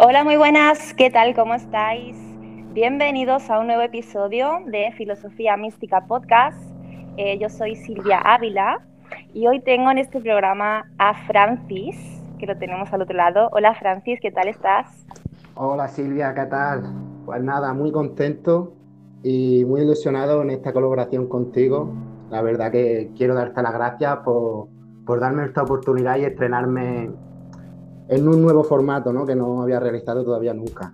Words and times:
Hola, 0.00 0.22
muy 0.22 0.36
buenas, 0.36 0.94
¿qué 0.94 1.10
tal? 1.10 1.34
¿Cómo 1.34 1.54
estáis? 1.54 2.16
Bienvenidos 2.72 3.50
a 3.50 3.58
un 3.58 3.66
nuevo 3.66 3.82
episodio 3.82 4.60
de 4.66 4.92
Filosofía 4.96 5.56
Mística 5.56 6.06
Podcast. 6.06 6.62
Eh, 7.16 7.36
yo 7.40 7.48
soy 7.48 7.74
Silvia 7.74 8.20
Ávila 8.20 8.86
y 9.34 9.48
hoy 9.48 9.60
tengo 9.60 9.90
en 9.90 9.98
este 9.98 10.20
programa 10.20 10.88
a 10.98 11.26
Francis, 11.26 11.96
que 12.38 12.46
lo 12.46 12.56
tenemos 12.56 12.92
al 12.92 13.02
otro 13.02 13.16
lado. 13.16 13.48
Hola 13.50 13.74
Francis, 13.74 14.20
¿qué 14.22 14.30
tal 14.30 14.46
estás? 14.46 15.04
Hola 15.56 15.88
Silvia, 15.88 16.32
¿qué 16.32 16.46
tal? 16.46 16.84
Pues 17.26 17.42
nada, 17.42 17.74
muy 17.74 17.90
contento 17.90 18.74
y 19.24 19.64
muy 19.64 19.80
ilusionado 19.80 20.42
en 20.42 20.50
esta 20.50 20.72
colaboración 20.72 21.28
contigo. 21.28 21.92
La 22.30 22.40
verdad 22.40 22.70
que 22.70 23.10
quiero 23.16 23.34
darte 23.34 23.60
las 23.62 23.72
gracias 23.72 24.18
por, 24.18 24.68
por 25.04 25.18
darme 25.18 25.44
esta 25.44 25.64
oportunidad 25.64 26.18
y 26.18 26.24
estrenarme 26.24 27.10
en 28.08 28.26
un 28.26 28.42
nuevo 28.42 28.64
formato 28.64 29.12
¿no? 29.12 29.26
que 29.26 29.34
no 29.34 29.62
había 29.62 29.80
realizado 29.80 30.24
todavía 30.24 30.54
nunca. 30.54 30.92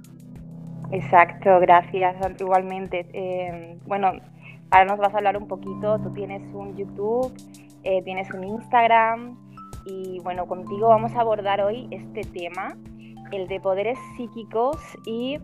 Exacto, 0.90 1.58
gracias 1.60 2.16
igualmente. 2.38 3.06
Eh, 3.12 3.78
bueno, 3.86 4.12
ahora 4.70 4.84
nos 4.84 4.98
vas 4.98 5.14
a 5.14 5.18
hablar 5.18 5.36
un 5.36 5.48
poquito, 5.48 5.98
tú 6.00 6.10
tienes 6.10 6.42
un 6.52 6.76
YouTube, 6.76 7.32
eh, 7.82 8.02
tienes 8.02 8.32
un 8.32 8.44
Instagram 8.44 9.36
y 9.86 10.20
bueno, 10.20 10.46
contigo 10.46 10.88
vamos 10.88 11.14
a 11.14 11.20
abordar 11.20 11.60
hoy 11.60 11.88
este 11.90 12.22
tema, 12.22 12.76
el 13.32 13.48
de 13.48 13.60
poderes 13.60 13.98
psíquicos 14.16 14.76
y 15.06 15.38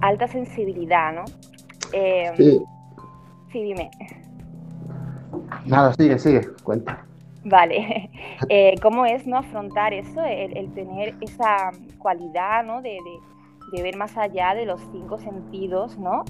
alta 0.00 0.26
sensibilidad, 0.28 1.12
¿no? 1.12 1.24
Eh, 1.92 2.32
sí. 2.36 2.62
Sí, 3.52 3.62
dime. 3.62 3.90
Nada, 5.64 5.94
sigue, 5.94 6.18
sigue, 6.18 6.48
cuenta. 6.62 7.07
Vale, 7.48 8.10
eh, 8.48 8.74
¿cómo 8.82 9.06
es 9.06 9.26
no 9.26 9.38
afrontar 9.38 9.94
eso, 9.94 10.22
el, 10.22 10.72
tener 10.74 11.14
esa 11.20 11.70
cualidad 11.98 12.62
¿no? 12.64 12.82
de, 12.82 12.98
ver 13.72 13.96
más 13.96 14.16
allá 14.16 14.54
de 14.54 14.66
los 14.66 14.80
cinco 14.92 15.18
sentidos, 15.18 15.98
¿no? 15.98 16.24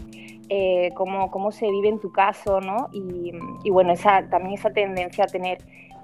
Eh, 0.48 0.90
cómo, 0.94 1.30
cómo, 1.30 1.52
se 1.52 1.70
vive 1.70 1.88
en 1.88 2.00
tu 2.00 2.10
caso, 2.10 2.60
¿no? 2.60 2.88
Y, 2.92 3.32
y, 3.64 3.70
bueno, 3.70 3.92
esa, 3.92 4.28
también 4.28 4.54
esa 4.54 4.70
tendencia 4.70 5.24
a 5.24 5.26
tener 5.26 5.58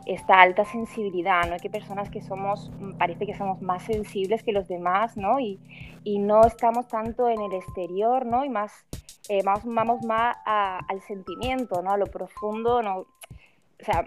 esta 0.06 0.40
alta 0.40 0.64
sensibilidad, 0.64 1.46
¿no? 1.46 1.54
Hay 1.54 1.60
que 1.60 1.70
personas 1.70 2.10
que 2.10 2.20
somos, 2.20 2.70
parece 2.98 3.26
que 3.26 3.34
somos 3.34 3.62
más 3.62 3.84
sensibles 3.84 4.42
que 4.42 4.52
los 4.52 4.68
demás, 4.68 5.16
¿no? 5.16 5.40
Y, 5.40 5.58
y 6.04 6.18
no 6.18 6.44
estamos 6.44 6.88
tanto 6.88 7.28
en 7.28 7.40
el 7.40 7.52
exterior, 7.54 8.26
¿no? 8.26 8.44
Y 8.44 8.48
más, 8.48 8.84
eh, 9.28 9.42
más 9.44 9.62
vamos 9.64 10.04
más 10.04 10.36
al 10.44 11.00
sentimiento, 11.02 11.82
¿no? 11.82 11.92
A 11.92 11.96
lo 11.96 12.06
profundo, 12.06 12.82
¿no? 12.82 12.98
O 12.98 13.84
sea, 13.84 14.04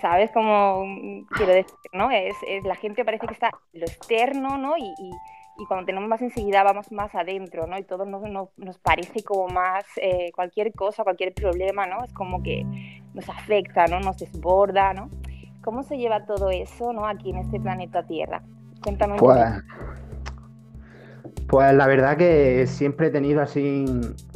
¿sabes 0.00 0.30
cómo 0.32 0.84
quiero 1.36 1.52
decir, 1.52 1.74
no? 1.92 2.10
Es, 2.10 2.36
la 2.64 2.74
gente 2.74 3.04
parece 3.04 3.26
que 3.26 3.34
está 3.34 3.50
lo 3.72 3.84
externo, 3.84 4.58
¿no? 4.58 4.76
Y, 4.76 5.10
cuando 5.66 5.86
tenemos 5.86 6.08
más 6.08 6.20
sensibilidad 6.20 6.64
vamos 6.64 6.92
más 6.92 7.12
adentro, 7.16 7.66
¿no? 7.66 7.76
Y 7.76 7.82
todo 7.82 8.04
nos, 8.06 8.78
parece 8.78 9.24
como 9.24 9.48
más, 9.48 9.84
eh, 10.00 10.30
cualquier 10.32 10.72
cosa, 10.72 11.02
cualquier 11.02 11.34
problema, 11.34 11.84
¿no? 11.84 12.04
Es 12.04 12.12
como 12.12 12.44
que 12.44 12.64
nos 13.12 13.28
afecta, 13.28 13.86
¿no? 13.88 13.98
Nos 13.98 14.18
desborda, 14.18 14.94
¿no? 14.94 15.10
¿Cómo 15.64 15.82
se 15.82 15.98
lleva 15.98 16.26
todo 16.26 16.50
eso, 16.50 16.92
¿no? 16.92 17.06
Aquí 17.06 17.30
en 17.30 17.38
este 17.38 17.58
planeta 17.58 18.04
Tierra. 18.04 18.40
Cuéntame 18.84 19.14
un 19.14 19.18
pues, 19.18 19.64
Pues 21.48 21.74
la 21.74 21.88
verdad 21.88 22.16
que 22.16 22.68
siempre 22.68 23.08
he 23.08 23.10
tenido 23.10 23.42
así 23.42 23.84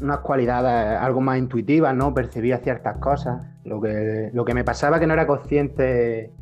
unas 0.02 0.19
cualidades 0.19 1.00
algo 1.00 1.20
más 1.20 1.39
intuitivas, 1.39 1.94
¿no? 1.94 2.12
Percibía 2.12 2.58
ciertas 2.58 2.96
cosas 2.96 3.52
lo 3.64 3.80
que, 3.80 4.30
lo 4.32 4.44
que 4.44 4.55
me 4.55 4.64
pasaba 4.64 4.98
que 4.98 5.06
no 5.06 5.14
era 5.14 5.27
consciente 5.27 6.32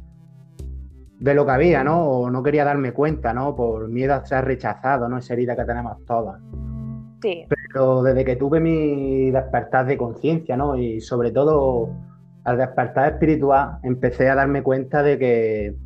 de 1.18 1.34
lo 1.34 1.44
que 1.44 1.52
había, 1.52 1.84
¿no? 1.84 2.02
O 2.02 2.30
no 2.30 2.42
quería 2.42 2.64
darme 2.64 2.92
cuenta, 2.92 3.34
¿no? 3.34 3.54
Por 3.54 3.88
miedo 3.88 4.14
a 4.14 4.24
ser 4.24 4.44
rechazado, 4.46 5.08
¿no? 5.08 5.18
Esa 5.18 5.34
herida 5.34 5.54
que 5.54 5.64
tenemos 5.64 6.04
todas. 6.06 6.40
Sí. 7.22 7.46
Pero 7.48 8.02
desde 8.02 8.24
que 8.24 8.36
tuve 8.36 8.58
mi 8.58 9.30
despertar 9.30 9.84
de 9.86 9.98
conciencia, 9.98 10.56
¿no? 10.56 10.76
Y 10.76 11.02
sobre 11.02 11.30
todo 11.30 11.90
al 12.44 12.56
despertar 12.56 13.12
espiritual, 13.12 13.78
empecé 13.82 14.30
a 14.30 14.34
darme 14.34 14.62
cuenta 14.62 15.02
de 15.02 15.18
que, 15.18 15.76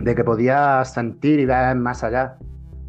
de 0.00 0.14
que 0.16 0.24
podía 0.24 0.84
sentir 0.84 1.38
y 1.38 1.46
ver 1.46 1.76
más 1.76 2.02
allá. 2.02 2.36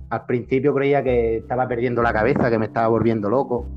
Al 0.09 0.25
principio 0.25 0.73
creía 0.73 1.03
que 1.03 1.37
estaba 1.37 1.67
perdiendo 1.67 2.01
la 2.01 2.13
cabeza, 2.13 2.49
que 2.49 2.57
me 2.57 2.65
estaba 2.65 2.87
volviendo 2.87 3.29
loco. 3.29 3.67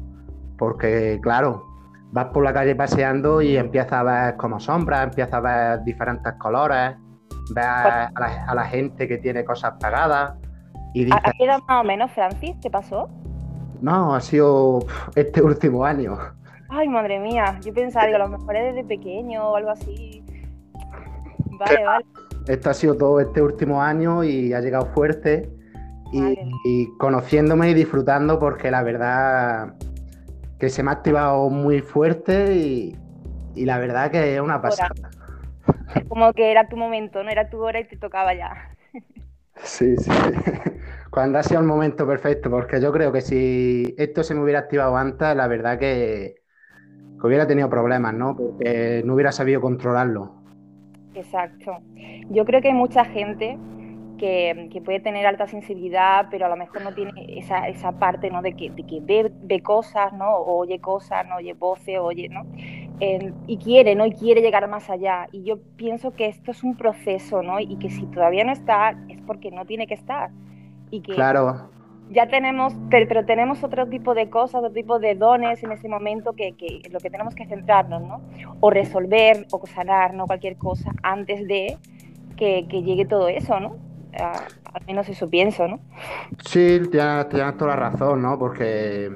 Porque, 0.57 1.19
claro, 1.23 1.72
vas 2.13 2.27
por 2.27 2.45
la 2.45 2.53
calle 2.53 2.77
paseando 2.77 3.41
y 3.43 3.57
empiezas 3.57 3.95
a 3.95 4.03
ver 4.03 4.37
como 4.37 4.61
sombras, 4.61 5.05
empiezas 5.05 5.35
a 5.35 5.41
ver 5.41 5.83
diferentes 5.83 6.33
colores, 6.35 6.95
ves 7.55 7.65
a 7.65 8.55
la, 8.55 8.65
gente 8.65 9.09
que 9.09 9.19
tiene 9.19 9.45
cosas 9.45 9.75
pegadas. 9.81 10.35
Y 10.95 11.07
dices, 11.07 11.21
¿A 11.25 11.33
qué 11.33 11.45
edad 11.45 11.59
más 11.67 11.81
o 11.81 11.85
menos, 11.85 12.11
Francis? 12.13 12.55
¿Qué 12.63 12.71
pasó? 12.71 13.09
No, 13.81 14.15
ha 14.15 14.21
sido 14.21 14.81
este 15.17 15.43
último 15.43 15.85
año. 15.85 16.19
Ay, 16.69 16.89
madre 16.89 17.19
mía, 17.19 17.59
yo 17.65 17.73
pensaba, 17.73 18.07
digo, 18.07 18.17
a 18.17 18.29
lo 18.29 18.39
mejor 18.39 18.57
es 18.57 18.75
desde 18.75 18.87
pequeño 18.87 19.49
o 19.49 19.57
algo 19.57 19.71
así. 19.71 20.23
Vale, 21.59 21.85
vale. 21.85 22.05
Esto 22.47 22.71
ha 22.71 22.75
sido 22.75 22.95
todo 22.97 23.21
este 23.21 23.41
último 23.41 23.81
año 23.81 24.23
y 24.23 24.53
ha 24.53 24.61
llegado 24.61 24.87
fuerte. 24.87 25.51
y, 26.13 26.87
conociéndome 26.99 27.71
y 27.71 27.75
disfrutando 27.75 28.39
porque 28.39 28.71
la 28.71 28.83
verdad 28.83 29.75
que 30.63 30.69
se 30.69 30.85
me 30.85 30.91
ha 30.91 30.95
activado 30.95 31.51
muy 31.51 31.81
fuerte 31.81 32.55
y, 32.55 32.97
la 33.57 33.81
verdad 33.81 34.13
que 34.13 34.37
es 34.37 34.41
una 34.41 34.63
pasada. 34.63 34.93
Es 35.93 36.05
como 36.05 36.33
que 36.33 36.53
era 36.53 36.69
tu 36.69 36.77
momento, 36.77 37.25
no 37.25 37.31
era 37.31 37.51
tu 37.51 37.59
hora 37.59 37.81
y 37.81 37.85
te 37.89 37.97
tocaba 37.97 38.33
ya. 38.33 38.71
Sí, 39.57 39.97
sí. 39.97 40.11
Cuando 41.11 41.41
ha 41.41 41.43
sido 41.43 41.61
el 41.61 41.67
momento 41.67 42.07
perfecto, 42.07 42.49
porque 42.49 42.81
yo 42.81 42.93
creo 42.93 43.11
que 43.11 43.23
si 43.23 43.93
esto 43.99 44.23
se 44.23 44.37
me 44.37 44.43
hubiera 44.45 44.61
activado 44.61 44.97
antes, 44.97 45.35
la 45.35 45.49
verdad 45.49 45.81
que, 45.81 46.37
hubiera 47.21 47.45
tenido 47.49 47.69
problemas, 47.69 48.15
¿no? 48.15 48.37
Porque 48.37 49.03
no 49.05 49.15
hubiera 49.15 49.33
sabido 49.33 49.61
controlarlo. 49.61 50.45
Exacto. 51.17 51.77
Yo 52.31 52.45
creo 52.45 52.61
que 52.61 52.69
hay 52.69 52.75
mucha 52.75 53.05
gente 53.05 53.59
que, 54.23 54.83
puede 54.85 55.01
tener 55.01 55.27
alta 55.27 55.49
sensibilidad, 55.49 56.29
pero 56.31 56.47
a 56.47 56.49
lo 56.49 56.57
mejor 56.57 56.83
no 56.83 56.95
tiene 56.95 57.13
esa, 57.39 57.67
esa 57.67 57.91
parte 57.91 58.31
¿no? 58.31 58.41
de 58.41 58.55
que, 58.55 58.71
de 58.71 58.85
que 58.85 59.01
ve, 59.01 59.33
ve, 59.43 59.61
cosas, 59.61 60.13
¿no? 60.13 60.37
O 60.37 60.59
oye 60.59 60.79
cosas, 60.79 61.27
¿no? 61.27 61.37
oye 61.37 61.55
voces, 61.55 61.99
oye, 61.99 62.29
¿no? 62.29 62.45
y 63.49 63.57
quiere, 63.57 63.97
¿no? 63.97 64.07
Y 64.07 64.13
quiere 64.13 64.41
llegar 64.41 64.69
más 64.69 64.89
allá. 64.89 65.27
Y 65.33 65.43
yo 65.43 65.59
pienso 65.75 66.13
que 66.13 66.27
esto 66.27 66.53
es 66.53 66.63
un 66.63 66.77
proceso, 66.77 67.43
¿no? 67.43 67.59
Y 67.59 67.77
que 67.79 67.91
si 67.91 68.07
todavía 68.07 68.45
no 68.45 68.53
está, 68.53 68.97
es 69.09 69.21
porque 69.23 69.51
no 69.51 69.65
tiene 69.65 69.89
que 69.89 69.95
estar. 69.95 70.31
Y 70.93 71.01
que 71.01 71.15
claro. 71.15 71.69
ya 72.13 72.29
tenemos, 72.29 72.77
pero, 72.91 73.25
tenemos 73.25 73.65
otro 73.65 73.89
tipo 73.89 74.15
de 74.15 74.31
cosas, 74.31 74.61
otro 74.61 74.71
tipo 74.71 75.01
de 75.01 75.17
dones 75.17 75.65
en 75.65 75.73
ese 75.73 75.89
momento 75.89 76.35
que, 76.35 76.53
que 76.53 76.83
lo 76.93 77.01
que 77.01 77.11
tenemos 77.11 77.35
que 77.35 77.45
centrarnos, 77.45 78.03
¿no? 78.03 78.21
O 78.61 78.71
resolver 78.71 79.49
o 79.51 79.67
sanar, 79.67 80.15
¿no? 80.15 80.29
Cualquier 80.29 80.57
cosa 80.57 80.93
antes 81.03 81.49
de 81.49 81.77
que, 82.37 82.69
que 82.69 82.85
llegue 82.85 83.05
todo 83.05 83.27
eso, 83.27 83.59
¿no? 83.59 83.92
Al 84.19 84.87
menos 84.87 85.09
eso 85.09 85.29
pienso, 85.29 85.67
¿no? 85.69 85.81
Sí, 86.45 86.81
tienes, 86.91 87.29
toda 87.29 87.69
la 87.69 87.77
razón, 87.77 88.23
¿no? 88.23 88.39
Porque 88.39 89.15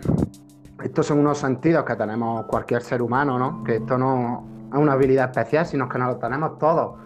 estos 0.82 1.06
son 1.06 1.18
unos 1.18 1.38
sentidos 1.38 1.84
que 1.84 1.96
tenemos 1.96 2.46
cualquier 2.46 2.82
ser 2.82 3.02
humano, 3.02 3.38
¿no? 3.38 3.64
Que 3.64 3.76
esto 3.76 3.98
no 3.98 4.68
es 4.72 4.78
una 4.78 4.92
habilidad 4.92 5.30
especial, 5.30 5.66
sino 5.66 5.88
que 5.88 5.98
nos 5.98 6.14
lo 6.14 6.16
tenemos 6.18 6.58
todos. 6.58 6.98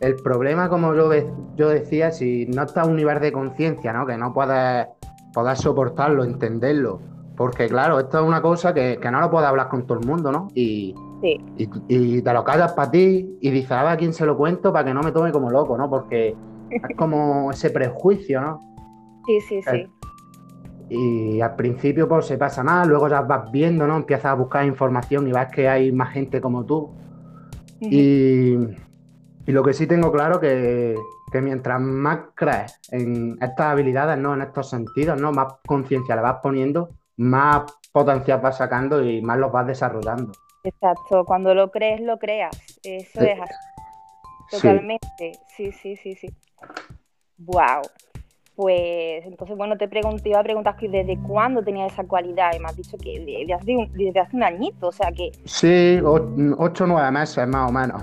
El 0.00 0.16
problema, 0.16 0.68
como 0.68 0.94
yo, 0.94 1.10
yo 1.56 1.68
decía, 1.68 2.10
si 2.10 2.46
no 2.46 2.64
está 2.64 2.82
a 2.82 2.86
un 2.86 2.96
nivel 2.96 3.18
de 3.20 3.32
conciencia, 3.32 3.92
¿no? 3.92 4.06
Que 4.06 4.16
no 4.16 4.34
puedes, 4.34 4.86
poder 5.36 5.56
soportarlo, 5.58 6.24
entenderlo. 6.24 7.00
Porque, 7.36 7.68
claro, 7.68 8.00
esto 8.00 8.20
es 8.20 8.24
una 8.26 8.40
cosa 8.40 8.72
que, 8.72 8.98
no 9.12 9.20
lo 9.20 9.30
puedes 9.30 9.46
hablar 9.46 9.68
con 9.68 9.86
todo 9.86 9.98
el 9.98 10.06
mundo, 10.06 10.32
¿no? 10.32 10.48
Y, 10.54 10.94
y, 11.22 12.22
te 12.22 12.32
lo 12.32 12.42
callas 12.42 12.72
para 12.72 12.90
ti 12.90 13.36
y 13.42 13.50
dices, 13.50 13.72
a 13.72 13.82
ver 13.82 13.92
a 13.92 13.96
quién 13.98 14.14
se 14.14 14.24
lo 14.24 14.36
cuento 14.38 14.72
para 14.72 14.86
que 14.86 14.94
no 14.94 15.02
me 15.02 15.12
tome 15.12 15.32
como 15.32 15.50
loco, 15.50 15.76
¿no? 15.76 15.90
Porque 15.90 16.34
es 16.70 16.96
como 16.96 17.50
ese 17.50 17.70
prejuicio, 17.70 18.40
¿no? 18.40 18.60
Sí, 19.26 19.40
sí, 19.40 19.62
sí. 19.62 19.86
Y 20.88 21.40
al 21.40 21.56
principio 21.56 22.08
pues 22.08 22.26
se 22.26 22.38
pasa 22.38 22.62
mal, 22.62 22.88
luego 22.88 23.08
ya 23.08 23.20
vas 23.22 23.50
viendo, 23.50 23.86
¿no? 23.86 23.96
Empiezas 23.96 24.26
a 24.26 24.34
buscar 24.34 24.64
información 24.64 25.26
y 25.26 25.32
ves 25.32 25.48
que 25.52 25.68
hay 25.68 25.90
más 25.92 26.12
gente 26.12 26.40
como 26.40 26.64
tú. 26.64 26.94
y, 27.80 28.56
lo 29.46 29.62
que 29.62 29.72
sí 29.72 29.86
tengo 29.86 30.10
claro 30.10 30.40
que, 30.40 30.96
que 31.30 31.40
mientras 31.40 31.80
más 31.80 32.18
crees 32.34 32.80
en 32.90 33.36
estas 33.40 33.66
habilidades, 33.66 34.18
¿no? 34.18 34.34
En 34.34 34.42
estos 34.42 34.70
sentidos, 34.70 35.20
¿no? 35.20 35.32
Más 35.32 35.54
conciencia 35.66 36.16
le 36.16 36.22
vas 36.22 36.38
poniendo, 36.42 36.90
más 37.16 37.62
potencial 37.92 38.40
vas 38.40 38.58
sacando 38.58 39.02
y 39.02 39.22
más 39.22 39.38
los 39.38 39.52
vas 39.52 39.66
desarrollando. 39.66 40.32
Exacto, 40.64 41.24
cuando 41.24 41.54
lo 41.54 41.70
crees, 41.70 42.00
lo 42.00 42.18
creas. 42.18 42.56
Eso 42.82 43.20
es 43.20 43.40
así. 43.40 43.54
Totalmente, 44.50 45.32
sí, 45.56 45.72
sí, 45.72 45.96
sí, 45.96 46.14
sí. 46.14 46.28
Wow. 47.38 47.82
Pues 48.56 49.22
entonces, 49.26 49.54
bueno, 49.54 49.76
te 49.76 49.86
pregunté, 49.86 50.30
iba 50.30 50.40
a 50.40 50.42
preguntar 50.42 50.76
que 50.76 50.88
desde 50.88 51.18
cuándo 51.18 51.62
tenía 51.62 51.86
esa 51.86 52.04
cualidad 52.04 52.52
y 52.56 52.58
me 52.58 52.66
has 52.68 52.76
dicho 52.76 52.96
que 52.96 53.20
desde 53.20 53.52
hace 53.52 53.76
un, 53.76 53.92
desde 53.92 54.18
hace 54.18 54.34
un 54.34 54.42
añito, 54.42 54.88
o 54.88 54.92
sea 54.92 55.12
que... 55.12 55.30
Sí, 55.44 56.00
ocho 56.02 56.84
o 56.84 56.86
nueve 56.86 57.10
meses 57.10 57.46
más 57.46 57.68
o 57.68 57.72
menos. 57.72 58.02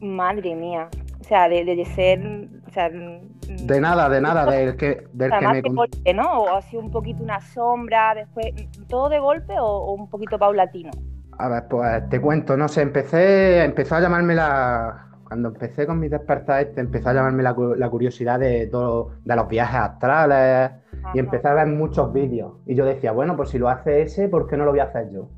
Madre 0.00 0.56
mía, 0.56 0.88
o 1.20 1.24
sea, 1.24 1.48
de, 1.48 1.84
ser, 1.94 2.48
o 2.66 2.70
sea, 2.72 2.90
de 2.90 3.80
nada, 3.80 4.08
de 4.08 4.20
nada, 4.20 4.50
del 4.50 4.76
que, 4.76 5.06
del 5.12 5.30
que 5.30 5.48
me... 5.48 5.60
golpe, 5.62 6.12
¿no? 6.12 6.40
O 6.40 6.56
así 6.56 6.76
un 6.76 6.90
poquito 6.90 7.22
una 7.22 7.40
sombra, 7.40 8.16
después, 8.16 8.46
¿todo 8.88 9.08
de 9.08 9.20
golpe 9.20 9.54
o, 9.60 9.92
un 9.92 10.10
poquito 10.10 10.40
paulatino? 10.40 10.90
A 11.38 11.48
ver, 11.48 11.68
pues 11.68 12.08
te 12.08 12.20
cuento, 12.20 12.56
no 12.56 12.66
sé, 12.66 12.82
empecé, 12.82 13.62
empezó 13.62 13.94
a 13.94 14.00
llamarme 14.00 14.34
la, 14.34 15.06
cuando 15.26 15.48
empecé 15.48 15.86
con 15.86 15.98
mis 15.98 16.10
despertar 16.10 16.62
este, 16.62 16.80
empezó 16.80 17.10
a 17.10 17.14
llamarme 17.14 17.42
la, 17.42 17.54
curiosidad 17.90 18.38
de 18.38 18.68
todo, 18.68 19.10
de 19.24 19.36
los 19.36 19.48
viajes 19.48 19.80
astrales 19.80 20.70
y 21.14 21.18
empecé 21.18 21.48
a 21.48 21.54
ver 21.54 21.66
muchos 21.66 22.12
vídeos. 22.12 22.54
Y 22.66 22.74
yo 22.74 22.84
decía, 22.84 23.12
bueno, 23.12 23.36
pues 23.36 23.50
si 23.50 23.58
lo 23.58 23.68
hace 23.68 24.02
ese, 24.02 24.28
¿por 24.28 24.46
qué 24.46 24.56
no 24.56 24.64
lo 24.64 24.70
voy 24.70 24.80
a 24.80 24.84
hacer 24.84 25.10
yo? 25.12 25.28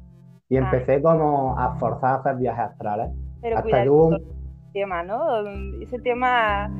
Y 0.49 0.57
empecé 0.57 1.01
como 1.03 1.59
a 1.59 1.75
forzar 1.77 2.11
a 2.11 2.15
hacer 2.17 2.37
viajes 2.37 2.65
astrales. 2.65 3.11
Pero 3.41 3.63
cuidado, 3.63 4.19
tema, 4.73 5.03
¿no? 5.03 5.47
Ese 5.81 5.99
tema 6.01 6.71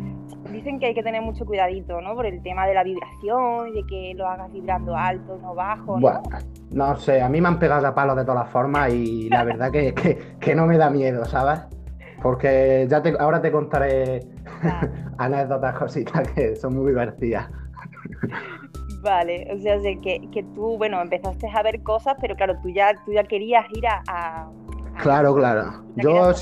dicen 0.53 0.79
que 0.79 0.87
hay 0.87 0.95
que 0.95 1.03
tener 1.03 1.23
mucho 1.23 1.45
cuidadito, 1.45 2.01
¿no? 2.01 2.15
Por 2.15 2.27
el 2.27 2.43
tema 2.43 2.67
de 2.67 2.75
la 2.75 2.85
vibración, 2.85 3.73
de 3.73 3.85
que 3.87 4.13
lo 4.15 4.27
hagas 4.27 4.53
vibrando 4.53 4.95
alto, 4.97 5.39
no 5.41 5.55
bajo. 5.55 5.99
¿no? 5.99 6.01
Bueno, 6.01 6.23
no 6.71 6.97
sé, 6.97 7.23
a 7.23 7.29
mí 7.29 7.41
me 7.41 7.49
han 7.49 7.59
pegado 7.59 7.87
a 7.87 7.95
palos 7.95 8.17
de 8.17 8.25
todas 8.25 8.49
formas 8.51 8.93
y 8.93 9.29
la 9.29 9.45
verdad 9.45 9.71
que, 9.71 9.95
que, 10.39 10.55
no 10.55 10.67
me 10.67 10.77
da 10.77 10.91
miedo, 10.91 11.25
¿sabes? 11.25 11.61
Porque 12.23 12.87
ya 12.89 13.03
te, 13.03 13.15
ahora 13.19 13.41
te 13.41 13.53
contaré 13.53 14.21
anécdotas, 15.19 15.79
cositas 15.79 16.29
que 16.33 16.57
son 16.57 16.77
muy 16.77 16.89
divertidas. 16.89 17.49
Vale, 19.03 19.49
o 19.53 19.59
sea, 19.61 19.79
que, 20.03 20.29
que 20.33 20.43
tú, 20.55 20.77
bueno, 20.77 21.01
empezaste 21.01 21.49
a 21.49 21.63
ver 21.63 21.83
cosas, 21.83 22.17
pero 22.21 22.35
claro, 22.35 22.57
tú 22.63 22.69
ya, 22.71 22.93
tú 23.05 23.13
ya 23.13 23.23
querías 23.23 23.65
ir 23.71 23.87
a... 23.87 24.49
claro, 25.01 25.35
claro. 25.35 25.85
Yo 25.97 26.33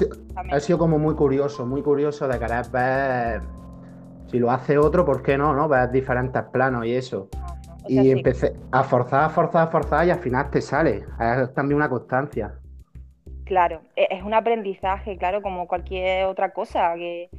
he 0.52 0.60
sido 0.60 0.78
como 0.78 0.98
muy 0.98 1.14
curioso, 1.14 1.66
muy 1.66 1.82
curioso 1.82 2.26
de 2.26 2.38
querer 2.38 2.66
ver 2.70 3.42
si 4.26 4.38
lo 4.38 4.50
hace 4.50 4.78
otro, 4.78 5.04
¿por 5.04 5.22
qué 5.22 5.36
no? 5.36 5.54
no? 5.54 5.68
Ver 5.68 5.90
diferentes 5.90 6.42
planos 6.44 6.86
y 6.86 6.94
eso. 6.94 7.28
y 7.88 8.10
empecé 8.10 8.56
a 8.72 8.82
forzar, 8.82 9.24
a 9.24 9.28
forzar, 9.28 9.68
a 9.68 9.70
forzar 9.70 10.06
y 10.06 10.10
al 10.10 10.18
final 10.18 10.50
te 10.50 10.60
sale. 10.60 11.04
Es 11.20 11.52
también 11.54 11.76
una 11.76 11.88
constancia. 11.88 12.54
Claro, 13.46 13.80
e, 13.94 14.08
es 14.10 14.22
un 14.24 14.34
aprendizaje, 14.34 15.16
claro, 15.16 15.40
como 15.40 15.66
cualquier 15.66 16.26
otra 16.26 16.50
cosa. 16.50 16.94
Que... 16.96 17.30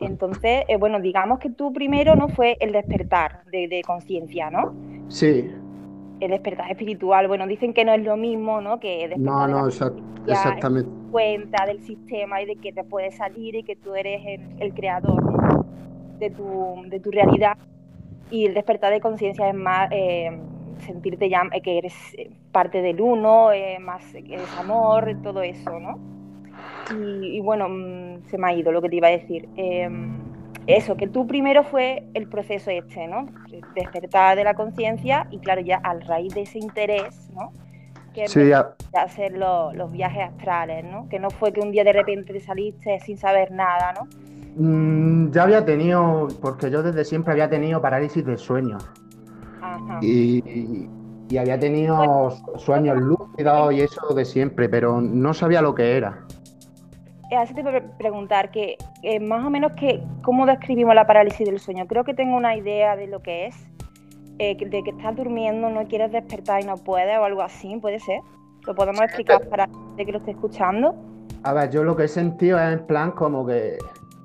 Entonces, 0.00 0.64
eh, 0.68 0.76
bueno, 0.76 1.00
digamos 1.00 1.38
que 1.38 1.50
tú 1.50 1.72
primero 1.72 2.14
no 2.14 2.28
fue 2.28 2.56
el 2.60 2.72
despertar 2.72 3.44
de, 3.46 3.82
conciencia, 3.84 4.50
¿no? 4.50 4.74
Sí. 5.08 5.50
El 6.20 6.30
despertar 6.30 6.70
espiritual, 6.70 7.26
bueno, 7.26 7.46
dicen 7.46 7.72
que 7.72 7.84
no 7.84 7.92
es 7.92 8.04
lo 8.04 8.16
mismo, 8.16 8.60
¿no? 8.60 8.78
Que 8.78 9.14
no, 9.16 9.48
no, 9.48 9.66
exactamente. 9.66 10.90
Cuenta 11.10 11.64
del 11.64 11.82
sistema 11.82 12.42
y 12.42 12.46
de 12.46 12.56
que 12.56 12.72
te 12.72 12.84
puedes 12.84 13.16
salir 13.16 13.54
y 13.54 13.62
que 13.62 13.76
tú 13.76 13.94
eres 13.94 14.40
el, 14.58 14.74
creador 14.74 15.64
de, 16.18 16.30
tu, 16.30 16.82
de 16.88 17.00
tu 17.00 17.10
realidad. 17.10 17.56
Y 18.30 18.44
el 18.44 18.52
despertar 18.54 18.92
de 18.92 19.00
conciencia 19.00 19.48
es 19.48 19.54
más 19.54 19.88
eh, 19.92 20.38
sentirte 20.80 21.28
ya 21.28 21.42
eh, 21.52 21.60
que 21.60 21.78
eres 21.78 21.94
eh, 22.14 22.30
parte 22.52 22.82
del 22.82 23.00
uno, 23.00 23.52
eh, 23.52 23.78
más 23.78 24.04
que 24.12 24.34
eres 24.34 24.58
amor, 24.58 25.16
todo 25.22 25.42
eso, 25.42 25.78
¿no? 25.78 25.98
Y, 26.94 27.40
bueno, 27.40 27.68
mm, 27.68 28.28
se 28.28 28.38
me 28.38 28.48
ha 28.48 28.54
ido 28.54 28.70
lo 28.72 28.80
que 28.80 28.88
te 28.88 28.96
iba 28.96 29.08
a 29.08 29.12
decir. 29.12 29.48
Em, 29.56 30.18
eso, 30.66 30.96
que 30.96 31.06
tú 31.06 31.26
primero 31.26 31.62
fue 31.64 32.04
el 32.14 32.28
proceso 32.28 32.70
este, 32.70 33.06
¿no? 33.06 33.26
Despertar 33.74 34.36
de 34.36 34.44
la 34.44 34.54
conciencia 34.54 35.26
y 35.30 35.38
claro, 35.38 35.60
ya 35.60 35.76
al 35.76 36.00
raíz 36.02 36.34
de 36.34 36.42
ese 36.42 36.58
interés, 36.58 37.30
¿no? 37.34 37.52
Que 38.14 38.26
sí, 38.28 38.48
ya... 38.48 38.74
hacer 38.94 39.36
los 39.36 39.92
viajes 39.92 40.22
astrales, 40.24 40.84
¿no? 40.84 41.08
Que 41.08 41.18
no 41.18 41.30
fue 41.30 41.52
que 41.52 41.60
un 41.60 41.70
día 41.70 41.84
de 41.84 41.92
repente 41.92 42.32
te 42.32 42.40
saliste 42.40 42.98
sin 43.00 43.18
saber 43.18 43.52
nada, 43.52 43.92
¿no? 43.92 44.08
Mm, 44.56 45.30
ya 45.32 45.42
había 45.42 45.64
tenido, 45.64 46.28
porque 46.40 46.70
yo 46.70 46.82
desde 46.82 47.04
siempre 47.04 47.32
había 47.32 47.48
tenido 47.48 47.80
parálisis 47.80 48.24
de 48.24 48.36
sueño. 48.38 48.78
Y, 50.00 50.88
había 51.36 51.58
tenido 51.58 52.30
sueños 52.56 52.98
lúcidos 52.98 53.72
y 53.74 53.80
eso 53.80 54.14
de 54.14 54.24
siempre, 54.24 54.68
pero 54.68 55.00
no 55.00 55.34
sabía 55.34 55.60
lo 55.60 55.74
que 55.74 55.96
era. 55.96 56.24
Eh, 57.30 57.36
así 57.36 57.52
te 57.52 57.64
voy 57.64 57.74
a 57.74 57.82
preguntar 57.98 58.52
que 58.52 58.76
más 59.20 59.44
o 59.44 59.50
menos 59.50 59.72
que 59.72 60.00
cómo 60.22 60.46
describimos 60.46 60.94
la 60.94 61.06
parálisis 61.06 61.44
del 61.46 61.58
sueño. 61.58 61.86
Creo 61.88 62.04
que 62.04 62.14
tengo 62.14 62.36
una 62.36 62.56
idea 62.56 62.94
de 62.94 63.08
lo 63.08 63.22
que 63.22 63.46
es, 63.46 63.56
eh, 64.38 64.56
de 64.56 64.82
que 64.82 64.90
estás 64.90 65.16
durmiendo, 65.16 65.68
no 65.70 65.88
quieres 65.88 66.12
despertar 66.12 66.62
y 66.62 66.66
no 66.66 66.76
puedes 66.76 67.18
o 67.18 67.24
algo 67.24 67.42
así, 67.42 67.76
puede 67.78 67.98
ser. 67.98 68.20
Lo 68.64 68.74
podemos 68.74 69.00
explicar 69.02 69.48
para 69.48 69.68
de 69.96 70.06
que 70.06 70.12
lo 70.12 70.18
esté 70.18 70.32
escuchando. 70.32 70.94
A 71.42 71.52
ver, 71.52 71.70
yo 71.70 71.82
lo 71.82 71.96
que 71.96 72.04
he 72.04 72.08
sentido 72.08 72.58
es 72.60 72.72
en 72.72 72.86
plan 72.86 73.10
como 73.12 73.46
que, 73.46 73.78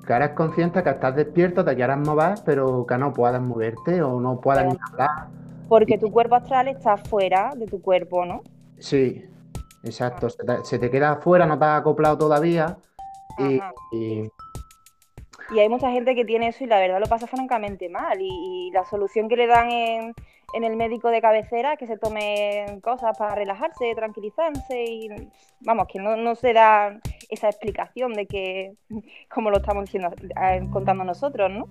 que 0.06 0.14
eres 0.14 0.30
consciente 0.32 0.84
que 0.84 0.90
estás 0.90 1.16
despierto, 1.16 1.66
te 1.66 1.76
quieras 1.76 1.98
mover, 2.00 2.36
pero 2.46 2.86
que 2.86 2.98
no 2.98 3.14
puedes 3.14 3.42
moverte 3.42 4.02
o 4.02 4.20
no 4.20 4.40
puedes 4.40 4.66
hablar 4.92 5.41
porque 5.72 5.98
tu 5.98 6.12
cuerpo 6.12 6.36
astral 6.36 6.68
está 6.68 6.98
fuera 6.98 7.52
de 7.56 7.66
tu 7.66 7.82
cuerpo, 7.82 8.26
¿no? 8.26 8.44
Sí, 8.78 9.24
exacto. 9.86 10.28
Se 10.30 10.80
te, 10.80 10.92
queda 10.92 11.14
afuera, 11.14 11.46
no 11.46 11.58
te 11.58 11.64
has 11.64 11.80
acoplado 11.80 12.18
todavía. 12.18 12.78
Y, 13.40 14.28
hay 15.58 15.70
mucha 15.70 15.90
gente 15.90 16.14
que 16.14 16.26
tiene 16.26 16.50
eso 16.50 16.66
y 16.66 16.68
la 16.68 16.78
verdad 16.78 17.00
lo 17.00 17.06
pasa 17.06 17.26
francamente 17.26 17.88
mal. 17.88 18.18
Y, 18.20 18.70
la 18.74 18.84
solución 18.84 19.30
que 19.30 19.38
le 19.38 19.48
dan 19.48 19.72
en, 19.72 20.14
el 20.54 20.76
médico 20.76 21.08
de 21.08 21.22
cabecera 21.22 21.72
es 21.72 21.80
que 21.80 21.88
se 21.88 21.98
tome 21.98 22.66
cosas 22.84 23.18
para 23.18 23.36
relajarse, 23.36 23.96
tranquilizarse 23.96 24.84
y 24.84 25.08
vamos, 25.62 25.88
que 25.88 26.00
no, 26.00 26.36
se 26.36 26.52
da 26.52 27.00
esa 27.30 27.48
explicación 27.48 28.12
de 28.12 28.26
que, 28.26 28.74
como 29.34 29.50
lo 29.50 29.60
estamos 29.60 29.86
diciendo, 29.86 30.10
eh, 30.20 30.68
contando 30.70 31.06
nosotros, 31.06 31.50
¿no? 31.50 31.70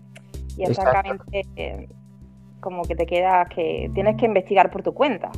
Y 0.56 0.64
exactamente 0.64 1.44
como 2.60 2.82
que 2.82 2.94
te 2.94 3.06
quedas 3.06 3.48
que 3.48 3.90
tienes 3.94 4.16
que 4.16 4.26
investigar 4.26 4.70
por 4.70 4.82
tu 4.82 4.92
cuenta. 4.92 5.30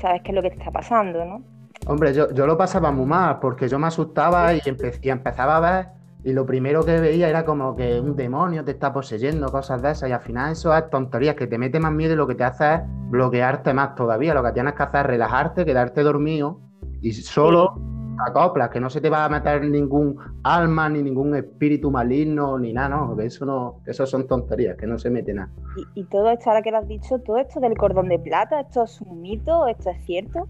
Sabes 0.00 0.22
qué 0.22 0.30
es 0.30 0.34
lo 0.34 0.42
que 0.42 0.50
te 0.50 0.58
está 0.58 0.70
pasando, 0.70 1.24
¿no? 1.24 1.42
Hombre, 1.86 2.12
yo, 2.12 2.32
yo 2.34 2.46
lo 2.46 2.56
pasaba 2.56 2.90
muy 2.90 3.06
mal 3.06 3.38
porque 3.40 3.68
yo 3.68 3.78
me 3.78 3.86
asustaba 3.86 4.52
y, 4.54 4.60
empezaba 5.02 5.56
a 5.56 5.60
ver 5.60 5.86
y 6.24 6.32
lo 6.32 6.44
primero 6.44 6.84
que 6.84 7.00
veía 7.00 7.28
era 7.28 7.44
como 7.44 7.74
que 7.74 8.00
un 8.00 8.16
demonio 8.16 8.64
te 8.64 8.72
está 8.72 8.92
poseyendo, 8.92 9.50
cosas 9.50 9.80
de 9.80 9.92
esas 9.92 10.10
y 10.10 10.12
al 10.12 10.20
final 10.20 10.52
eso 10.52 10.76
es 10.76 10.90
tonterías 10.90 11.36
que 11.36 11.46
te 11.46 11.56
mete 11.56 11.80
más 11.80 11.92
miedo 11.92 12.12
y 12.12 12.16
lo 12.16 12.26
que 12.26 12.34
te 12.34 12.44
hace 12.44 12.74
es 12.74 12.80
bloquearte 13.10 13.72
más 13.72 13.94
todavía. 13.94 14.34
Lo 14.34 14.42
que 14.42 14.52
tienes 14.52 14.74
que 14.74 14.82
hacer 14.82 15.00
es 15.00 15.06
relajarte, 15.06 15.64
quedarte 15.64 16.02
dormido 16.02 16.60
y 17.00 17.12
solo 17.12 17.80
acoplas, 18.26 18.70
que 18.70 18.80
no 18.80 18.90
se 18.90 19.00
te 19.00 19.10
va 19.10 19.24
a 19.24 19.28
meter 19.28 19.64
ningún 19.64 20.18
alma, 20.42 20.88
ni 20.88 21.02
ningún 21.02 21.34
espíritu 21.34 21.90
maligno, 21.90 22.58
ni 22.58 22.72
nada, 22.72 22.88
no, 22.88 23.20
eso 23.20 23.44
no, 23.44 23.80
eso 23.86 24.06
son 24.06 24.26
tonterías, 24.26 24.76
que 24.76 24.86
no 24.86 24.98
se 24.98 25.10
mete 25.10 25.34
nada. 25.34 25.50
¿Y, 25.94 26.04
todo 26.04 26.30
esto, 26.30 26.50
ahora 26.50 26.62
que 26.62 26.70
lo 26.70 26.78
has 26.78 26.88
dicho, 26.88 27.18
todo 27.20 27.38
esto 27.38 27.60
del 27.60 27.76
cordón 27.76 28.08
de 28.08 28.18
plata, 28.18 28.60
esto 28.60 28.84
es 28.84 29.00
un 29.00 29.20
mito, 29.20 29.66
esto 29.66 29.90
es 29.90 30.04
cierto? 30.04 30.48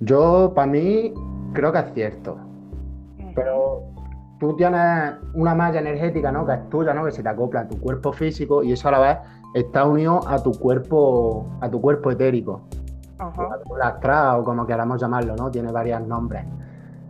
Yo, 0.00 0.52
para 0.54 0.70
mí, 0.70 1.12
creo 1.52 1.72
que 1.72 1.78
es 1.78 1.94
cierto. 1.94 2.38
Pero 3.34 3.82
tú 4.38 4.56
tienes 4.56 5.14
una 5.34 5.54
malla 5.54 5.80
energética, 5.80 6.32
¿no? 6.32 6.46
Que 6.46 6.54
es 6.54 6.70
tuya, 6.70 6.94
¿no? 6.94 7.04
Que 7.04 7.12
se 7.12 7.22
te 7.22 7.28
acopla 7.28 7.60
a 7.60 7.68
tu 7.68 7.80
cuerpo 7.80 8.12
físico 8.12 8.62
y 8.62 8.72
eso 8.72 8.88
a 8.88 8.92
la 8.92 8.98
vez 8.98 9.18
está 9.54 9.84
unido 9.84 10.20
a 10.28 10.42
tu 10.42 10.52
cuerpo, 10.52 11.46
a 11.60 11.70
tu 11.70 11.80
cuerpo 11.80 12.10
etérico. 12.10 12.62
O 13.20 14.44
como 14.44 14.66
queramos 14.66 15.00
llamarlo, 15.00 15.34
¿no? 15.36 15.50
Tiene 15.50 15.72
varios 15.72 16.00
nombres. 16.06 16.44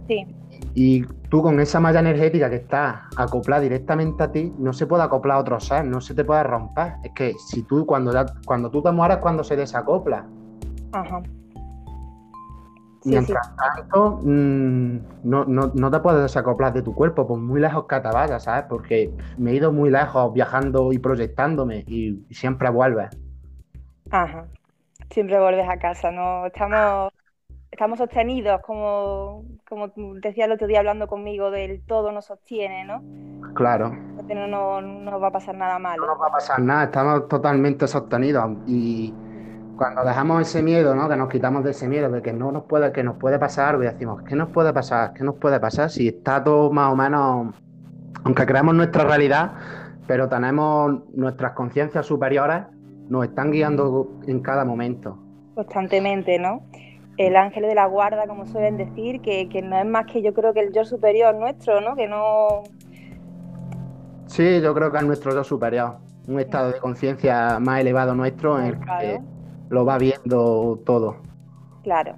Sí. 0.07 0.27
Y 0.75 1.05
tú 1.29 1.43
con 1.43 1.61
esa 1.61 1.81
malla 1.81 2.00
energética 2.00 2.49
que 2.49 2.57
está 2.57 3.09
acoplada 3.17 3.62
directamente 3.62 4.23
a 4.23 4.33
ti, 4.33 4.55
no 4.59 4.73
se 4.73 4.87
puede 4.87 5.03
acoplar 5.03 5.37
a 5.37 5.41
otro 5.41 5.61
ser, 5.61 5.85
no 5.85 6.00
se 6.00 6.15
te 6.15 6.25
puede 6.25 6.43
romper. 6.45 6.95
Es 7.05 7.12
que 7.12 7.35
si 7.35 7.62
tú, 7.62 7.85
cuando, 7.85 8.12
cuando 8.47 8.71
tú 8.71 8.83
te 8.83 8.91
mueras, 8.91 9.19
cuando 9.19 9.45
se 9.45 9.57
desacopla. 9.57 10.25
Ajá. 10.93 11.23
Mientras 13.05 13.55
tanto, 13.57 14.21
mm, 14.25 14.99
no, 15.25 15.45
no, 15.45 15.91
te 15.91 16.00
puedes 16.00 16.23
desacoplar 16.23 16.73
de 16.73 16.83
tu 16.83 16.95
cuerpo, 16.95 17.27
por 17.27 17.38
muy 17.38 17.61
lejos 17.61 17.85
que 17.87 18.00
te 18.00 18.09
vayas, 18.09 18.43
¿sabes? 18.43 18.65
Porque 18.69 19.15
me 19.37 19.53
he 19.53 19.55
ido 19.55 19.73
muy 19.73 19.91
lejos 19.91 20.33
viajando 20.33 20.93
y 20.93 20.99
proyectándome 20.99 21.85
y 21.87 22.25
siempre 22.31 22.69
vuelves. 22.71 23.11
Ajá 24.11 24.47
siempre 25.11 25.38
vuelves 25.38 25.69
a 25.69 25.79
casa, 25.79 26.11
¿no? 26.11 26.47
Estamos, 26.47 27.12
estamos 27.71 27.99
sostenidos, 27.99 28.61
como, 28.62 29.45
como 29.69 29.93
decía 30.21 30.47
el 30.47 30.53
otro 30.53 30.67
día 30.67 30.81
hablando 30.81 31.07
conmigo, 31.07 31.50
del 31.50 31.85
todo 31.85 32.12
nos 32.12 32.27
sostiene, 32.27 32.85
¿no? 32.85 33.03
Claro. 33.55 33.91
No, 33.91 34.47
no, 34.47 34.81
no 34.81 35.21
va 35.21 35.29
a 35.29 35.33
pasar 35.33 35.55
nada 35.55 35.79
malo. 35.79 36.07
No 36.07 36.12
nos 36.12 36.23
va 36.23 36.29
a 36.29 36.33
pasar 36.33 36.61
nada, 36.61 36.85
estamos 36.85 37.29
totalmente 37.29 37.87
sostenidos 37.87 38.57
y 38.67 39.15
cuando 39.77 40.05
dejamos 40.05 40.43
ese 40.43 40.62
miedo, 40.62 40.95
¿no? 40.95 41.09
Que 41.09 41.17
nos 41.17 41.29
quitamos 41.29 41.65
de 41.65 41.71
ese 41.71 41.88
miedo 41.88 42.11
de 42.11 42.21
que 42.21 42.33
no 42.33 42.53
nos 42.53 42.65
puede, 42.65 42.93
que 42.93 43.05
nos 43.05 43.17
puede 43.17 43.38
pasar 43.38 43.71
algo 43.71 43.85
y 43.85 43.87
decimos, 43.87 44.23
¿qué 44.23 44.35
nos 44.35 44.50
puede 44.50 44.73
pasar? 44.73 45.15
¿Qué 45.15 45.25
nos 45.25 45.37
puede 45.37 45.59
pasar? 45.61 45.88
Si 45.88 46.09
está 46.09 46.43
todo 46.43 46.71
más 46.71 46.93
o 46.93 46.97
menos, 46.97 47.55
aunque 48.25 48.45
creamos 48.45 48.75
nuestra 48.75 49.05
realidad, 49.05 49.53
pero 50.07 50.29
tenemos 50.29 51.00
nuestras 51.15 51.53
conciencias 51.53 52.05
superiores 52.05 52.65
nos 53.09 53.25
están 53.25 53.50
guiando 53.50 54.09
en 54.27 54.41
cada 54.41 54.65
momento. 54.65 55.19
Constantemente, 55.55 56.38
¿no? 56.38 56.62
El 57.17 57.37
ángel 57.37 57.65
de 57.65 57.75
la 57.75 57.87
guarda, 57.87 58.27
como 58.27 58.47
suelen 58.47 58.77
decir, 58.77 59.21
que, 59.21 59.49
no 59.62 59.79
es 59.79 59.87
más 59.87 60.07
que 60.07 60.23
yo 60.23 60.33
creo 60.33 60.55
que 60.55 60.61
el 60.61 60.73
yo 60.73 60.85
superior 60.85 61.35
nuestro, 61.35 61.81
¿no? 61.81 61.97
Que 61.97 62.07
no 62.07 62.62
Sí, 64.27 64.61
yo 64.61 64.75
creo 64.75 64.93
que 64.93 64.99
es 64.99 65.05
nuestro 65.05 65.35
yo 65.35 65.43
superior, 65.43 65.97
un 66.29 66.38
estado 66.38 66.71
de 66.71 66.79
conciencia 66.79 67.59
más 67.59 67.81
elevado 67.81 68.15
nuestro 68.15 68.61
en 68.61 68.67
el 68.67 68.79
que 68.79 69.21
lo 69.71 69.85
va 69.85 69.99
viendo 69.99 70.81
todo. 70.85 71.17
Claro. 71.83 72.17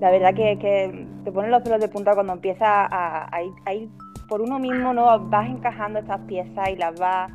La 0.00 0.10
verdad 0.10 0.34
que, 0.34 1.06
te 1.24 1.32
ponen 1.32 1.50
los 1.50 1.62
pelos 1.62 1.80
de 1.80 1.88
punta 1.88 2.14
cuando 2.14 2.32
empiezas 2.32 2.88
a, 2.90 3.42
ir, 3.72 3.88
por 4.28 4.40
uno 4.40 4.58
mismo, 4.58 4.94
¿no? 4.94 5.28
Vas 5.28 5.48
encajando 5.48 5.98
estas 5.98 6.20
piezas 6.22 6.68
y 6.70 6.76
las 6.76 6.98
vas 6.98 7.30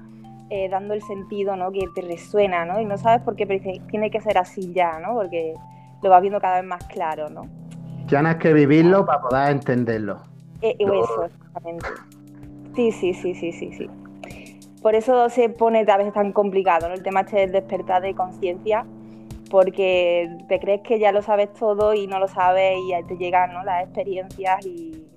eh, 0.49 0.67
dando 0.69 0.93
el 0.93 1.01
sentido, 1.01 1.55
¿no? 1.55 1.71
Que 1.71 1.87
te 1.93 2.01
resuena, 2.01 2.65
¿no? 2.65 2.79
Y 2.79 2.85
no 2.85 2.97
sabes 2.97 3.21
por 3.21 3.35
qué, 3.35 3.45
pero 3.45 3.63
tiene 3.89 4.09
que 4.09 4.19
ser 4.21 4.37
así 4.37 4.73
ya, 4.73 4.99
¿no? 4.99 5.13
Porque 5.13 5.53
lo 6.01 6.09
vas 6.09 6.21
viendo 6.21 6.39
cada 6.39 6.61
vez 6.61 6.65
más 6.65 6.83
claro, 6.85 7.29
¿no? 7.29 7.47
Ya 8.07 8.21
no 8.21 8.37
que 8.37 8.53
vivirlo 8.53 9.05
para 9.05 9.21
poder 9.21 9.51
entenderlo. 9.51 10.17
Eh, 10.61 10.75
eso, 10.79 11.25
exactamente. 11.25 11.87
Sí, 12.75 12.91
sí, 12.91 13.13
sí, 13.13 13.35
sí, 13.35 13.51
sí, 13.51 13.71
sí. 13.73 13.89
Por 14.81 14.95
eso 14.95 15.29
se 15.29 15.49
pone 15.49 15.85
a 15.87 15.97
veces 15.97 16.13
tan 16.13 16.31
complicado, 16.31 16.87
¿no? 16.87 16.95
El 16.95 17.03
tema 17.03 17.21
este 17.21 17.37
del 17.37 17.51
despertar 17.51 18.01
de 18.01 18.15
conciencia, 18.15 18.85
porque 19.49 20.29
te 20.47 20.59
crees 20.59 20.81
que 20.81 20.99
ya 20.99 21.11
lo 21.11 21.21
sabes 21.21 21.53
todo 21.53 21.93
y 21.93 22.07
no 22.07 22.19
lo 22.19 22.27
sabes 22.27 22.77
y 22.77 23.03
te 23.07 23.17
llegan 23.17 23.53
¿no? 23.53 23.63
las 23.63 23.83
experiencias 23.83 24.65
y, 24.65 25.08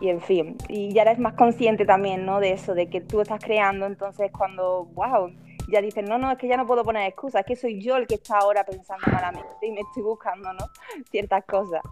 y 0.00 0.08
en 0.08 0.20
fin. 0.20 0.56
Y 0.68 0.92
ya 0.92 1.02
eres 1.02 1.18
más 1.18 1.34
consciente 1.34 1.84
también, 1.84 2.24
¿no? 2.24 2.40
De 2.40 2.52
eso, 2.52 2.74
de 2.74 2.88
que 2.88 3.00
tú 3.00 3.20
estás 3.20 3.42
creando, 3.42 3.86
entonces 3.86 4.30
cuando, 4.32 4.86
wow, 4.94 5.30
ya 5.70 5.80
dices, 5.82 6.04
no, 6.08 6.18
no, 6.18 6.32
es 6.32 6.38
que 6.38 6.48
ya 6.48 6.56
no 6.56 6.66
puedo 6.66 6.84
poner 6.84 7.06
excusas, 7.06 7.40
es 7.40 7.46
que 7.46 7.56
soy 7.56 7.80
yo 7.80 7.96
el 7.96 8.06
que 8.06 8.14
está 8.14 8.38
ahora 8.38 8.64
pensando 8.64 9.04
malamente 9.10 9.66
y 9.66 9.72
me 9.72 9.80
estoy 9.80 10.02
buscando, 10.02 10.52
¿no? 10.52 10.66
Ciertas 11.10 11.44
cosas. 11.44 11.82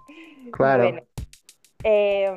Claro. 0.52 0.98
Eh, 1.84 2.32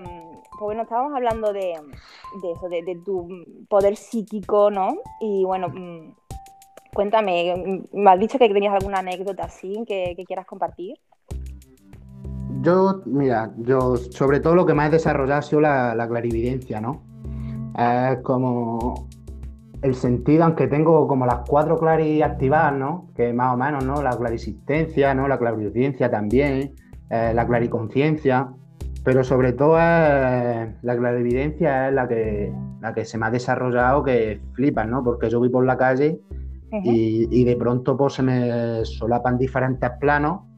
pues 0.60 0.60
bueno, 0.60 0.84
estábamos 0.84 1.16
hablando 1.16 1.54
de, 1.54 1.72
eso, 1.72 2.68
de, 2.70 3.02
tu 3.06 3.30
poder 3.70 3.96
psíquico, 3.96 4.70
¿no? 4.70 4.98
Y 5.22 5.46
bueno, 5.46 5.70
mm, 5.70 6.16
cuéntame, 6.94 7.56
mm, 7.56 7.98
me 7.98 8.12
has 8.12 8.20
dicho 8.20 8.38
que 8.38 8.50
tenías 8.50 8.74
alguna 8.74 9.00
anécdota 9.00 9.46
así 9.46 9.84
que, 9.88 10.22
quieras 10.28 10.46
compartir. 10.46 11.00
Yo, 12.62 13.02
mira, 13.06 13.52
yo 13.58 13.96
sobre 13.96 14.40
todo 14.40 14.56
lo 14.56 14.66
que 14.66 14.74
más 14.74 14.90
he 14.90 14.92
desarrollado 14.92 15.40
ha 15.40 15.42
sido 15.42 15.62
la, 15.62 16.08
clarividencia, 16.10 16.82
¿no? 16.82 17.04
Es 17.78 18.18
como 18.22 19.08
el 19.82 19.96
sentido, 19.96 20.44
aunque 20.44 20.68
tengo 20.68 21.08
como 21.08 21.26
las 21.26 21.48
cuatro 21.48 21.78
claris 21.78 22.22
activadas, 22.22 22.74
¿no? 22.74 23.08
Que 23.16 23.32
más 23.32 23.54
o 23.54 23.58
menos, 23.58 23.86
¿no? 23.86 24.02
La 24.02 24.12
clarisistencia, 24.12 25.14
¿no? 25.14 25.28
La 25.30 25.38
clarividencia 25.38 26.12
también, 26.12 26.74
eh, 27.10 27.32
la 27.34 27.48
clariconciencia. 27.48 28.50
Pero 29.06 29.24
sobre 29.24 29.54
todo 29.54 29.78
la 29.78 30.76
clarividencia 30.98 31.88
es 31.88 31.94
la 31.94 32.08
que, 32.10 32.54
la 32.82 32.94
que 32.94 33.06
se 33.06 33.18
me 33.18 33.28
ha 33.28 33.32
desarrollado 33.32 34.04
que 34.04 34.42
flipas, 34.54 34.88
¿no? 34.88 35.02
Porque 35.04 35.30
yo 35.30 35.40
voy 35.40 35.50
por 35.50 35.66
la 35.66 35.78
calle 35.78 36.20
y, 36.84 37.44
de 37.46 37.56
pronto 37.56 37.96
pues, 37.96 38.14
se 38.14 38.24
me 38.24 38.84
solapan 38.84 39.38
diferentes 39.38 39.90
planos 40.02 40.49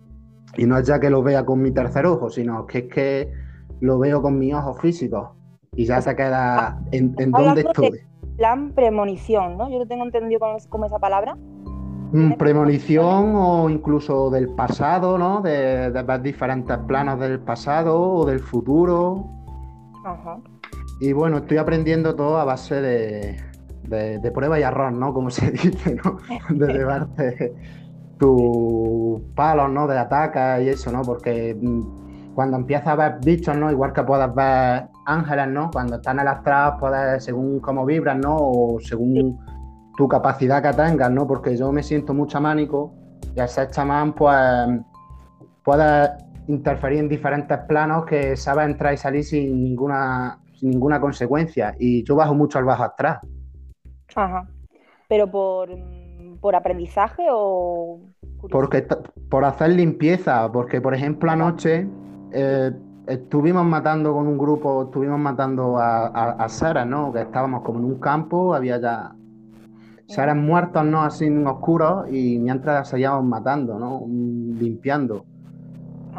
y 0.58 0.65
no 0.65 0.77
es 0.77 0.88
ya 0.88 1.00
que 1.00 1.10
lo 1.10 1.24
vea 1.24 1.46
con 1.46 1.62
mi 1.62 1.72
tercer 1.72 2.05
ojo, 2.05 2.29
sino 2.29 2.65
que 2.65 2.79
es 2.79 2.86
que 2.86 3.31
lo 3.79 4.00
veo 4.00 4.22
con 4.22 4.38
mis 4.38 4.53
ojos 4.53 4.79
físicos 4.79 5.29
y 5.75 5.86
ya 5.86 6.01
se 6.01 6.15
queda 6.15 6.81
en, 6.91 7.15
en 7.17 7.31
dónde 7.31 7.62
estoy. 7.62 8.01
plan 8.38 8.72
premonición, 8.74 9.58
¿no? 9.58 9.70
Yo 9.70 9.79
lo 9.79 9.88
tengo 9.88 10.03
entendido 10.03 10.39
como 10.70 10.86
esa 10.86 11.00
palabra. 11.00 11.36
Mm, 12.13 12.34
premonición 12.34 13.36
o 13.38 13.70
incluso 13.70 14.29
del 14.29 14.50
pasado, 14.50 15.17
¿no? 15.17 15.41
De, 15.41 15.89
ver 15.89 16.22
diferentes 16.22 16.77
planos 16.79 17.20
del 17.20 17.39
pasado 17.39 18.01
o 18.01 18.25
del 18.25 18.41
futuro. 18.41 19.25
Ajá. 20.03 20.38
Y 21.00 21.13
bueno, 21.13 21.38
estoy 21.38 21.58
aprendiendo 21.58 22.13
todo 22.15 22.38
a 22.38 22.43
base 22.43 22.81
de, 22.81 24.31
prueba 24.34 24.60
y 24.60 24.63
error, 24.63 24.91
¿no? 24.91 25.13
Como 25.13 25.29
se 25.29 25.51
dice, 25.51 25.96
¿no? 26.03 26.17
De 26.50 26.74
llevarte 26.74 27.55
tus 28.22 29.20
palos, 29.34 29.72
¿no? 29.72 29.88
De 29.88 29.98
ataque 29.98 30.63
y 30.63 30.70
eso, 30.70 30.92
¿no? 30.92 31.01
Porque 31.01 31.58
mm, 31.60 32.36
cuando 32.36 32.58
empiezas 32.58 32.90
a 32.90 32.96
ver 32.96 33.16
bichos, 33.25 33.58
¿no? 33.58 33.72
Igual 33.72 33.94
que 33.94 34.04
puedas 34.04 34.34
ver 34.36 34.84
ángeles, 35.08 35.48
¿no? 35.48 35.72
Cuando 35.72 35.96
están 35.96 36.20
en 36.20 36.25
las 36.25 36.44
traves, 36.44 36.80
puedes, 36.80 37.24
según 37.24 37.60
cómo 37.60 37.84
vibran, 37.84 38.22
¿no? 38.22 38.38
O 38.38 38.80
según 38.80 39.40
tu 39.98 40.08
capacidad 40.08 40.62
que 40.62 40.72
tengas, 40.72 41.10
¿no? 41.10 41.25
Porque 41.25 41.58
yo 41.58 41.72
me 41.72 41.82
siento 41.82 42.13
muy 42.13 42.28
chamánico 42.28 42.94
y 43.36 43.40
al 43.40 43.50
ser 43.50 43.72
chamán, 43.72 44.13
pues 44.13 44.38
puedes 45.63 46.12
interferir 46.48 47.00
en 47.00 47.10
diferentes 47.10 47.58
planos 47.68 48.06
que 48.06 48.38
sabes 48.38 48.68
entrar 48.68 48.94
y 48.94 48.98
salir 48.98 49.24
sin 49.24 49.63
ninguna, 49.63 50.40
ninguna 50.62 51.01
consecuencia. 51.01 51.74
Y 51.80 52.04
yo 52.04 52.16
bajo 52.16 52.36
mucho 52.36 52.60
al 52.60 52.66
bajo 52.66 52.84
atrás. 52.84 53.18
Ajá. 54.16 54.48
¿Pero 55.10 55.25
por, 55.32 55.70
por 56.40 56.56
aprendizaje 56.56 57.24
o...? 57.32 58.11
Porque, 58.50 58.88
por 59.29 59.45
hacer 59.45 59.69
limpieza, 59.69 60.51
porque 60.51 60.81
por 60.81 60.93
ejemplo 60.93 61.29
anoche 61.31 61.88
eh, 62.31 62.71
estuvimos 63.07 63.65
matando 63.65 64.13
con 64.13 64.27
un 64.27 64.38
grupo, 64.38 64.83
estuvimos 64.83 65.19
matando 65.19 65.77
a, 65.77 66.07
a, 66.07 66.31
a 66.31 66.50
Sara, 66.50 66.86
¿no? 66.86 67.12
Que 67.12 67.21
estábamos 67.21 67.62
como 67.63 67.79
en 67.79 67.86
un 67.86 68.00
campo, 68.00 68.53
había 68.53 68.79
ya 68.79 69.13
seres 70.12 70.36
muertos, 70.36 70.83
¿no? 70.86 71.01
Así 71.01 71.29
oscuros 71.29 72.12
y 72.12 72.38
mientras 72.39 72.89
seguíamos 72.89 73.24
matando, 73.24 73.79
¿no? 73.79 74.03
Limpiando. 74.07 75.25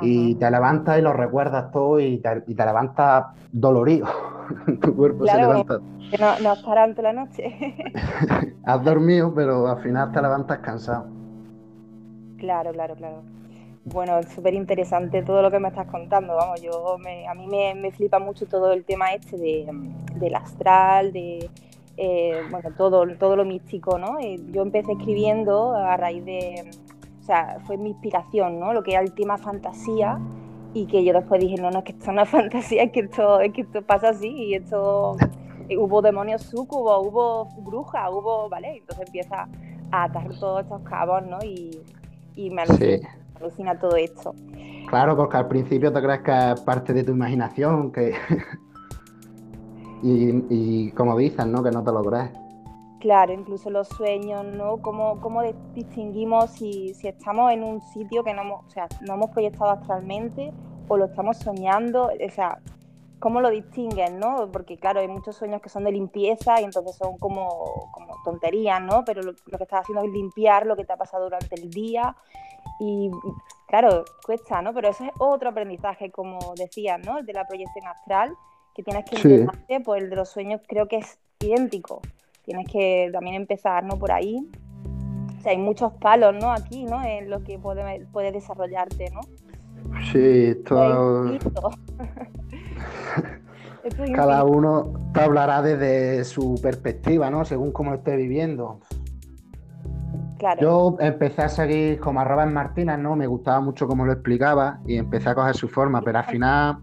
Y 0.01 0.35
te 0.37 0.51
levantas 0.51 0.99
y 0.99 1.03
lo 1.03 1.13
recuerdas 1.13 1.71
todo 1.71 2.01
y 2.01 2.19
te, 2.19 2.43
y 2.47 2.55
te 2.55 2.65
levantas 2.65 3.27
dolorido. 3.53 4.07
tu 4.81 4.97
cuerpo 4.97 5.27
se 5.27 5.37
levanta. 5.37 5.79
Que 6.11 6.19
no, 6.19 6.41
no 6.41 6.55
paran 6.65 6.95
toda 6.95 7.13
la 7.13 7.25
noche. 7.25 7.55
Has 8.65 8.83
dormido, 8.83 9.33
pero 9.35 9.69
al 9.69 9.83
final 9.83 10.11
te 10.11 10.23
levantas 10.23 10.59
cansado. 10.59 11.22
Claro, 12.43 12.73
claro, 12.73 12.97
claro. 12.97 13.23
Bueno, 13.85 14.19
es 14.19 14.29
súper 14.31 14.55
interesante 14.55 15.23
todo 15.23 15.43
lo 15.43 15.51
que 15.53 15.61
me 15.61 15.69
estás 15.69 15.87
contando. 15.87 16.35
Vamos, 16.35 16.61
yo 16.61 16.97
a 16.97 17.35
mí 17.35 17.47
me, 17.47 17.93
flipa 17.93 18.19
mucho 18.19 18.47
todo 18.47 18.73
el 18.73 18.85
tema 18.85 19.13
este 19.13 19.37
de, 19.37 19.69
del 20.17 20.35
astral, 20.35 21.13
de, 21.13 21.49
eh, 21.97 22.41
bueno, 22.51 22.71
todo, 22.77 23.07
todo 23.17 23.37
lo 23.37 23.45
místico, 23.45 23.97
¿no? 23.97 24.19
yo 24.21 24.63
empecé 24.63 24.91
escribiendo 24.91 25.73
a 25.77 25.97
raíz 25.97 26.25
de, 26.25 26.69
o 27.21 27.23
sea, 27.23 27.59
fue 27.65 27.77
mi 27.77 27.91
inspiración, 27.91 28.59
¿no? 28.59 28.73
Lo 28.73 28.83
que 28.83 28.91
era 28.95 29.03
el 29.03 29.15
tema 29.15 29.39
fantasía 29.39 30.19
y 30.75 30.87
que 30.87 31.05
yo 31.05 31.13
después 31.13 31.41
dije, 31.41 31.63
no, 31.63 31.71
no, 31.71 31.79
es 31.79 31.85
que 31.85 31.93
esto 31.93 32.11
no 32.11 32.23
es 32.23 32.29
fantasía, 32.39 32.83
es 32.83 32.91
que 32.91 33.01
esto, 33.01 33.39
es 33.39 33.53
que 33.53 33.61
esto 33.61 33.83
pasa 33.83 34.09
así 34.09 34.29
y 34.31 34.55
esto, 34.55 35.17
eh, 35.69 35.79
hubo 35.79 36.03
demonios 36.03 36.43
sucubos, 36.43 37.07
hubo 37.07 37.45
brujas, 37.63 38.11
hubo, 38.11 38.49
¿vale? 38.49 38.79
Entonces 38.79 39.07
empieza 39.07 39.49
a 39.93 40.05
atar 40.05 40.29
todos 40.41 40.63
estos 40.63 40.83
cabos, 40.83 41.25
¿no? 41.25 41.39
Y, 41.45 41.71
y 42.35 42.51
me 42.51 42.63
alucina, 42.63 43.79
todo 43.79 43.97
esto. 43.97 44.35
Claro, 44.89 45.17
porque 45.17 45.37
al 45.37 45.49
principio 45.49 45.93
te 45.93 46.03
crees 46.03 46.21
que 46.21 46.53
es 46.53 46.61
parte 46.61 46.93
de 46.93 47.05
tu 47.05 47.13
imaginación, 47.13 47.93
que 47.93 48.15
y, 50.03 50.91
como 50.93 51.17
dicen, 51.17 51.53
¿no? 51.53 51.63
Que 51.63 51.71
no 51.71 51.83
te 51.83 51.93
lo 51.93 52.03
crees. 52.05 52.31
Claro, 53.01 53.33
incluso 53.33 53.69
los 53.69 53.89
sueños, 53.89 54.45
¿no? 54.45 54.77
¿Cómo, 54.77 55.21
cómo 55.21 55.43
distinguimos 55.75 56.51
si, 56.51 56.95
si, 56.95 57.09
estamos 57.09 57.53
en 57.53 57.65
un 57.65 57.81
sitio 57.81 58.23
que 58.23 58.33
no 58.33 58.43
hemos, 58.43 58.65
o 58.65 58.71
sea, 58.71 58.87
no 59.01 59.15
hemos 59.15 59.31
proyectado 59.31 59.71
astralmente 59.71 60.53
o 60.87 60.97
lo 60.97 61.07
estamos 61.07 61.37
soñando? 61.39 62.05
O 62.05 62.31
sea, 62.31 62.59
¿cómo 63.23 63.41
lo 63.41 63.51
distinguen, 63.51 64.19
no? 64.19 64.51
Porque 64.51 64.77
claro, 64.77 64.99
hay 64.99 65.07
muchos 65.07 65.37
sueños 65.37 65.63
que 65.63 65.69
son 65.69 65.85
de 65.85 65.93
limpieza 65.93 66.61
y 66.61 66.65
entonces 66.65 66.97
son 66.97 67.19
como, 67.19 67.89
como 67.93 68.17
tonterías, 68.25 68.83
¿no? 68.83 69.05
Pero 69.05 69.23
lo, 69.23 69.35
que 69.35 69.63
estás 69.63 69.83
haciendo 69.83 70.05
es 70.05 70.11
limpiar 70.11 70.67
lo 70.67 70.75
que 70.75 70.85
te 70.85 70.93
ha 70.93 70.97
pasado 70.97 71.23
durante 71.25 71.55
el 71.55 71.71
día 71.71 72.17
y 72.81 73.13
claro, 73.69 74.05
cuesta, 74.27 74.61
¿no? 74.61 74.75
Pero 74.75 74.89
eso 74.89 75.05
es 75.05 75.13
otro 75.21 75.51
aprendizaje, 75.51 76.11
como 76.11 76.41
decías, 76.57 76.99
¿no? 77.07 77.19
El 77.19 77.25
de 77.25 77.33
la 77.33 77.47
proyección 77.47 77.87
astral 77.87 78.35
que 78.75 78.83
tienes 78.83 79.05
que 79.05 79.15
empezar, 79.15 79.83
pues 79.85 80.03
el 80.03 80.11
de 80.11 80.17
los 80.17 80.29
sueños 80.29 80.61
creo 80.67 80.89
que 80.89 80.97
es 80.97 81.21
idéntico. 81.39 82.01
Tienes 82.45 82.67
que 82.67 83.09
también 83.13 83.37
empezar, 83.37 83.85
¿no? 83.85 84.01
Por 84.01 84.11
ahí. 84.11 84.51
O 85.39 85.43
sea, 85.43 85.53
hay 85.53 85.59
muchos 85.59 85.93
palos, 85.93 86.35
¿no? 86.35 86.51
Aquí, 86.51 86.87
¿no? 86.87 87.05
En 87.05 87.31
lo 87.31 87.45
que 87.45 87.57
puedes 87.61 88.05
puede 88.09 88.33
desarrollarte, 88.33 89.11
¿no? 89.11 89.21
Sí, 90.11 90.57
todo... 90.65 91.39
Cada 94.15 94.45
uno 94.45 94.93
te 95.13 95.21
hablará 95.21 95.63
desde 95.63 96.25
su 96.25 96.59
perspectiva, 96.63 97.31
¿no? 97.31 97.45
Según 97.45 97.73
cómo 97.73 97.95
esté 97.95 98.17
viviendo. 98.17 98.81
Claro. 100.39 100.61
Yo 100.61 100.97
empecé 101.01 101.43
a 101.43 101.49
seguir 101.49 102.01
como 102.01 102.21
a 102.21 102.25
Robert 102.25 102.51
Martínez, 102.51 102.99
¿no? 102.99 103.17
Me 103.17 103.27
gustaba 103.27 103.61
mucho 103.61 103.87
cómo 103.87 104.05
lo 104.05 104.13
explicaba 104.13 104.81
y 104.87 104.97
empecé 104.97 105.29
a 105.31 105.35
coger 105.35 105.55
su 105.55 105.69
forma, 105.69 106.01
pero 106.03 106.19
al 106.19 106.25
final 106.25 106.79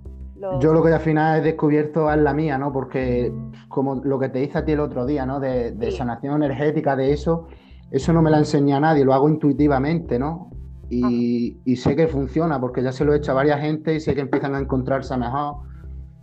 yo 0.62 0.74
lo 0.74 0.82
que 0.82 0.94
al 0.94 1.00
final 1.02 1.40
he 1.40 1.42
descubierto 1.42 2.12
es 2.12 2.18
la 2.18 2.34
mía, 2.34 2.58
¿no? 2.58 2.72
Porque 2.72 3.34
como 3.68 3.96
lo 3.96 4.18
que 4.20 4.30
te 4.30 4.42
hice 4.42 4.58
a 4.58 4.66
ti 4.66 4.72
el 4.72 4.80
otro 4.80 5.06
día, 5.06 5.26
¿no? 5.26 5.40
De, 5.40 5.92
sanación 5.92 6.42
energética, 6.42 6.96
de 6.96 7.12
eso, 7.12 7.48
eso 7.92 8.14
no 8.14 8.22
me 8.22 8.32
la 8.32 8.38
enseña 8.38 8.78
a 8.78 8.80
nadie, 8.80 9.04
lo 9.04 9.14
hago 9.14 9.28
intuitivamente, 9.28 10.18
¿no? 10.18 10.50
Y, 10.90 11.76
sé 11.76 11.96
que 11.96 12.08
funciona, 12.08 12.60
porque 12.60 12.82
ya 12.82 12.92
se 12.92 13.04
lo 13.04 13.14
he 13.14 13.18
hecho 13.18 13.32
a 13.32 13.36
varias 13.36 13.60
gente 13.60 13.94
y 13.94 14.00
sé 14.00 14.16
que 14.16 14.22
empiezan 14.22 14.56
a 14.56 14.60
encontrarse 14.60 15.16
mejor. 15.18 15.58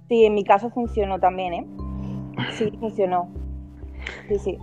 Sí, 0.08 0.24
en 0.24 0.34
mi 0.34 0.44
caso 0.44 0.70
funcionó 0.70 1.18
también, 1.18 1.54
¿eh? 1.54 1.66
Sí, 2.52 2.70
funcionó. 2.78 3.28
Sí, 4.28 4.38
sí. 4.38 4.58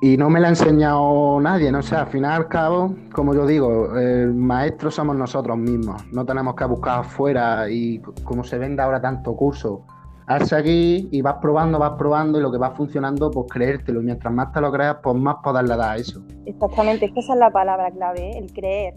Y, 0.00 0.16
no 0.16 0.30
me 0.30 0.40
la 0.40 0.46
ha 0.46 0.50
enseñado 0.50 1.40
nadie, 1.40 1.70
¿no? 1.72 1.80
O 1.80 1.82
sea, 1.82 2.02
al 2.02 2.06
final 2.06 2.32
y 2.32 2.42
al 2.42 2.48
cabo, 2.48 2.94
como 3.12 3.34
yo 3.34 3.46
digo, 3.46 3.98
el 3.98 4.32
maestro 4.32 4.90
somos 4.90 5.16
nosotros 5.16 5.58
mismos. 5.58 6.06
No 6.12 6.24
tenemos 6.24 6.54
que 6.54 6.64
buscar 6.64 7.00
afuera 7.00 7.68
y 7.68 7.98
como 8.22 8.44
se 8.44 8.58
vende 8.58 8.82
ahora 8.82 9.00
tanto 9.00 9.34
curso. 9.34 9.84
Hazte 10.26 10.54
aquí 10.54 11.08
y 11.10 11.20
vas 11.22 11.36
probando, 11.40 11.78
vas 11.78 11.92
probando 11.98 12.38
y 12.38 12.42
lo 12.42 12.52
que 12.52 12.58
va 12.58 12.70
funcionando, 12.70 13.30
pues 13.30 13.46
creértelo. 13.50 14.00
Y 14.00 14.04
mientras 14.04 14.32
más 14.32 14.52
te 14.52 14.60
lo 14.60 14.70
creas, 14.70 14.98
pues 15.02 15.16
más 15.16 15.36
poderle 15.42 15.76
dar 15.76 15.92
a 15.92 15.96
eso. 15.96 16.22
Exactamente, 16.46 17.06
es 17.06 17.12
que 17.12 17.20
esa 17.20 17.32
es 17.32 17.38
la 17.38 17.50
palabra 17.50 17.90
clave, 17.90 18.30
¿eh? 18.30 18.38
el 18.38 18.52
creer. 18.52 18.94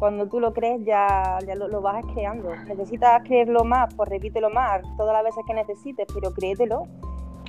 Cuando 0.00 0.26
tú 0.26 0.40
lo 0.40 0.54
crees 0.54 0.82
ya, 0.84 1.38
ya 1.46 1.54
lo, 1.54 1.80
vas 1.82 2.02
creando. 2.14 2.56
Necesitas 2.66 3.22
creerlo 3.22 3.64
más, 3.64 3.94
pues 3.94 4.08
repítelo 4.08 4.48
más 4.48 4.80
todas 4.96 5.12
las 5.12 5.22
veces 5.22 5.44
que 5.46 5.52
necesites, 5.52 6.06
pero 6.12 6.32
créetelo 6.32 6.86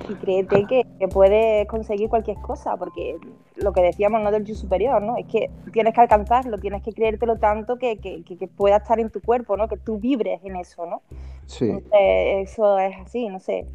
y 0.08 0.14
créete 0.16 0.66
que, 0.66 1.08
puedes 1.08 1.66
conseguir 1.66 2.10
cualquier 2.10 2.36
cosa, 2.42 2.76
porque 2.76 3.16
lo 3.56 3.72
que 3.72 3.80
decíamos 3.80 4.20
no 4.20 4.30
del 4.30 4.44
yo 4.44 4.54
superior, 4.54 5.00
¿no? 5.00 5.16
Es 5.16 5.26
que 5.26 5.50
tienes 5.72 5.94
que 5.94 6.02
alcanzarlo, 6.02 6.58
tienes 6.58 6.82
que 6.82 6.92
creértelo 6.92 7.38
tanto 7.38 7.78
que, 7.78 7.98
que, 7.98 8.48
pueda 8.48 8.76
estar 8.76 9.00
en 9.00 9.08
tu 9.08 9.22
cuerpo, 9.22 9.56
¿no? 9.56 9.66
Que 9.66 9.78
tú 9.78 9.98
vibres 9.98 10.40
en 10.44 10.56
eso, 10.56 10.84
¿no? 10.84 11.00
Sí. 11.46 11.72
eso 11.90 12.78
es 12.78 12.96
así, 12.98 13.28
no 13.28 13.40
sé. 13.40 13.66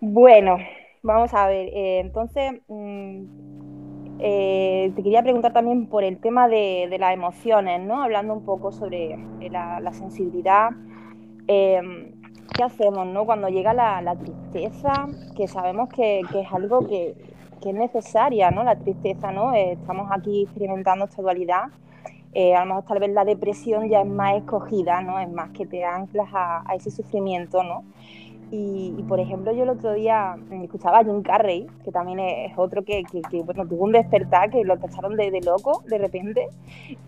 Bueno, 0.00 0.56
vamos 1.02 1.32
a 1.32 1.46
ver. 1.46 1.68
Eh, 1.68 2.00
entonces, 2.00 2.54
mm, 2.66 3.55
eh, 4.18 4.92
te 4.96 5.02
quería 5.02 5.22
preguntar 5.22 5.52
también 5.52 5.86
por 5.86 6.02
el 6.02 6.18
tema 6.18 6.48
de, 6.48 6.94
las 6.98 7.12
emociones, 7.12 7.80
¿no? 7.82 8.02
Hablando 8.02 8.32
un 8.32 8.44
poco 8.44 8.72
sobre 8.72 9.12
eh, 9.40 9.50
la, 9.50 9.92
sensibilidad. 9.92 10.70
¿qué 11.46 12.62
hacemos 12.62 13.06
no? 13.06 13.26
cuando 13.26 13.48
llega 13.48 13.74
la, 13.74 14.16
tristeza? 14.16 15.08
Que 15.36 15.46
sabemos 15.48 15.88
que, 15.90 16.20
es 16.20 16.52
algo 16.52 16.86
que, 16.86 17.14
es 17.64 17.74
necesaria, 17.74 18.50
¿no? 18.50 18.62
La 18.62 18.76
tristeza, 18.76 19.32
¿no? 19.32 19.52
Eh, 19.52 19.72
estamos 19.72 20.08
aquí 20.12 20.44
experimentando 20.44 21.04
esta 21.04 21.20
dualidad. 21.20 21.64
A 22.34 22.60
lo 22.60 22.66
mejor 22.66 22.84
tal 22.84 22.98
vez 23.00 23.10
la 23.10 23.24
depresión 23.24 23.88
ya 23.88 24.02
es 24.02 24.06
más 24.06 24.36
escogida, 24.36 25.00
¿no? 25.00 25.18
Es 25.18 25.30
más 25.30 25.50
que 25.50 25.64
te 25.64 25.84
anclas 25.84 26.28
a, 26.32 26.70
a 26.70 26.74
ese 26.74 26.90
sufrimiento, 26.90 27.62
¿no? 27.62 27.84
Y, 28.50 28.92
por 29.08 29.18
ejemplo, 29.18 29.52
yo 29.52 29.64
el 29.64 29.70
otro 29.70 29.92
día 29.94 30.36
escuchaba 30.62 31.00
a 31.00 31.04
Jim 31.04 31.22
Carrey, 31.22 31.66
que 31.84 31.90
también 31.90 32.20
es 32.20 32.52
otro 32.56 32.84
que, 32.84 33.02
bueno, 33.44 33.66
tuvo 33.66 33.84
un 33.84 33.92
despertar, 33.92 34.50
que 34.50 34.62
lo 34.62 34.78
tacharon 34.78 35.16
de, 35.16 35.40
loco 35.44 35.82
de 35.88 35.98
repente. 35.98 36.48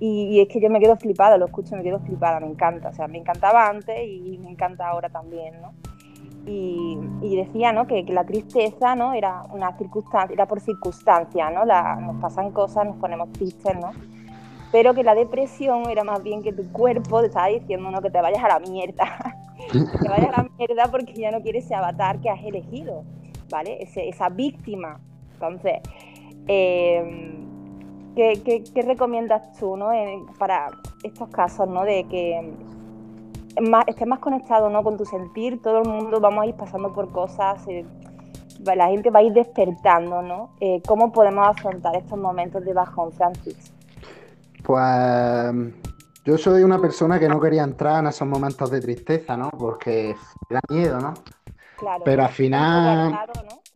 Y, 0.00 0.40
es 0.40 0.48
que 0.48 0.60
yo 0.60 0.68
me 0.68 0.80
quedo 0.80 0.96
flipada, 0.96 1.38
lo 1.38 1.46
escucho 1.46 1.74
y 1.74 1.78
me 1.78 1.84
quedo 1.84 2.00
flipada, 2.00 2.40
me 2.40 2.48
encanta. 2.48 2.88
O 2.88 2.92
sea, 2.92 3.06
me 3.06 3.18
encantaba 3.18 3.68
antes 3.68 3.96
y 4.04 4.38
me 4.42 4.50
encanta 4.50 4.88
ahora 4.88 5.10
también, 5.10 5.54
¿no? 5.62 5.72
Y, 6.44 7.36
decía, 7.36 7.72
¿no? 7.72 7.86
Que, 7.86 8.02
la 8.04 8.24
tristeza, 8.24 8.96
¿no? 8.96 9.12
Era 9.14 9.44
una 9.52 9.76
circunstancia, 9.76 10.34
era 10.34 10.46
por 10.46 10.60
circunstancia, 10.60 11.50
¿no? 11.50 11.64
La, 11.64 11.96
nos 11.96 12.16
pasan 12.20 12.50
cosas, 12.50 12.84
nos 12.84 12.96
ponemos 12.96 13.30
tristes, 13.32 13.76
¿no? 13.76 13.92
Pero 14.70 14.94
que 14.94 15.02
la 15.02 15.14
depresión 15.14 15.88
era 15.88 16.04
más 16.04 16.22
bien 16.22 16.42
que 16.42 16.52
tu 16.52 16.70
cuerpo 16.72 17.20
te 17.20 17.28
estaba 17.28 17.46
diciendo, 17.46 17.90
¿no? 17.90 18.02
Que 18.02 18.10
te 18.10 18.20
vayas 18.20 18.42
a 18.44 18.48
la 18.48 18.58
mierda 18.60 19.34
que 19.72 20.08
vaya 20.08 20.28
a 20.28 20.42
la 20.42 20.48
mierda 20.58 20.90
porque 20.90 21.14
ya 21.14 21.30
no 21.30 21.40
quieres 21.40 21.64
ese 21.64 21.74
avatar 21.74 22.20
que 22.20 22.30
has 22.30 22.42
elegido, 22.42 23.04
¿vale? 23.50 23.78
esa 23.80 24.28
víctima. 24.28 25.00
Entonces, 25.34 25.80
em, 26.46 28.14
¿qué, 28.14 28.82
recomiendas 28.86 29.52
tú, 29.58 29.76
¿no? 29.76 29.90
para 30.38 30.70
estos 31.02 31.28
casos, 31.28 31.68
¿no? 31.68 31.84
De 31.84 32.04
que 32.04 32.52
estés 33.86 34.06
más 34.06 34.18
conectado, 34.20 34.68
¿no? 34.68 34.82
Con 34.82 34.96
tu 34.96 35.04
sentir, 35.04 35.60
todo 35.62 35.82
el 35.82 35.88
mundo 35.88 36.20
vamos 36.20 36.44
a 36.44 36.46
ir 36.46 36.54
pasando 36.54 36.92
por 36.92 37.10
cosas, 37.10 37.66
eh, 37.68 37.84
la 38.64 38.88
gente 38.88 39.10
va 39.10 39.20
a 39.20 39.22
ir 39.22 39.32
despertando, 39.32 40.22
¿no? 40.22 40.50
Eh, 40.60 40.82
¿Cómo 40.86 41.12
podemos 41.12 41.46
afrontar 41.46 41.96
estos 41.96 42.18
momentos 42.18 42.64
de 42.64 42.72
bajón, 42.72 43.12
Francis? 43.12 43.72
Pues 44.64 45.54
yo 46.24 46.36
soy 46.36 46.62
una 46.62 46.78
persona 46.78 47.18
que 47.18 47.28
no 47.28 47.40
quería 47.40 47.64
entrar 47.64 48.00
en 48.00 48.08
esos 48.08 48.28
momentos 48.28 48.70
de 48.70 48.80
tristeza, 48.80 49.36
¿no? 49.36 49.50
Porque 49.50 50.14
da 50.50 50.60
miedo, 50.68 51.00
¿no? 51.00 51.14
Claro. 51.76 52.02
Pero 52.04 52.24
al 52.24 52.30
final, 52.30 53.18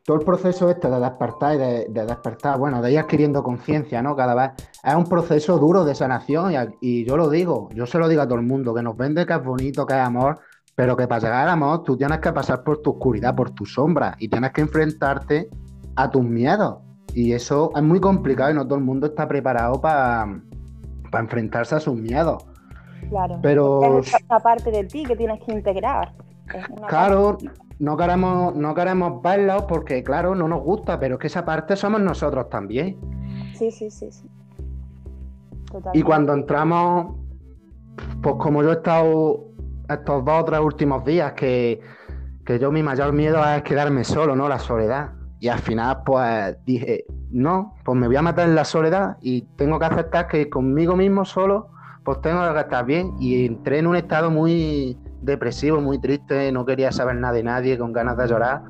todo 0.04 0.18
el 0.18 0.24
proceso 0.24 0.68
este 0.68 0.90
de 0.90 1.00
despertar 1.00 1.54
y 1.54 1.58
de, 1.58 2.04
despertar, 2.04 2.58
bueno, 2.58 2.82
de 2.82 2.92
ir 2.92 2.98
adquiriendo 2.98 3.42
conciencia, 3.42 4.02
¿no? 4.02 4.16
Cada 4.16 4.34
vez 4.34 4.50
es 4.82 4.94
un 4.94 5.04
proceso 5.04 5.58
duro 5.58 5.84
de 5.84 5.94
sanación 5.94 6.52
y, 6.80 7.04
yo 7.04 7.16
lo 7.16 7.30
digo, 7.30 7.68
yo 7.72 7.86
se 7.86 7.98
lo 7.98 8.08
digo 8.08 8.22
a 8.22 8.26
todo 8.26 8.38
el 8.38 8.46
mundo, 8.46 8.74
que 8.74 8.82
nos 8.82 8.96
vende 8.96 9.24
que 9.24 9.32
es 9.32 9.44
bonito, 9.44 9.86
que 9.86 9.94
es 9.94 10.00
amor, 10.00 10.40
pero 10.74 10.96
que 10.96 11.06
para 11.06 11.20
llegar 11.20 11.42
al 11.44 11.50
amor 11.50 11.84
tú 11.84 11.96
tienes 11.96 12.18
que 12.18 12.32
pasar 12.32 12.64
por 12.64 12.82
tu 12.82 12.90
oscuridad, 12.90 13.34
por 13.36 13.50
tu 13.50 13.64
sombra 13.64 14.16
y 14.18 14.28
tienes 14.28 14.52
que 14.52 14.62
enfrentarte 14.62 15.48
a 15.94 16.10
tus 16.10 16.24
miedos. 16.24 16.78
Y 17.14 17.32
eso 17.32 17.70
es 17.76 17.82
muy 17.82 18.00
complicado 18.00 18.50
y 18.50 18.54
no 18.54 18.64
todo 18.64 18.78
el 18.78 18.84
mundo 18.84 19.06
está 19.06 19.28
preparado 19.28 19.80
para 19.80 20.42
para 21.12 21.22
enfrentarse 21.22 21.76
a 21.76 21.80
sus 21.80 21.94
miedos. 21.94 22.44
Claro. 23.08 23.38
Pero 23.42 24.00
es 24.00 24.12
esa 24.12 24.40
parte 24.40 24.72
de 24.72 24.84
ti 24.84 25.04
que 25.04 25.14
tienes 25.14 25.40
que 25.44 25.52
integrar. 25.52 26.12
Claro, 26.88 27.38
no 27.78 27.96
queremos, 27.96 28.56
no 28.56 28.74
queremos 28.74 29.22
verlo 29.22 29.66
porque, 29.66 30.02
claro, 30.02 30.34
no 30.34 30.48
nos 30.48 30.62
gusta, 30.62 30.98
pero 30.98 31.14
es 31.14 31.20
que 31.20 31.26
esa 31.28 31.44
parte 31.44 31.76
somos 31.76 32.00
nosotros 32.00 32.48
también. 32.48 32.98
Sí, 33.54 33.70
sí, 33.70 33.90
sí, 33.90 34.10
sí. 34.10 34.28
Y 35.92 36.02
cuando 36.02 36.32
entramos, 36.34 37.14
pues 38.22 38.34
como 38.38 38.62
yo 38.62 38.70
he 38.70 38.74
estado 38.74 39.44
estos 39.88 40.24
dos 40.24 40.42
o 40.42 40.44
tres 40.44 40.60
últimos 40.60 41.04
días, 41.04 41.32
que, 41.32 41.80
que 42.44 42.58
yo 42.58 42.72
mi 42.72 42.82
mayor 42.82 43.12
miedo 43.12 43.42
es 43.54 43.62
quedarme 43.62 44.04
solo, 44.04 44.34
¿no? 44.34 44.48
La 44.48 44.58
soledad. 44.58 45.12
Y 45.40 45.48
al 45.48 45.58
final, 45.58 46.02
pues 46.04 46.56
dije, 46.64 47.04
no, 47.32 47.74
pues 47.84 47.98
me 47.98 48.06
voy 48.06 48.16
a 48.16 48.22
matar 48.22 48.48
en 48.48 48.54
la 48.54 48.64
soledad 48.64 49.16
y 49.20 49.42
tengo 49.56 49.78
que 49.78 49.86
aceptar 49.86 50.28
que 50.28 50.48
conmigo 50.50 50.96
mismo 50.96 51.24
solo, 51.24 51.68
pues 52.04 52.20
tengo 52.20 52.52
que 52.52 52.60
estar 52.60 52.84
bien. 52.84 53.12
Y 53.18 53.46
entré 53.46 53.78
en 53.78 53.86
un 53.86 53.96
estado 53.96 54.30
muy 54.30 54.98
depresivo, 55.22 55.80
muy 55.80 55.98
triste, 55.98 56.52
no 56.52 56.66
quería 56.66 56.92
saber 56.92 57.16
nada 57.16 57.34
de 57.34 57.42
nadie, 57.42 57.78
con 57.78 57.92
ganas 57.92 58.16
de 58.16 58.28
llorar. 58.28 58.62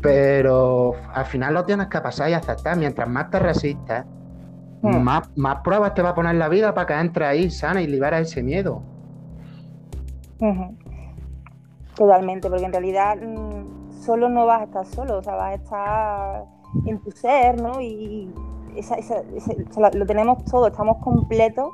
Pero 0.00 0.92
al 1.12 1.24
final 1.24 1.54
lo 1.54 1.64
tienes 1.64 1.88
que 1.88 2.00
pasar 2.00 2.30
y 2.30 2.34
aceptar. 2.34 2.76
Mientras 2.76 3.08
más 3.08 3.30
te 3.30 3.38
resistes, 3.38 4.04
más, 4.82 5.28
más 5.36 5.56
pruebas 5.64 5.94
te 5.94 6.02
va 6.02 6.10
a 6.10 6.14
poner 6.14 6.36
la 6.36 6.48
vida 6.48 6.72
para 6.74 6.86
que 6.86 6.94
entres 6.94 7.28
ahí 7.28 7.50
sana 7.50 7.82
y 7.82 7.86
liberas 7.86 8.20
ese 8.20 8.42
miedo. 8.42 8.82
Totalmente, 11.96 12.48
porque 12.50 12.66
en 12.66 12.72
realidad 12.72 13.16
mm, 13.16 14.02
solo 14.02 14.28
no 14.28 14.44
vas 14.44 14.60
a 14.60 14.64
estar 14.64 14.86
solo, 14.86 15.18
o 15.18 15.22
sea, 15.22 15.34
vas 15.34 15.52
a 15.52 15.54
estar 15.54 16.55
en 16.84 16.98
tu 17.00 17.10
ser, 17.10 17.60
¿no? 17.60 17.80
Y 17.80 18.30
lo 19.94 20.06
tenemos 20.06 20.44
todo, 20.44 20.68
estamos 20.68 20.98
completos, 21.02 21.72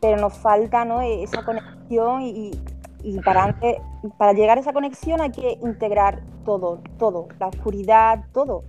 pero 0.00 0.18
nos 0.18 0.34
falta, 0.34 0.84
¿no? 0.84 1.00
Esa 1.00 1.44
conexión 1.44 2.22
y, 2.22 2.50
para, 3.24 3.58
para 4.18 4.32
llegar 4.32 4.58
a 4.58 4.60
esa 4.60 4.72
conexión 4.72 5.20
hay 5.20 5.30
que 5.30 5.58
integrar 5.62 6.22
todo, 6.44 6.80
todo, 6.98 7.28
la 7.38 7.48
oscuridad, 7.48 8.24
todo. 8.32 8.64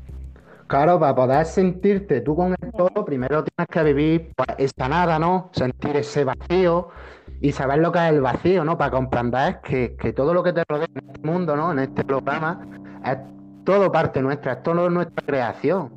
Claro, 0.68 1.00
para 1.00 1.16
poder 1.16 1.46
sentirte 1.46 2.22
tú 2.22 2.36
con 2.36 2.56
el 2.62 2.72
todo, 2.74 3.06
primero 3.06 3.44
tienes 3.44 3.68
que 3.70 3.84
vivir 3.84 4.34
pues, 4.36 4.50
esa 4.58 4.90
nada, 4.90 5.18
¿no? 5.18 5.50
Sentir 5.54 5.96
ese 5.96 6.26
vacío, 6.26 6.90
y 7.40 7.52
saber 7.52 7.80
lo 7.80 7.92
que 7.92 8.00
es 8.00 8.12
el 8.12 8.22
vacío, 8.22 8.64
¿no? 8.64 8.78
Para 8.78 8.92
comprender 8.92 9.62
que, 9.62 9.96
que 9.96 10.14
todo 10.14 10.34
lo 10.34 10.44
que 10.44 10.54
te 10.54 10.64
rodea 10.68 10.88
en 10.94 11.10
este 11.10 11.28
mundo, 11.28 11.56
¿no? 11.56 11.72
En 11.72 11.80
este 11.80 12.04
programa, 12.04 12.66
es 13.06 13.18
todo 13.68 13.92
parte 13.92 14.22
nuestra, 14.22 14.54
es 14.54 14.64
todo 14.64 14.90
nuestra 14.90 15.26
creación 15.26 15.90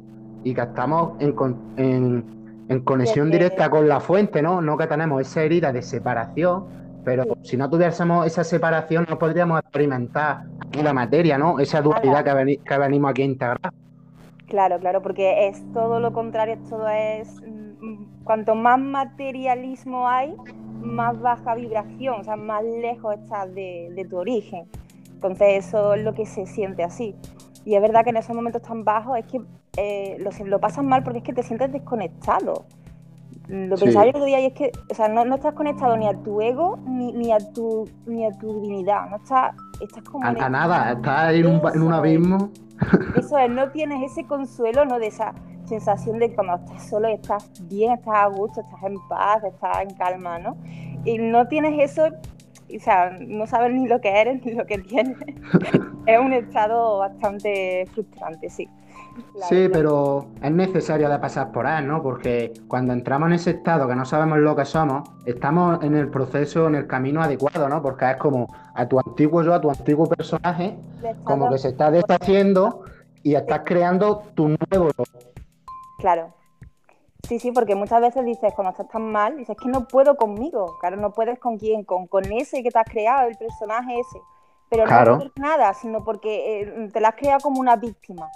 y 0.42 0.52
que 0.52 0.60
estamos 0.60 1.12
en, 1.20 2.26
en, 2.68 2.80
conexión 2.80 3.30
directa 3.30 3.70
con 3.70 3.86
la 3.86 4.00
fuente, 4.00 4.42
¿no? 4.42 4.60
No 4.60 4.76
que 4.76 4.88
tenemos 4.88 5.20
esa 5.20 5.44
herida 5.44 5.72
de 5.72 5.80
separación, 5.80 6.64
pero 7.04 7.36
si 7.42 7.56
no 7.56 7.70
tuviésemos 7.70 8.26
esa 8.26 8.42
separación 8.42 9.06
no 9.08 9.16
podríamos 9.20 9.60
experimentar 9.60 10.46
aquí 10.66 10.82
la 10.82 10.92
materia, 10.92 11.38
¿no? 11.38 11.60
Esa 11.60 11.80
dualidad 11.80 12.24
que, 12.24 12.58
que 12.58 12.78
venimos 12.78 13.12
aquí 13.12 13.22
a 13.22 13.26
integrar. 13.26 13.72
Claro, 14.48 14.80
claro, 14.80 15.00
porque 15.00 15.46
es 15.46 15.62
todo 15.72 16.00
lo 16.00 16.12
contrario, 16.12 16.58
todo 16.68 16.88
es... 16.88 17.40
Mm, 17.40 18.24
cuanto 18.24 18.56
más 18.56 18.80
materialismo 18.80 20.08
hay, 20.08 20.34
más 20.82 21.20
baja 21.20 21.54
vibración, 21.54 22.20
o 22.20 22.24
sea, 22.24 22.34
más 22.34 22.64
lejos 22.64 23.14
estás 23.14 23.54
de, 23.54 24.06
tu 24.10 24.16
origen. 24.16 24.64
Entonces 25.14 25.66
eso 25.66 25.94
es 25.94 26.02
lo 26.02 26.14
que 26.14 26.26
se 26.26 26.46
siente 26.46 26.82
así. 26.82 27.14
Y 27.64 27.74
es 27.74 27.82
verdad 27.82 28.04
que 28.04 28.10
en 28.10 28.16
esos 28.16 28.34
momentos 28.34 28.62
tan 28.62 28.84
bajos 28.84 29.18
es 29.18 29.26
que 29.26 29.40
eh, 29.76 30.16
lo, 30.18 30.30
lo 30.46 30.60
pasas 30.60 30.84
mal 30.84 31.02
porque 31.02 31.18
es 31.18 31.24
que 31.24 31.32
te 31.32 31.42
sientes 31.42 31.72
desconectado. 31.72 32.64
Lo 33.48 33.76
pensaba 33.76 34.04
yo 34.04 34.10
el 34.10 34.16
otro 34.16 34.24
día 34.26 34.40
y 34.40 34.46
es 34.46 34.52
que, 34.52 34.70
o 34.88 34.94
sea, 34.94 35.08
no, 35.08 35.24
no, 35.24 35.34
estás 35.34 35.54
conectado 35.54 35.96
ni 35.96 36.06
a 36.06 36.14
tu 36.14 36.40
ego 36.40 36.78
ni, 36.86 37.12
ni, 37.12 37.32
a, 37.32 37.38
tu, 37.38 37.88
ni 38.06 38.24
a 38.24 38.30
tu 38.38 38.60
divinidad. 38.60 39.10
No 39.10 39.16
estás, 39.16 39.56
estás 39.80 40.04
como. 40.04 40.24
A, 40.24 40.48
nada, 40.48 40.92
estás 40.92 41.34
en 41.34 41.46
un, 41.46 41.60
en 41.74 41.82
un 41.82 41.92
abismo. 41.92 42.50
Eso 43.16 43.36
es, 43.38 43.50
no 43.50 43.70
tienes 43.70 44.10
ese 44.10 44.24
consuelo, 44.24 44.84
¿no? 44.84 45.00
De 45.00 45.08
esa 45.08 45.34
sensación 45.64 46.18
de 46.18 46.32
cuando 46.34 46.54
estás 46.56 46.88
solo 46.88 47.08
estás 47.08 47.50
bien, 47.62 47.92
estás 47.92 48.14
a 48.14 48.26
gusto, 48.26 48.60
estás 48.60 48.82
en 48.84 48.94
paz, 49.08 49.42
estás 49.44 49.82
en 49.82 49.90
calma, 49.94 50.38
¿no? 50.38 50.56
Y 51.04 51.18
no 51.18 51.48
tienes 51.48 51.78
eso, 51.78 52.08
o 52.76 52.80
sea, 52.80 53.16
no 53.20 53.46
sabes 53.46 53.72
ni 53.72 53.86
lo 53.86 54.00
que 54.00 54.20
eres 54.20 54.44
ni 54.44 54.52
lo 54.52 54.66
que 54.66 54.78
tienes. 54.78 55.16
es 56.06 56.18
un 56.18 56.32
estado 56.32 56.98
bastante 56.98 57.86
frustrante, 57.92 58.50
sí. 58.50 58.68
sí, 59.48 59.68
pero 59.72 60.26
es 60.42 60.50
necesario 60.50 61.08
de 61.08 61.18
pasar 61.18 61.52
por 61.52 61.66
él, 61.66 61.86
¿no? 61.86 62.02
Porque 62.02 62.52
cuando 62.68 62.92
entramos 62.92 63.28
en 63.28 63.34
ese 63.34 63.50
estado 63.50 63.88
que 63.88 63.94
no 63.94 64.04
sabemos 64.04 64.38
lo 64.38 64.56
que 64.56 64.64
somos, 64.64 65.08
estamos 65.26 65.82
en 65.82 65.94
el 65.94 66.08
proceso, 66.08 66.66
en 66.66 66.74
el 66.74 66.86
camino 66.86 67.22
adecuado, 67.22 67.68
¿no? 67.68 67.82
Porque 67.82 68.10
es 68.10 68.16
como 68.16 68.48
a 68.74 68.88
tu 68.88 68.98
antiguo 68.98 69.42
yo, 69.42 69.54
a 69.54 69.60
tu 69.60 69.70
antiguo 69.70 70.06
personaje, 70.06 70.76
como 71.24 71.50
que 71.50 71.58
se 71.58 71.68
está 71.68 71.90
deshaciendo 71.90 72.84
y 73.22 73.34
estás 73.34 73.60
creando 73.64 74.22
tu 74.34 74.48
nuevo 74.48 74.90
yo. 74.96 75.04
Claro. 75.98 76.39
Sí, 77.30 77.38
sí, 77.38 77.52
porque 77.52 77.76
muchas 77.76 78.00
veces 78.00 78.24
dices, 78.24 78.52
cuando 78.56 78.72
estás 78.72 78.88
tan 78.88 79.12
mal, 79.12 79.36
dices 79.36 79.56
que 79.56 79.68
no 79.68 79.86
puedo 79.86 80.16
conmigo. 80.16 80.76
Claro, 80.80 80.96
no 80.96 81.12
puedes 81.12 81.38
con 81.38 81.58
quién, 81.58 81.84
con, 81.84 82.08
con 82.08 82.24
ese 82.32 82.60
que 82.64 82.72
te 82.72 82.78
has 82.80 82.90
creado, 82.90 83.28
el 83.28 83.36
personaje 83.36 84.00
ese. 84.00 84.18
Pero 84.68 84.84
no 84.84 85.18
por 85.20 85.38
nada, 85.38 85.72
sino 85.74 86.02
porque 86.02 86.62
eh, 86.62 86.88
te 86.92 87.00
lo 87.00 87.06
has 87.06 87.14
creado 87.14 87.38
como 87.38 87.60
una 87.60 87.76
víctima. 87.76 88.28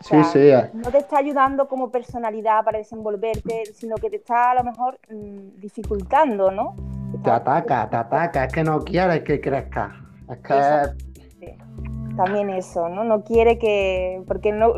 sí, 0.00 0.24
sí. 0.24 0.38
Eh. 0.38 0.70
No 0.72 0.90
te 0.90 0.96
está 0.96 1.18
ayudando 1.18 1.68
como 1.68 1.90
personalidad 1.90 2.64
para 2.64 2.78
desenvolverte, 2.78 3.66
sino 3.74 3.96
que 3.96 4.08
te 4.08 4.16
está 4.16 4.52
a 4.52 4.54
lo 4.54 4.64
mejor 4.64 4.98
mm, 5.10 5.60
dificultando, 5.60 6.50
¿no? 6.50 6.76
Te, 7.22 7.30
ataca, 7.30 7.90
te 7.90 7.96
ataca, 7.96 8.44
es 8.46 8.52
que 8.54 8.64
no 8.64 8.80
quieres 8.80 9.22
que 9.22 9.38
crezca. 9.38 10.00
Es 10.30 10.38
que... 10.38 11.56
También 12.16 12.48
eso, 12.48 12.88
¿no? 12.88 13.04
No 13.04 13.22
quiere 13.22 13.58
que. 13.58 14.22
Porque 14.26 14.50
no 14.50 14.72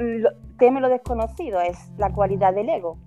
teme 0.58 0.80
lo 0.80 0.88
desconocido, 0.88 1.60
es 1.60 1.78
la 1.96 2.10
cualidad 2.10 2.52
del 2.54 2.68
ego 2.68 2.98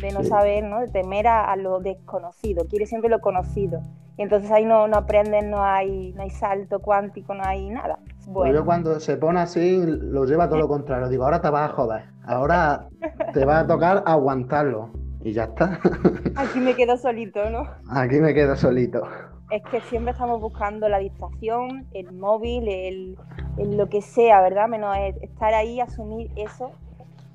de 0.00 0.12
no 0.12 0.24
saber, 0.24 0.64
¿no? 0.64 0.80
de 0.80 0.88
temer 0.88 1.26
a, 1.26 1.54
lo 1.56 1.80
desconocido, 1.80 2.66
quiere 2.66 2.86
siempre 2.86 3.10
lo 3.10 3.20
conocido. 3.20 3.80
Y 4.16 4.22
entonces 4.22 4.50
ahí 4.50 4.64
no, 4.64 4.86
no 4.86 4.98
aprenden, 4.98 5.50
no 5.50 5.62
hay, 5.62 6.12
no 6.12 6.22
hay 6.22 6.30
salto 6.30 6.80
cuántico, 6.80 7.34
no 7.34 7.42
hay 7.44 7.70
nada. 7.70 7.98
Bueno. 8.26 8.54
Yo 8.54 8.64
cuando 8.64 9.00
se 9.00 9.16
pone 9.16 9.40
así, 9.40 9.82
lo 9.86 10.24
lleva 10.26 10.48
todo 10.48 10.58
lo 10.58 10.68
contrario. 10.68 11.08
Digo, 11.08 11.24
ahora 11.24 11.40
te 11.40 11.48
vas 11.48 11.70
a 11.70 11.74
joder, 11.74 12.04
ahora 12.24 12.88
te 13.32 13.44
va 13.44 13.60
a 13.60 13.66
tocar 13.66 14.02
aguantarlo. 14.06 14.90
Y 15.22 15.32
ya 15.32 15.44
está. 15.44 15.78
Aquí 16.36 16.60
me 16.60 16.74
quedo 16.74 16.96
solito, 16.96 17.50
¿no? 17.50 17.64
Aquí 17.90 18.20
me 18.20 18.32
quedo 18.32 18.56
solito. 18.56 19.02
Es 19.50 19.62
que 19.70 19.80
siempre 19.82 20.12
estamos 20.12 20.40
buscando 20.40 20.88
la 20.88 20.98
distracción, 20.98 21.86
el 21.92 22.12
móvil, 22.12 22.68
el, 22.68 23.18
el 23.58 23.76
lo 23.76 23.88
que 23.88 24.00
sea, 24.00 24.40
¿verdad? 24.40 24.68
Menos 24.68 24.96
estar 25.20 25.52
ahí, 25.52 25.80
asumir 25.80 26.30
eso 26.36 26.72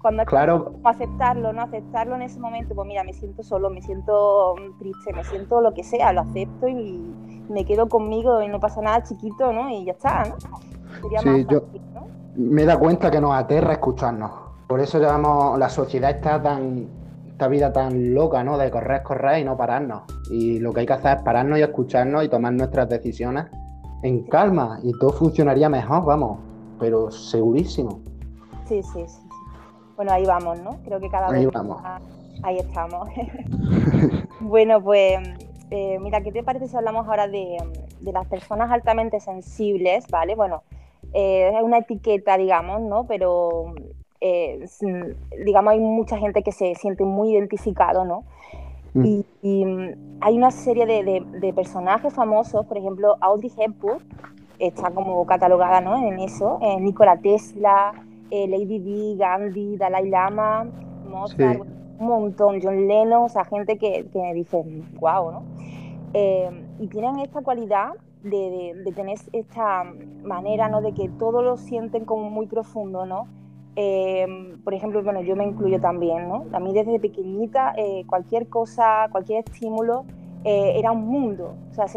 cuando 0.05 0.23
claro. 0.25 0.65
como 0.65 0.87
aceptarlo, 0.87 1.51
¿no? 1.51 1.63
Aceptarlo 1.63 2.13
en 2.13 2.21
ese 2.21 2.39
momento, 2.39 2.75
pues 2.75 2.87
mira, 2.87 3.03
me 3.03 3.11
siento 3.11 3.41
solo, 3.41 3.71
me 3.71 3.81
siento 3.81 4.53
triste, 4.77 5.11
me 5.13 5.23
siento 5.23 5.61
lo 5.61 5.73
que 5.73 5.83
sea, 5.83 6.13
lo 6.13 6.21
acepto 6.21 6.67
y 6.67 7.11
me 7.49 7.65
quedo 7.65 7.89
conmigo 7.89 8.39
y 8.43 8.47
no 8.47 8.59
pasa 8.59 8.83
nada 8.83 9.01
chiquito, 9.01 9.51
¿no? 9.51 9.67
Y 9.71 9.85
ya 9.85 9.93
está, 9.93 10.25
¿no? 10.25 10.35
Sería 11.01 11.21
sí, 11.21 11.47
yo 11.49 11.63
me 12.35 12.65
da 12.65 12.77
cuenta 12.77 13.09
que 13.09 13.19
nos 13.19 13.33
aterra 13.33 13.73
escucharnos. 13.73 14.29
Por 14.67 14.79
eso 14.79 14.99
llevamos, 14.99 15.57
la 15.57 15.69
sociedad 15.69 16.11
está 16.11 16.39
tan, 16.39 16.87
esta 17.27 17.47
vida 17.47 17.73
tan 17.73 18.13
loca, 18.13 18.43
¿no? 18.43 18.59
De 18.59 18.69
correr, 18.69 19.01
correr 19.01 19.39
y 19.39 19.43
no 19.43 19.57
pararnos. 19.57 20.03
Y 20.29 20.59
lo 20.59 20.71
que 20.71 20.81
hay 20.81 20.85
que 20.85 20.93
hacer 20.93 21.17
es 21.17 21.23
pararnos 21.23 21.57
y 21.57 21.63
escucharnos 21.63 22.23
y 22.23 22.29
tomar 22.29 22.53
nuestras 22.53 22.87
decisiones 22.89 23.45
en 24.03 24.21
calma 24.25 24.77
y 24.83 24.91
todo 24.99 25.13
funcionaría 25.13 25.67
mejor, 25.67 26.05
vamos, 26.05 26.37
pero 26.79 27.09
segurísimo. 27.09 28.01
Sí, 28.67 28.83
sí, 28.83 29.03
sí. 29.07 29.24
Bueno, 29.95 30.11
ahí 30.11 30.25
vamos, 30.25 30.59
¿no? 30.59 30.79
Creo 30.83 30.99
que 30.99 31.09
cada 31.09 31.29
ahí 31.29 31.45
vamos. 31.45 31.81
ahí 32.43 32.57
estamos. 32.57 33.09
bueno, 34.41 34.81
pues 34.81 35.19
eh, 35.71 35.97
mira, 35.99 36.21
¿qué 36.21 36.31
te 36.31 36.43
parece 36.43 36.67
si 36.67 36.77
hablamos 36.77 37.07
ahora 37.07 37.27
de, 37.27 37.57
las 38.01 38.27
personas 38.27 38.71
altamente 38.71 39.19
sensibles, 39.19 40.07
¿vale? 40.09 40.35
Bueno, 40.35 40.63
eh, 41.13 41.51
es 41.53 41.63
una 41.63 41.79
etiqueta, 41.79 42.37
digamos, 42.37 42.81
¿no? 42.81 43.05
Pero, 43.07 43.73
eh, 44.21 44.65
digamos, 45.43 45.73
hay 45.73 45.79
mucha 45.79 46.17
gente 46.17 46.43
que 46.43 46.51
se 46.51 46.75
siente 46.75 47.03
muy 47.03 47.33
identificado, 47.33 48.05
¿no? 48.05 48.23
Mm. 48.93 49.05
Y, 49.41 49.65
mm, 49.65 50.17
hay 50.21 50.37
una 50.37 50.51
serie 50.51 50.85
de, 50.85 51.53
personajes 51.53 52.13
famosos, 52.13 52.65
por 52.65 52.77
ejemplo, 52.77 53.17
Audrey 53.21 53.51
Hepburn, 53.57 53.99
está 54.59 54.91
como 54.91 55.25
catalogada 55.25 55.81
¿no? 55.81 55.97
en 56.07 56.19
eso, 56.19 56.59
Nikola 56.79 57.17
Tesla, 57.17 57.91
eh, 58.31 58.47
Lady 58.47 58.79
Di, 58.79 59.15
Gandhi, 59.17 59.77
Dalai 59.77 60.09
Lama, 60.09 60.65
Mozart, 61.09 61.61
un 61.99 62.07
montón, 62.07 62.59
John 62.61 62.87
Lennon, 62.87 63.23
o 63.23 63.29
sea, 63.29 63.45
gente 63.45 63.77
que, 63.77 64.05
que 64.11 64.33
dice, 64.33 64.63
wow, 64.99 65.31
¿no? 65.31 65.43
Eh, 66.13 66.49
y 66.79 66.87
tienen 66.87 67.19
esta 67.19 67.41
cualidad 67.41 67.93
de, 68.23 68.73
de, 68.83 68.91
tener 68.91 69.17
esta 69.33 69.83
manera, 70.23 70.67
¿no? 70.69 70.81
De 70.81 70.93
que 70.93 71.09
todo 71.09 71.41
lo 71.41 71.57
sienten 71.57 72.05
como 72.05 72.29
muy 72.29 72.47
profundo, 72.47 73.05
¿no? 73.05 73.27
Eh, 73.75 74.25
por 74.63 74.73
ejemplo, 74.73 75.03
bueno, 75.03 75.21
yo 75.21 75.35
me 75.35 75.45
incluyo 75.45 75.79
también, 75.79 76.27
¿no? 76.27 76.45
A 76.53 76.59
mí 76.59 76.73
desde 76.73 76.99
pequeñita, 76.99 77.75
cualquier 78.07 78.47
cosa, 78.47 79.07
cualquier 79.11 79.43
estímulo, 79.45 80.05
eh, 80.47 80.77
era 80.77 80.91
un 80.91 81.07
mundo. 81.07 81.55
O 81.71 81.73
sea, 81.73 81.87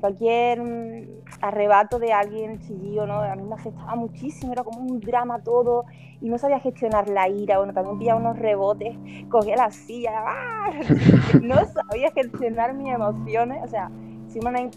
cualquier 0.00 0.62
mm, 0.62 1.08
arrebato 1.40 1.98
de 1.98 2.12
alguien 2.12 2.60
chillío, 2.60 3.04
¿no? 3.04 3.14
A 3.14 3.34
mí 3.34 3.42
me 3.42 3.56
afectaba 3.56 3.96
muchísimo, 3.96 4.52
era 4.52 4.62
como 4.62 4.78
un 4.78 5.00
drama 5.00 5.42
todo 5.42 5.86
y 6.20 6.28
no 6.28 6.38
sabía 6.38 6.60
gestionar 6.60 7.08
la 7.08 7.28
ira. 7.28 7.58
Bueno, 7.58 7.74
también 7.74 7.98
pillaba 7.98 8.20
unos 8.20 8.38
rebotes, 8.38 8.96
cogía 9.28 9.56
la 9.56 9.72
silla, 9.72 10.12
¡ah! 10.24 10.70
no 11.42 11.56
sabía 11.66 12.12
gestionar 12.12 12.74
mis 12.74 12.94
emociones. 12.94 13.60
O 13.64 13.66
sea, 13.66 13.90
sin 14.28 14.46
una, 14.46 14.70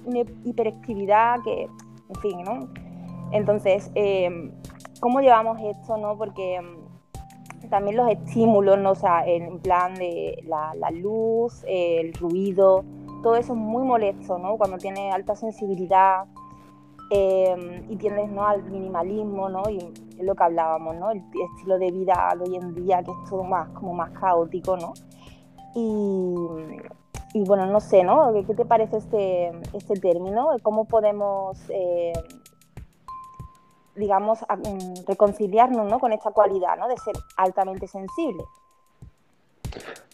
hiperactividad 0.43 1.39
que, 1.43 1.69
en 2.10 2.15
fin, 2.19 2.43
¿no? 2.43 2.67
Entonces, 3.32 3.91
em, 3.93 4.52
¿cómo 4.99 5.21
llevamos 5.21 5.60
esto, 5.62 5.97
no? 5.97 6.17
Porque 6.17 6.56
em, 6.56 6.78
también 7.69 7.95
los 7.95 8.10
estímulos, 8.10 8.80
¿no? 8.80 8.91
O 8.91 8.95
sea, 8.95 9.23
en 9.28 9.60
plan 9.60 9.93
de 9.93 10.43
la 10.47 10.89
luz, 10.89 11.63
el 11.67 12.12
ruido, 12.15 12.84
todo 13.24 13.38
eso 13.38 13.54
es 13.54 13.60
muy 13.60 13.84
molesto, 13.84 14.38
¿no? 14.38 14.58
Cuando 14.58 14.78
tienes 14.78 15.12
alta 15.12 15.36
sensibilidad 15.36 16.26
eh, 17.10 17.86
y 17.90 17.96
tiendes 17.96 18.30
¿no? 18.30 18.46
al 18.46 18.64
minimalismo, 18.64 19.50
¿no? 19.50 19.70
Y 19.70 19.78
es 19.78 20.24
lo 20.24 20.36
que 20.36 20.44
hablábamos, 20.44 20.96
¿no? 20.98 21.10
El 21.10 21.24
estilo 21.56 21.80
de 21.80 21.90
vida 21.92 22.30
hoy 22.40 22.56
en 22.56 22.76
día 22.76 23.02
que 23.02 23.12
es 23.12 23.30
todo 23.30 23.44
más, 23.44 23.70
como 23.70 23.94
más 23.94 24.12
caótico, 24.12 24.78
¿no? 24.78 24.94
Y, 25.76 27.42
bueno, 27.46 27.66
no 27.66 27.80
sé, 27.80 28.04
¿no? 28.04 28.32
¿Qué 28.46 28.54
te 28.54 28.66
parece 28.66 28.98
este, 28.98 29.52
este 29.74 29.96
término? 29.96 30.50
¿Cómo 30.62 30.86
podemos, 30.86 31.58
eh, 31.70 32.14
digamos, 33.96 34.42
mm, 34.42 35.08
reconciliarnos 35.08 35.90
¿no? 35.90 36.00
con 36.00 36.14
esta 36.14 36.30
cualidad, 36.30 36.78
¿no? 36.78 36.88
De 36.88 36.98
ser 36.98 37.16
altamente 37.38 37.88
sensible. 37.88 38.44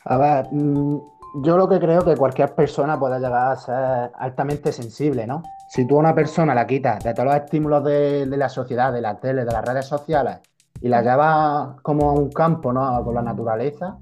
A 0.05 0.17
ver, 0.17 0.47
mm, 0.51 1.01
yo 1.35 1.57
lo 1.57 1.69
que 1.69 1.79
creo 1.79 2.03
que 2.03 2.15
cualquier 2.15 2.55
persona 2.55 2.99
puede 2.99 3.19
llegar 3.19 3.51
a 3.51 3.55
ser 3.55 4.11
altamente 4.17 4.71
sensible, 4.71 5.27
¿no? 5.27 5.43
Si 5.69 5.85
tú 5.85 5.97
a 5.97 5.99
una 5.99 6.15
persona 6.15 6.55
la 6.55 6.65
quitas 6.65 7.03
de 7.03 7.13
todos 7.13 7.27
los 7.27 7.35
estímulos 7.35 7.83
de, 7.83 8.25
la 8.25 8.49
sociedad, 8.49 8.91
de 8.91 9.01
la 9.01 9.19
tele, 9.19 9.45
de 9.45 9.51
las 9.51 9.63
redes 9.63 9.85
sociales, 9.85 10.39
y 10.81 10.87
la 10.87 11.01
llevas 11.01 11.81
como 11.81 12.09
a 12.09 12.13
un 12.13 12.31
campo, 12.31 12.73
¿no? 12.73 13.03
Con 13.03 13.13
la 13.13 13.21
naturaleza, 13.21 13.97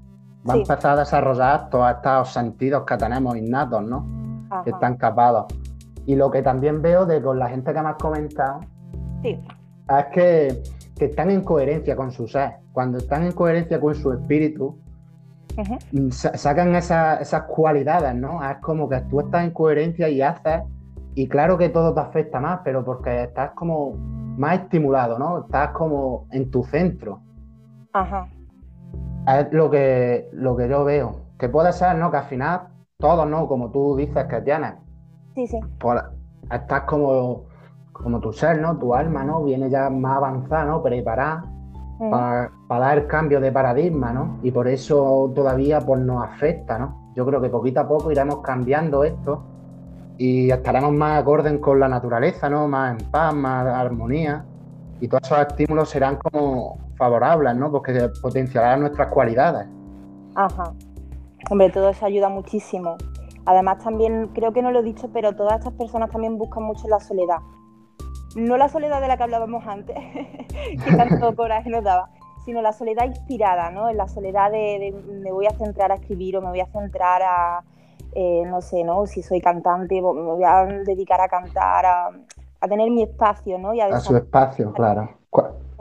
va 0.48 0.54
a 0.54 0.56
empezar 0.56 0.92
a 0.92 1.00
desarrollar 1.00 1.68
todos 1.68 1.90
estos 1.90 2.32
sentidos 2.32 2.84
que 2.86 2.96
tenemos 2.96 3.36
innatos, 3.36 3.82
¿no? 3.82 4.06
Que 4.64 4.70
están 4.70 4.96
capados. 4.96 5.46
Y 6.06 6.16
lo 6.16 6.30
que 6.30 6.40
también 6.40 6.80
veo 6.80 7.04
de 7.04 7.20
con 7.20 7.38
la 7.38 7.48
gente 7.48 7.74
que 7.74 7.82
me 7.82 7.88
has 7.90 7.96
comentado 7.96 8.60
es 9.22 10.06
que, 10.12 10.62
que 10.96 11.04
están 11.04 11.30
en 11.30 11.42
coherencia 11.42 11.94
con 11.94 12.10
su 12.10 12.26
ser. 12.26 12.54
Cuando 12.72 12.96
están 12.96 13.24
en 13.24 13.32
coherencia 13.32 13.78
con 13.78 13.94
su 13.94 14.12
espíritu, 14.12 14.78
sacan 16.10 16.74
esas 16.74 17.42
cualidades, 17.44 18.14
¿no? 18.14 18.42
Es 18.48 18.58
como 18.58 18.88
que 18.88 19.00
tú 19.02 19.20
estás 19.20 19.44
en 19.44 19.50
coherencia 19.50 20.08
y 20.08 20.22
haces, 20.22 20.62
y 21.14 21.28
claro 21.28 21.58
que 21.58 21.68
todo 21.68 21.94
te 21.94 22.00
afecta 22.00 22.40
más, 22.40 22.60
pero 22.62 22.84
porque 22.84 23.24
estás 23.24 23.50
como 23.52 23.94
más 24.38 24.60
estimulado, 24.60 25.18
¿no? 25.18 25.40
Estás 25.40 25.70
como 25.70 26.26
en 26.30 26.50
tu 26.50 26.62
centro. 26.62 27.20
Ajá. 27.92 28.28
Es 29.26 29.52
lo 29.52 29.70
que, 29.70 30.28
lo 30.32 30.56
que 30.56 30.68
yo 30.68 30.84
veo. 30.84 31.22
Que 31.38 31.48
puede 31.48 31.72
ser, 31.72 31.96
¿no? 31.96 32.10
Que 32.10 32.18
al 32.18 32.24
final 32.24 32.68
todos, 32.98 33.28
¿no? 33.28 33.48
Como 33.48 33.70
tú 33.70 33.96
dices 33.96 34.24
que 34.26 34.40
tienes. 34.42 34.74
Sí, 35.34 35.46
sí. 35.46 35.60
Estás 36.50 36.82
como, 36.82 37.44
como 37.92 38.20
tu 38.20 38.32
ser, 38.32 38.60
¿no? 38.60 38.78
Tu 38.78 38.94
alma, 38.94 39.24
¿no? 39.24 39.42
Viene 39.42 39.68
ya 39.70 39.90
más 39.90 40.16
avanzada, 40.16 40.64
¿no? 40.64 40.82
Preparada 40.82 41.44
para, 42.10 42.50
dar 42.68 43.06
cambio 43.06 43.40
de 43.40 43.50
paradigma, 43.50 44.12
¿no? 44.12 44.38
Y 44.42 44.50
por 44.50 44.68
eso 44.68 45.32
todavía 45.34 45.80
pues, 45.80 46.00
nos 46.00 46.22
afecta, 46.22 46.78
¿no? 46.78 47.12
Yo 47.16 47.24
creo 47.24 47.40
que 47.40 47.48
poquito 47.48 47.80
a 47.80 47.88
poco 47.88 48.12
iremos 48.12 48.40
cambiando 48.40 49.04
esto 49.04 49.42
y 50.18 50.50
estaremos 50.50 50.92
más 50.92 51.20
acorde 51.20 51.58
con 51.60 51.80
la 51.80 51.88
naturaleza, 51.88 52.50
¿no? 52.50 52.68
Más 52.68 53.00
en 53.00 53.10
paz, 53.10 53.34
más 53.34 53.66
armonía. 53.66 54.44
Y 55.00 55.08
todos 55.08 55.22
esos 55.24 55.38
estímulos 55.38 55.88
serán 55.88 56.16
como 56.16 56.78
favorables, 56.96 57.56
¿no? 57.56 57.70
Porque 57.70 58.10
potenciarán 58.20 58.80
nuestras 58.80 59.08
cualidades. 59.08 59.66
Ajá. 60.34 60.74
Hombre, 61.50 61.70
todo 61.70 61.88
eso 61.88 62.04
ayuda 62.04 62.28
muchísimo. 62.28 62.96
Además 63.46 63.78
también, 63.82 64.28
creo 64.34 64.52
que 64.52 64.60
no 64.60 64.70
lo 64.70 64.80
he 64.80 64.82
dicho, 64.82 65.08
pero 65.12 65.34
todas 65.34 65.58
estas 65.58 65.72
personas 65.72 66.10
también 66.10 66.36
buscan 66.36 66.64
mucho 66.64 66.86
la 66.88 67.00
soledad. 67.00 67.38
No 68.36 68.56
la 68.58 68.68
soledad 68.68 69.00
de 69.00 69.08
la 69.08 69.16
que 69.16 69.22
hablábamos 69.22 69.66
antes, 69.66 69.96
que 70.84 70.96
tanto 70.96 71.34
coraje 71.34 71.70
nos 71.70 71.82
daba, 71.82 72.10
sino 72.48 72.62
la 72.62 72.72
soledad 72.72 73.04
inspirada, 73.04 73.70
¿no? 73.70 73.90
En 73.90 73.98
la 73.98 74.08
soledad 74.08 74.50
de, 74.50 74.94
me 75.22 75.30
voy 75.32 75.44
a 75.44 75.50
centrar 75.50 75.92
a 75.92 75.96
escribir 75.96 76.34
o 76.38 76.40
me 76.40 76.48
voy 76.48 76.60
a 76.60 76.66
centrar 76.66 77.20
a, 77.22 77.62
eh, 78.14 78.42
no 78.46 78.62
sé, 78.62 78.84
¿no? 78.84 79.04
Si 79.04 79.20
soy 79.22 79.38
cantante, 79.38 79.96
me 79.96 80.00
voy 80.00 80.44
a 80.44 80.64
dedicar 80.64 81.20
a 81.20 81.28
cantar, 81.28 81.84
a, 81.84 82.10
tener 82.66 82.90
mi 82.90 83.02
espacio, 83.02 83.58
¿no? 83.58 83.74
Y 83.74 83.82
a, 83.82 84.00
su 84.00 84.16
espacio, 84.16 84.72
claro. 84.72 85.10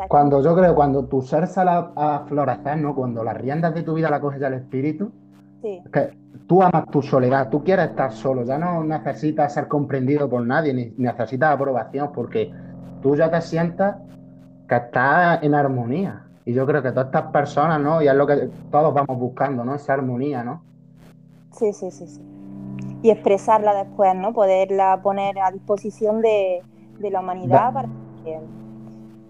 Cuando 0.10 0.44
yo 0.44 0.54
creo, 0.58 0.76
cuando 0.76 1.06
tu 1.06 1.22
ser 1.22 1.48
sale 1.48 1.72
a 1.72 2.26
florecer, 2.28 2.80
¿no? 2.80 2.94
Cuando 2.94 3.24
las 3.24 3.38
riendas 3.38 3.74
de 3.74 3.84
tu 3.84 3.94
vida 3.94 4.10
la 4.10 4.20
coges 4.20 4.44
al 4.44 4.56
espíritu, 4.56 5.10
que 5.62 6.18
tú 6.48 6.62
amas 6.62 6.84
tu 6.92 7.02
soledad, 7.02 7.48
tú 7.48 7.64
quieres 7.64 7.92
estar 7.92 8.12
solo, 8.12 8.44
ya 8.44 8.58
no 8.58 8.84
necesitas 8.84 9.54
ser 9.54 9.70
comprendido 9.70 10.30
por 10.30 10.46
nadie, 10.46 10.74
ni 10.74 10.94
necesitas 10.98 11.54
aprobación, 11.54 12.12
porque 12.12 12.52
tú 13.02 13.16
ya 13.16 13.32
te 13.32 13.40
sientas 13.40 13.96
que 14.68 14.76
estás 14.76 15.42
en 15.44 15.56
armonía. 15.56 16.27
Y 16.48 16.54
yo 16.54 16.66
creo 16.66 16.82
que 16.82 16.92
todas 16.92 17.08
estas 17.08 17.30
personas, 17.34 17.82
¿no? 17.82 18.02
Y 18.02 18.08
es 18.08 18.16
lo 18.16 18.26
que 18.26 18.50
todos 18.72 18.94
vamos 18.94 19.20
buscando, 19.20 19.66
¿no? 19.66 19.76
Esa 19.76 19.96
armonía, 19.96 20.46
¿no? 20.46 20.62
Sí, 21.52 21.74
sí, 21.74 21.92
sí, 21.92 22.08
sí. 22.08 22.22
Y 23.02 23.10
expresarla 23.10 23.76
después, 23.84 24.16
¿no? 24.16 24.32
Poderla 24.32 25.02
poner 25.04 25.38
a 25.40 25.52
disposición 25.52 26.22
de, 26.22 26.62
la 27.00 27.20
humanidad 27.20 27.74
para 27.74 27.90
que... 28.24 28.40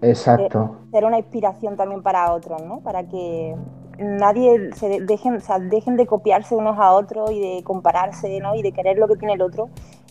Exacto. 0.00 0.76
Ser 0.92 1.04
una 1.04 1.18
inspiración 1.18 1.76
también 1.76 2.04
para 2.04 2.32
otros, 2.32 2.62
¿no? 2.62 2.78
Para 2.82 3.02
que 3.08 3.56
nadie 3.98 4.72
se 4.74 5.00
dejen, 5.00 5.38
o 5.38 5.40
sea, 5.40 5.58
dejen 5.58 5.96
de 5.96 6.06
copiarse 6.06 6.54
unos 6.54 6.78
a 6.78 6.92
otros 6.92 7.32
y 7.32 7.40
de 7.40 7.64
compararse, 7.64 8.38
¿no? 8.38 8.54
Y 8.54 8.62
de 8.62 8.70
querer 8.70 8.96
lo 8.96 9.08
que 9.08 9.16
tiene 9.16 9.34
el 9.34 9.42
otro 9.42 9.70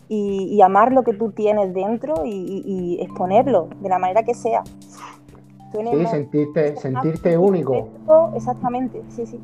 y, 0.10 0.60
amar 0.62 0.92
lo 0.92 1.04
que 1.04 1.14
tú 1.14 1.32
tienes 1.32 1.74
dentro 1.74 2.26
y, 2.26 2.98
exponerlo 3.00 3.70
de 3.80 3.88
la 3.88 3.98
manera 3.98 4.24
que 4.24 4.34
sea. 4.34 4.64
Sí, 5.72 6.06
sentirte, 6.08 6.76
sentirte 6.78 7.38
único. 7.38 7.90
Exactamente, 8.36 9.04
sí, 9.10 9.26
sí. 9.26 9.40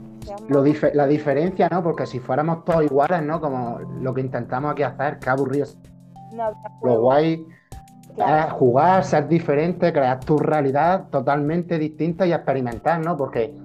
la 0.93 1.07
diferencia, 1.07 1.69
¿no? 1.69 1.83
Porque 1.83 2.05
si 2.05 2.19
fuéramos 2.19 2.63
todos 2.65 2.83
iguales, 2.83 3.23
¿no? 3.23 3.41
Como 3.41 3.79
lo 4.01 4.13
que 4.13 4.21
intentamos 4.21 4.71
aquí 4.71 4.83
hacer, 4.83 5.19
qué 5.19 5.29
aburrido. 5.29 5.67
lo 6.83 7.01
guay 7.01 7.45
es 8.17 8.51
jugar, 8.53 9.03
ser 9.03 9.27
diferente, 9.27 9.91
crear 9.91 10.19
tu 10.19 10.38
realidad 10.38 11.09
totalmente 11.09 11.79
distinta 11.79 12.25
y 12.25 12.33
experimentar, 12.33 13.03
¿no? 13.03 13.17
Porque 13.17 13.55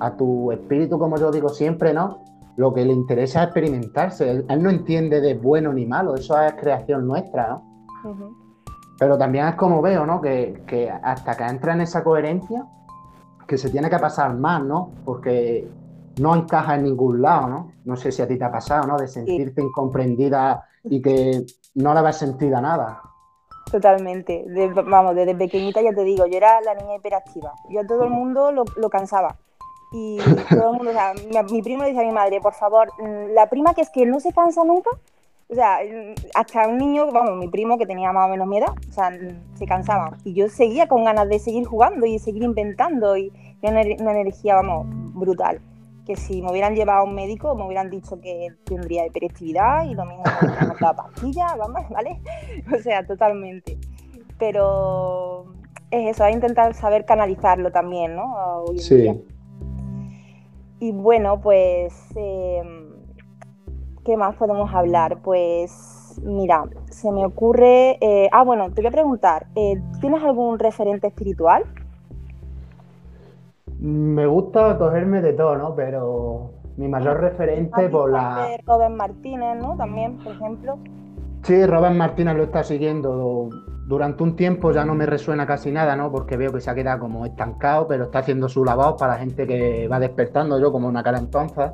a 0.00 0.16
tu 0.16 0.50
espíritu, 0.52 0.98
como 0.98 1.18
yo 1.18 1.30
digo 1.30 1.48
siempre, 1.48 1.92
¿no? 1.92 2.24
Lo 2.56 2.72
que 2.74 2.84
le 2.84 2.92
interesa 2.92 3.42
es 3.42 3.44
experimentarse. 3.46 4.30
Él, 4.30 4.62
no 4.62 4.70
entiende 4.70 5.20
de 5.20 5.34
bueno 5.34 5.72
ni 5.72 5.86
malo, 5.86 6.14
eso 6.14 6.40
es 6.40 6.54
creación 6.54 7.06
nuestra, 7.06 7.48
¿no? 7.48 8.47
Pero 8.98 9.16
también 9.16 9.46
es 9.46 9.54
como 9.54 9.80
veo, 9.80 10.04
¿no? 10.04 10.20
Que, 10.20 10.92
hasta 11.02 11.36
que 11.36 11.44
entra 11.44 11.72
en 11.72 11.82
esa 11.82 12.02
coherencia, 12.02 12.66
que 13.46 13.56
se 13.56 13.70
tiene 13.70 13.88
que 13.88 13.98
pasar 13.98 14.34
más, 14.34 14.62
¿no? 14.62 14.90
Porque 15.04 15.68
no 16.20 16.34
encaja 16.34 16.74
en 16.74 16.84
ningún 16.84 17.22
lado, 17.22 17.48
¿no? 17.48 17.72
No 17.84 17.96
sé 17.96 18.10
si 18.10 18.22
a 18.22 18.28
ti 18.28 18.36
te 18.36 18.44
ha 18.44 18.50
pasado, 18.50 18.86
¿no? 18.86 18.96
De 18.96 19.06
sentirte 19.06 19.62
incomprendida 19.62 20.66
y 20.84 21.00
que 21.00 21.44
no 21.74 21.92
le 21.92 22.00
habas 22.00 22.18
sentido 22.18 22.60
nada. 22.60 23.00
Totalmente. 23.70 24.46
vamos, 24.86 25.14
desde 25.14 25.34
pequeñita 25.34 25.80
ya 25.82 25.92
te 25.92 26.02
digo, 26.02 26.26
yo 26.26 26.36
era 26.36 26.60
la 26.60 26.74
niña 26.74 26.96
hiperactiva. 26.96 27.52
Yo 27.68 27.80
a 27.80 27.86
todo 27.86 28.04
el 28.04 28.10
mundo 28.10 28.50
lo, 28.50 28.64
lo 28.76 28.90
cansaba. 28.90 29.36
Y 29.92 30.18
todo 30.50 30.70
el 30.70 30.76
mundo, 30.76 30.90
o 30.90 30.92
sea, 30.92 31.12
mi, 31.50 31.62
primo 31.62 31.82
le 31.82 31.90
dice 31.90 32.02
a 32.02 32.06
mi 32.06 32.12
madre, 32.12 32.40
por 32.40 32.54
favor, 32.54 32.88
mm, 32.98 33.32
la 33.34 33.48
prima 33.48 33.74
que 33.74 33.82
es 33.82 33.90
que 33.90 34.06
no 34.06 34.20
se 34.20 34.32
cansa 34.32 34.64
nunca, 34.64 34.90
o 35.50 35.54
sea, 35.54 35.78
hasta 36.34 36.68
un 36.68 36.76
niño, 36.76 37.10
vamos, 37.10 37.36
mi 37.38 37.48
primo 37.48 37.78
que 37.78 37.86
tenía 37.86 38.12
más 38.12 38.26
o 38.26 38.30
menos 38.30 38.46
mi 38.46 38.58
edad, 38.58 38.74
o 38.88 38.92
sea, 38.92 39.10
se 39.54 39.66
cansaba. 39.66 40.18
Y 40.24 40.34
yo 40.34 40.48
seguía 40.48 40.88
con 40.88 41.04
ganas 41.04 41.28
de 41.28 41.38
seguir 41.38 41.64
jugando 41.64 42.04
y 42.04 42.18
seguir 42.18 42.42
inventando 42.42 43.16
y 43.16 43.32
una, 43.62 43.80
una 43.98 44.12
energía, 44.12 44.56
vamos, 44.56 44.86
brutal. 45.14 45.60
Que 46.04 46.16
si 46.16 46.42
me 46.42 46.50
hubieran 46.50 46.74
llevado 46.74 47.00
a 47.00 47.04
un 47.04 47.14
médico, 47.14 47.54
me 47.54 47.64
hubieran 47.64 47.88
dicho 47.88 48.20
que 48.20 48.48
tendría 48.64 49.06
hiperactividad 49.06 49.84
y 49.84 49.94
lo 49.94 50.04
mismo 50.04 50.22
me 50.42 50.48
hubieran 50.48 50.76
dado 50.80 50.96
pastillas, 50.96 51.56
vamos, 51.56 51.82
¿vale? 51.90 52.20
O 52.74 52.78
sea, 52.78 53.06
totalmente. 53.06 53.78
Pero 54.38 55.46
es 55.90 56.14
eso, 56.14 56.24
hay 56.24 56.32
que 56.32 56.36
intentar 56.36 56.74
saber 56.74 57.06
canalizarlo 57.06 57.72
también, 57.72 58.16
¿no? 58.16 58.64
sí. 58.76 59.10
Y 60.80 60.92
bueno, 60.92 61.40
pues, 61.40 61.92
em, 62.14 62.77
¿qué 64.08 64.16
más 64.16 64.34
podemos 64.36 64.72
hablar? 64.72 65.18
Pues, 65.22 66.18
mira, 66.24 66.64
se 66.86 67.12
me 67.12 67.26
ocurre... 67.26 67.98
Eh, 68.00 68.30
ah, 68.32 68.42
bueno, 68.42 68.70
te 68.70 68.80
voy 68.80 68.88
a 68.88 68.90
preguntar, 68.90 69.48
eh, 69.54 69.74
¿tienes 70.00 70.22
algún 70.24 70.58
referente 70.58 71.08
espiritual? 71.08 71.64
Me 73.78 74.26
gusta 74.26 74.78
cogerme 74.78 75.20
de 75.20 75.34
todo, 75.34 75.56
¿no? 75.56 75.74
Pero 75.74 76.52
mi 76.78 76.88
mayor 76.88 77.20
referente 77.20 77.90
por 77.90 78.10
la... 78.10 78.48
Robert 78.64 78.94
Martínez, 78.94 79.58
¿no? 79.60 79.76
También, 79.76 80.16
por 80.24 80.32
ejemplo. 80.32 80.78
Sí, 81.42 81.66
Robert 81.66 81.94
Martínez 81.94 82.34
lo 82.34 82.44
está 82.44 82.64
siguiendo 82.64 83.50
durante 83.86 84.22
un 84.22 84.36
tiempo 84.36 84.72
ya 84.72 84.86
no 84.86 84.94
me 84.94 85.04
resuena 85.04 85.46
casi 85.46 85.70
nada, 85.70 85.96
¿no? 85.96 86.10
Porque 86.10 86.38
veo 86.38 86.50
que 86.50 86.62
se 86.62 86.70
ha 86.70 86.74
quedado 86.74 87.00
como 87.00 87.26
estancado, 87.26 87.86
pero 87.86 88.04
está 88.04 88.20
haciendo 88.20 88.48
su 88.48 88.64
labor 88.64 88.96
para 88.96 89.14
la 89.14 89.18
gente 89.18 89.46
que 89.46 89.86
va 89.86 90.00
despertando, 90.00 90.58
yo 90.58 90.72
como 90.72 90.88
una 90.88 91.02
cara 91.02 91.18
entonces, 91.18 91.72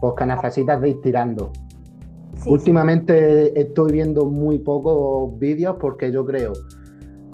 pues 0.00 0.14
que 0.16 0.26
necesitas 0.26 0.80
de 0.80 0.88
ir 0.90 1.00
tirando. 1.02 1.52
Últimamente 2.46 3.60
estoy 3.60 3.92
viendo 3.92 4.26
muy 4.26 4.58
pocos 4.58 5.38
vídeos 5.38 5.76
porque 5.80 6.10
yo 6.10 6.24
creo 6.24 6.52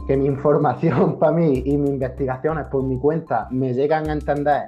que 0.07 0.17
mi 0.17 0.27
información 0.35 1.19
para 1.19 1.33
mí 1.33 1.63
y 1.65 1.77
mis 1.77 1.91
investigaciones 1.91 2.67
por 2.71 2.83
mi 2.83 2.99
cuenta 2.99 3.49
me 3.51 3.73
llegan 3.75 4.09
a 4.09 4.13
entender 4.13 4.65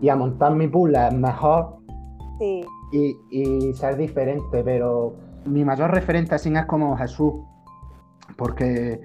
y 0.00 0.08
a 0.08 0.16
montar 0.16 0.54
mi 0.54 0.68
puzzle 0.68 1.10
mejor 1.12 1.76
y, 2.40 3.16
y 3.30 3.72
ser 3.74 3.96
diferente, 3.96 4.62
pero 4.62 5.14
mi 5.46 5.64
mayor 5.64 5.90
referente 5.90 6.34
así 6.34 6.52
es 6.52 6.66
como 6.66 6.96
Jesús 6.96 7.32
porque 8.36 9.00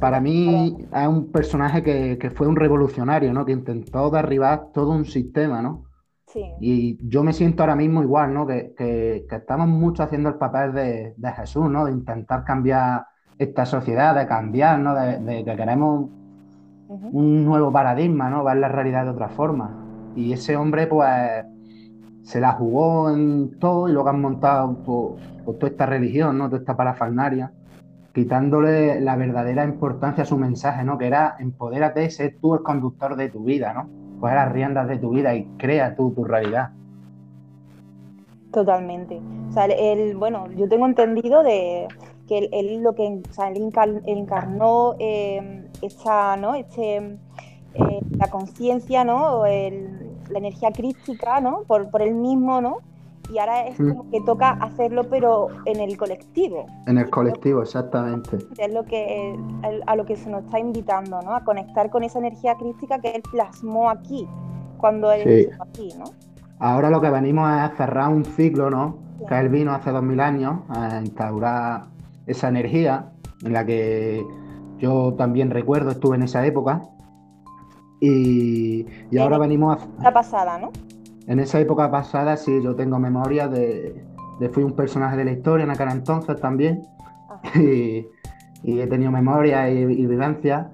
para 0.00 0.20
mí 0.20 0.76
es 0.94 1.08
un 1.08 1.32
personaje 1.32 1.82
que, 1.82 2.30
fue 2.30 2.46
un 2.46 2.56
revolucionario, 2.56 3.32
¿no? 3.32 3.44
Que 3.44 3.52
intentó 3.52 4.10
derribar 4.10 4.68
todo 4.72 4.90
un 4.92 5.04
sistema, 5.04 5.62
¿no? 5.62 5.84
Sí. 6.28 6.44
Y 6.60 7.08
yo 7.08 7.22
me 7.22 7.32
siento 7.32 7.62
ahora 7.62 7.74
mismo 7.74 8.02
igual, 8.02 8.34
¿no? 8.34 8.46
Que, 8.46 9.24
estamos 9.30 9.66
mucho 9.66 10.02
haciendo 10.02 10.28
el 10.28 10.34
papel 10.34 10.72
de, 10.74 11.32
Jesús, 11.36 11.70
¿no? 11.70 11.86
De 11.86 11.92
intentar 11.92 12.44
cambiar 12.44 13.06
esta 13.38 13.64
sociedad, 13.64 14.14
de 14.14 14.26
cambiar, 14.26 14.78
¿no? 14.78 14.94
De, 14.94 15.42
que 15.44 15.56
queremos 15.56 16.10
un 16.88 17.44
nuevo 17.44 17.72
paradigma, 17.72 18.28
¿no? 18.28 18.44
Ver 18.44 18.58
la 18.58 18.68
realidad 18.68 19.04
de 19.04 19.10
otra 19.10 19.28
forma. 19.30 19.70
Y 20.14 20.32
ese 20.32 20.56
hombre, 20.56 20.86
pues, 20.86 21.46
se 22.22 22.40
la 22.40 22.52
jugó 22.52 23.10
en 23.10 23.58
todo 23.58 23.88
y 23.88 23.92
luego 23.92 24.10
han 24.10 24.20
montado 24.20 24.76
pues, 24.84 25.22
pues, 25.46 25.58
toda 25.58 25.70
esta 25.70 25.86
religión, 25.86 26.36
¿no? 26.36 26.46
Toda 26.46 26.60
esta 26.60 26.76
parafalnaria 26.76 27.52
quitándole 28.12 29.00
la 29.00 29.16
verdadera 29.16 29.64
importancia 29.64 30.24
a 30.24 30.26
su 30.26 30.36
mensaje, 30.36 30.84
¿no? 30.84 30.98
Que 30.98 31.06
era 31.06 31.36
empodérate, 31.38 32.10
sé 32.10 32.36
tú 32.40 32.54
el 32.54 32.62
conductor 32.62 33.16
de 33.16 33.28
tu 33.28 33.44
vida, 33.44 33.72
¿no? 33.72 34.07
Coge 34.20 34.34
las 34.34 34.52
riendas 34.52 34.88
de 34.88 34.98
tu 34.98 35.10
vida 35.10 35.34
y 35.34 35.44
crea 35.56 35.94
tú 35.94 36.12
tu 36.12 36.24
realidad. 36.24 36.70
Totalmente. 38.52 39.20
O 39.50 39.52
sea, 39.52 39.66
él, 39.66 40.16
bueno, 40.16 40.46
yo 40.56 40.68
tengo 40.68 40.86
entendido 40.86 41.42
de 41.42 41.88
que 42.26 42.48
él, 42.52 42.82
lo 42.82 42.94
que, 42.94 43.20
o 43.28 43.32
sea, 43.32 43.48
él 43.48 43.72
encarnó 44.06 44.94
eh, 44.98 45.68
esa, 45.82 46.36
¿no? 46.36 46.54
Este, 46.54 46.96
eh, 46.96 48.00
la 48.10 48.28
conciencia, 48.28 49.04
¿no? 49.04 49.44
la 49.44 50.38
energía 50.38 50.70
crística, 50.72 51.40
¿no? 51.40 51.62
Por, 51.66 51.90
por 51.90 52.02
él 52.02 52.14
mismo, 52.14 52.60
¿no? 52.60 52.78
Y 53.30 53.38
ahora 53.38 53.66
es 53.66 53.78
mm. 53.78 53.90
como 53.90 54.10
que 54.10 54.20
toca 54.22 54.50
hacerlo 54.50 55.04
pero 55.08 55.48
en 55.64 55.80
el 55.80 55.96
colectivo. 55.96 56.66
En 56.86 56.98
el 56.98 57.10
colectivo, 57.10 57.62
exactamente. 57.62 58.38
Es 58.56 58.72
lo 58.72 58.84
que 58.84 59.38
a 59.86 59.96
lo 59.96 60.04
que 60.04 60.16
se 60.16 60.30
nos 60.30 60.44
está 60.44 60.58
invitando, 60.58 61.20
¿no? 61.22 61.34
A 61.34 61.44
conectar 61.44 61.90
con 61.90 62.02
esa 62.02 62.18
energía 62.18 62.54
crítica 62.56 63.00
que 63.00 63.10
él 63.10 63.22
plasmó 63.30 63.90
aquí, 63.90 64.26
cuando 64.78 65.12
él 65.12 65.28
estuvo 65.28 65.62
aquí, 65.62 65.92
¿no? 65.98 66.04
Ahora 66.58 66.90
lo 66.90 67.00
que 67.00 67.10
venimos 67.10 67.50
es 67.62 67.76
cerrar 67.76 68.08
un 68.08 68.24
ciclo, 68.24 68.70
¿no? 68.70 68.98
Que 69.28 69.38
él 69.38 69.48
vino 69.48 69.72
hace 69.72 69.90
dos 69.90 70.02
mil 70.02 70.20
años 70.20 70.60
a 70.68 71.00
instaurar 71.00 71.86
esa 72.26 72.48
energía 72.48 73.10
en 73.44 73.52
la 73.52 73.64
que 73.64 74.24
yo 74.78 75.14
también 75.14 75.50
recuerdo, 75.50 75.90
estuve 75.90 76.16
en 76.16 76.22
esa 76.22 76.44
época. 76.46 76.82
Y, 78.00 78.86
y 79.10 79.18
ahora 79.18 79.38
venimos 79.38 79.82
a... 79.82 80.02
La 80.02 80.12
pasada, 80.12 80.58
¿no? 80.58 80.70
En 81.28 81.40
esa 81.40 81.60
época 81.60 81.90
pasada 81.90 82.36
sí, 82.38 82.60
yo 82.62 82.74
tengo 82.74 82.98
memoria 82.98 83.48
de, 83.48 84.02
de 84.40 84.48
fui 84.48 84.62
un 84.62 84.72
personaje 84.72 85.16
de 85.16 85.26
la 85.26 85.32
historia 85.32 85.64
en 85.64 85.70
aquel 85.70 85.90
entonces 85.90 86.40
también. 86.40 86.82
Y, 88.64 88.80
he 88.80 88.88
tenido 88.88 89.12
memoria 89.12 89.70
y, 89.70 89.84
vivencia. 89.84 90.68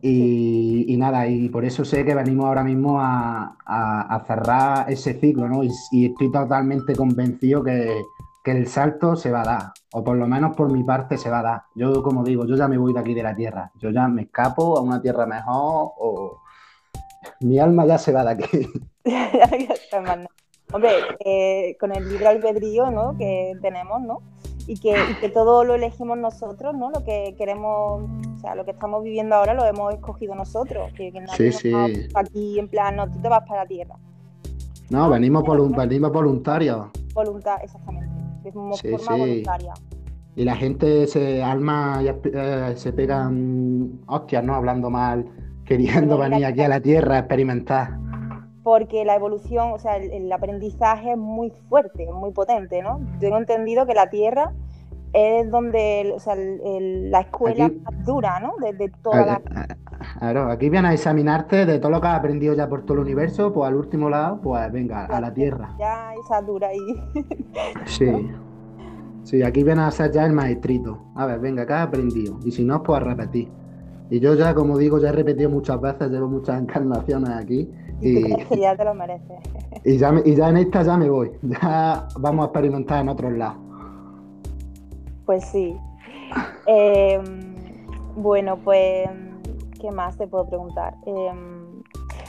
Y, 0.00 0.96
nada, 0.98 1.26
y 1.26 1.50
por 1.50 1.66
eso 1.66 1.84
sé 1.84 2.02
que 2.02 2.14
venimos 2.14 2.46
ahora 2.46 2.64
mismo 2.64 2.98
a, 2.98 4.24
cerrar 4.26 4.90
ese 4.90 5.12
ciclo, 5.12 5.46
¿no? 5.46 5.62
Y, 5.62 6.06
estoy 6.06 6.32
totalmente 6.32 6.96
convencido 6.96 7.62
que, 7.62 8.00
que 8.42 8.52
el 8.52 8.66
salto 8.66 9.14
se 9.14 9.30
va 9.30 9.42
a 9.42 9.44
dar, 9.44 9.72
o 9.92 10.02
por 10.02 10.16
lo 10.16 10.26
menos 10.26 10.56
por 10.56 10.72
mi 10.72 10.84
parte 10.84 11.18
se 11.18 11.28
va 11.28 11.40
a 11.40 11.42
dar. 11.42 11.62
Yo, 11.74 12.02
como 12.02 12.24
digo, 12.24 12.46
yo 12.46 12.56
ya 12.56 12.66
me 12.66 12.78
voy 12.78 12.94
de 12.94 13.00
aquí 13.00 13.12
de 13.12 13.22
la 13.22 13.36
tierra, 13.36 13.70
yo 13.78 13.90
ya 13.90 14.08
me 14.08 14.22
escapo 14.22 14.78
a 14.78 14.80
una 14.80 15.02
tierra 15.02 15.26
mejor, 15.26 15.90
o 15.98 16.40
mi 17.40 17.58
alma 17.58 17.84
ya 17.84 17.98
se 17.98 18.12
va 18.12 18.24
de 18.24 18.30
aquí. 18.30 18.68
Hombre, 20.72 20.90
eh, 21.24 21.76
con 21.80 21.96
el 21.96 22.08
libre 22.08 22.26
albedrío 22.26 22.90
¿no? 22.90 23.16
que 23.16 23.56
tenemos, 23.62 24.02
¿no? 24.02 24.20
Y 24.66 24.78
que, 24.78 24.94
que, 25.18 25.30
todo 25.30 25.64
lo 25.64 25.74
elegimos 25.74 26.18
nosotros, 26.18 26.74
¿no? 26.76 26.90
Lo 26.90 27.02
que 27.02 27.34
queremos, 27.38 28.02
o 28.02 28.38
sea, 28.38 28.54
lo 28.54 28.66
que 28.66 28.72
estamos 28.72 29.02
viviendo 29.02 29.34
ahora 29.34 29.54
lo 29.54 29.64
hemos 29.64 29.94
escogido 29.94 30.34
nosotros. 30.34 30.92
Que, 30.92 31.10
sí, 31.38 31.52
sí. 31.52 31.72
aquí 32.14 32.58
en 32.58 32.68
plan, 32.68 32.96
no, 32.96 33.10
tú 33.10 33.18
te 33.22 33.30
vas 33.30 33.48
para 33.48 33.62
la 33.62 33.66
tierra. 33.66 33.94
No, 34.90 35.08
venimos, 35.08 35.42
venimos 35.74 36.12
voluntarios. 36.12 36.88
Voluntad, 37.14 37.56
exactamente. 37.62 38.14
De 38.42 38.52
forma 38.52 39.16
voluntaria. 39.16 39.72
Y 40.36 40.44
la 40.44 40.54
gente 40.54 41.06
se 41.06 41.42
alma, 41.42 42.02
eh, 42.02 42.74
se 42.76 42.92
pegan 42.92 44.00
hostias, 44.06 44.44
¿no? 44.44 44.54
Hablando 44.54 44.90
mal, 44.90 45.24
queriendo 45.64 46.18
venir 46.18 46.44
aquí 46.44 46.60
a 46.60 46.68
la 46.68 46.80
tierra 46.80 47.16
a 47.16 47.18
experimentar 47.20 48.07
porque 48.68 49.02
la 49.02 49.14
evolución, 49.14 49.72
o 49.72 49.78
sea, 49.78 49.96
el, 49.96 50.30
aprendizaje 50.30 51.12
es 51.12 51.16
muy 51.16 51.50
fuerte, 51.70 52.06
muy 52.12 52.32
potente, 52.32 52.82
¿no? 52.82 53.00
Tengo 53.18 53.38
entendido 53.38 53.86
que 53.86 53.94
la 53.94 54.10
Tierra 54.10 54.52
es 55.14 55.50
donde, 55.50 56.12
o 56.14 56.20
sea, 56.20 56.34
la 56.36 57.20
escuela 57.20 57.72
más 57.82 58.04
dura, 58.04 58.38
¿no? 58.40 58.56
De, 58.60 58.92
toda 59.02 59.24
la... 59.24 59.42
Claro, 60.18 60.50
aquí 60.50 60.68
vienen 60.68 60.90
a 60.90 60.92
examinarte 60.92 61.64
de 61.64 61.78
todo 61.78 61.92
lo 61.92 62.02
que 62.02 62.08
has 62.08 62.18
aprendido 62.18 62.52
ya 62.52 62.68
por 62.68 62.82
todo 62.82 62.98
el 62.98 63.04
universo, 63.04 63.54
pues 63.54 63.66
al 63.66 63.74
último 63.74 64.10
lado, 64.10 64.38
pues 64.42 64.70
venga, 64.70 65.06
a 65.06 65.18
la 65.18 65.32
Tierra. 65.32 65.74
Ya 65.78 66.12
esa 66.22 66.42
dura 66.42 66.68
ahí. 66.68 67.24
sí. 67.86 68.30
Sí, 69.22 69.42
aquí 69.42 69.64
viene 69.64 69.80
a 69.80 69.90
ser 69.90 70.12
ya 70.12 70.26
el 70.26 70.34
maestrito. 70.34 71.06
A 71.14 71.24
ver, 71.24 71.40
venga, 71.40 71.66
¿qué 71.66 71.72
has 71.72 71.86
aprendido? 71.86 72.38
Y 72.44 72.50
si 72.50 72.64
no, 72.64 72.82
pues 72.82 73.00
a 73.00 73.04
repetir. 73.04 73.48
Y 74.10 74.20
yo 74.20 74.34
ya, 74.34 74.54
como 74.54 74.76
digo, 74.76 74.98
ya 74.98 75.08
he 75.08 75.12
repetido 75.12 75.48
muchas 75.48 75.80
veces, 75.80 76.10
llevo 76.10 76.28
muchas 76.28 76.60
encarnaciones 76.60 77.30
aquí 77.30 77.70
y, 78.00 78.60
ya 78.60 78.76
te 78.76 78.84
lo 78.84 78.94
mereces. 78.94 79.38
Y 79.84 79.98
ya, 79.98 80.12
y 80.24 80.34
ya 80.34 80.48
en 80.48 80.58
esta 80.58 80.82
ya 80.82 80.96
me 80.96 81.08
voy. 81.08 81.30
Ya 81.42 82.06
vamos 82.18 82.44
a 82.44 82.46
experimentar 82.46 83.00
en 83.00 83.08
otros 83.08 83.32
lados. 83.32 83.58
Pues 85.26 85.44
sí. 85.46 85.76
Em, 86.66 87.54
bueno, 88.16 88.56
pues, 88.58 89.08
¿qué 89.80 89.90
más 89.90 90.16
te 90.16 90.26
puedo 90.26 90.46
preguntar? 90.48 90.94
Em, 91.06 91.82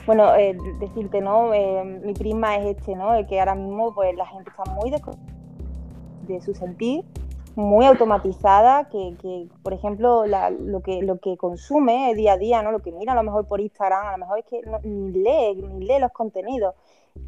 bueno, 0.06 0.36
eh, 0.36 0.58
decirte, 0.80 1.22
¿no? 1.22 1.54
Em, 1.54 2.02
mi 2.06 2.14
prima 2.14 2.58
es 2.58 2.78
este, 2.78 2.96
¿no? 2.96 3.14
El 3.14 3.28
que 3.28 3.40
ahora 3.40 3.56
mismo, 3.56 3.94
pues, 3.94 4.16
la 4.16 4.26
gente 4.26 4.50
está 4.50 4.64
muy 4.74 4.90
de, 4.90 5.02
de 6.28 6.42
su 6.42 6.54
sentir 6.54 7.06
muy 7.60 7.86
automatizada 7.86 8.90
que, 8.90 9.48
por 9.62 9.74
ejemplo, 9.74 10.26
lo, 10.26 10.82
que, 10.82 11.02
lo 11.04 11.20
que 11.20 11.38
consume 11.38 12.14
día 12.16 12.34
a 12.34 12.38
día, 12.38 12.64
¿no? 12.64 12.72
lo 12.72 12.80
que 12.80 12.92
mira 12.92 13.12
a 13.12 13.16
lo 13.16 13.24
mejor 13.24 13.48
por 13.48 13.60
Instagram, 13.60 14.08
a 14.08 14.12
lo 14.14 14.18
mejor 14.18 14.40
es 14.40 14.46
que 14.46 14.62
ni 14.84 15.12
lee, 15.12 15.62
ni 15.62 15.86
lee 15.86 16.00
los 16.00 16.12
contenidos. 16.12 16.74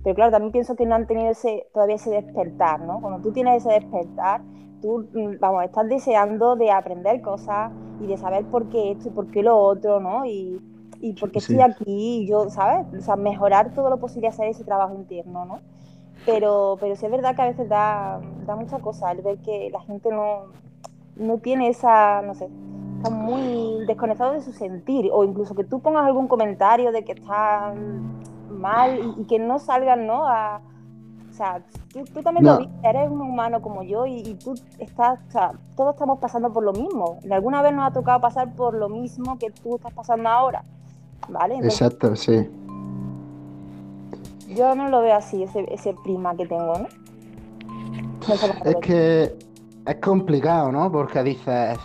Pero 0.03 0.15
claro, 0.15 0.31
también 0.31 0.51
pienso 0.51 0.75
que 0.75 0.85
no 0.85 0.95
han 0.95 1.05
tenido 1.05 1.31
ese, 1.31 1.67
todavía 1.73 1.95
ese 1.95 2.11
despertar, 2.11 2.79
¿no? 2.79 3.01
Cuando 3.01 3.19
tú 3.21 3.33
tienes 3.33 3.65
ese 3.65 3.73
despertar, 3.73 4.41
tú, 4.81 5.07
mm, 5.13 5.39
vamos, 5.39 5.65
estás 5.65 5.87
deseando 5.89 6.55
de 6.55 6.71
aprender 6.71 7.21
cosas 7.21 7.71
y 7.99 8.07
de 8.07 8.17
saber 8.17 8.45
por 8.45 8.69
qué 8.69 8.91
esto 8.91 9.09
y 9.09 9.11
por 9.11 9.29
qué 9.31 9.43
lo 9.43 9.57
otro, 9.57 9.99
¿no? 9.99 10.25
Y, 10.25 10.61
y 11.01 11.13
por 11.13 11.31
qué 11.31 11.39
estoy 11.39 11.59
aquí, 11.59 12.21
y 12.23 12.27
yo, 12.27 12.49
¿sabes? 12.49 12.87
O 12.97 13.01
sea, 13.01 13.15
mejorar 13.15 13.73
todo 13.73 13.89
lo 13.89 13.99
posible 13.99 14.29
hacer 14.29 14.47
ese 14.47 14.63
trabajo 14.63 14.95
interno, 14.95 15.45
¿no? 15.45 15.59
Pero, 16.25 16.77
pero 16.79 16.95
sí 16.95 17.05
es 17.05 17.11
verdad 17.11 17.35
que 17.35 17.41
a 17.41 17.45
veces 17.45 17.67
da, 17.67 18.21
da 18.45 18.55
mucha 18.55 18.79
cosa 18.79 19.11
el 19.11 19.21
ver 19.21 19.37
que 19.39 19.69
la 19.71 19.81
gente 19.81 20.09
no, 20.11 20.51
no 21.15 21.37
tiene 21.37 21.69
esa, 21.69 22.21
no 22.21 22.35
sé, 22.35 22.47
está 22.97 23.09
muy 23.09 23.85
desconectado 23.87 24.33
de 24.33 24.41
su 24.41 24.51
sentir, 24.51 25.09
o 25.11 25.23
incluso 25.23 25.55
que 25.55 25.63
tú 25.63 25.79
pongas 25.79 26.05
algún 26.05 26.27
comentario 26.27 26.91
de 26.91 27.03
que 27.03 27.13
está 27.13 27.73
mal 28.49 29.15
y, 29.17 29.23
que 29.25 29.39
no 29.39 29.57
salgan, 29.59 30.05
¿no? 30.05 30.27
A, 30.27 30.61
o 31.29 31.33
sea, 31.33 31.63
tú, 32.13 32.21
también 32.21 32.45
lo 32.45 32.57
vives, 32.59 32.73
eres 32.83 33.09
un 33.09 33.21
humano 33.21 33.61
como 33.61 33.83
yo 33.83 34.05
y, 34.05 34.35
tú 34.35 34.53
estás, 34.77 35.19
o 35.29 35.31
sea, 35.31 35.53
todos 35.75 35.95
estamos 35.95 36.19
pasando 36.19 36.51
por 36.51 36.63
lo 36.63 36.73
mismo. 36.73 37.17
¿De 37.23 37.33
alguna 37.33 37.61
vez 37.61 37.73
nos 37.73 37.87
ha 37.87 37.93
tocado 37.93 38.19
pasar 38.21 38.53
por 38.53 38.75
lo 38.75 38.89
mismo 38.89 39.39
que 39.39 39.49
tú 39.49 39.77
estás 39.77 39.93
pasando 39.93 40.29
ahora? 40.29 40.63
¿Vale? 41.29 41.55
Exacto, 41.59 42.15
sí. 42.15 42.49
Yo 44.55 44.75
no 44.75 44.89
lo 44.89 45.01
veo 45.01 45.15
así, 45.15 45.43
ese, 45.43 45.65
ese 45.73 45.93
prima 46.03 46.35
que 46.35 46.45
tengo, 46.45 46.77
¿no? 46.77 46.87
es 48.65 48.75
que 48.77 49.35
es 49.85 49.95
complicado, 49.95 50.71
¿no? 50.71 50.91
Porque 50.91 51.23
dices, 51.23 51.77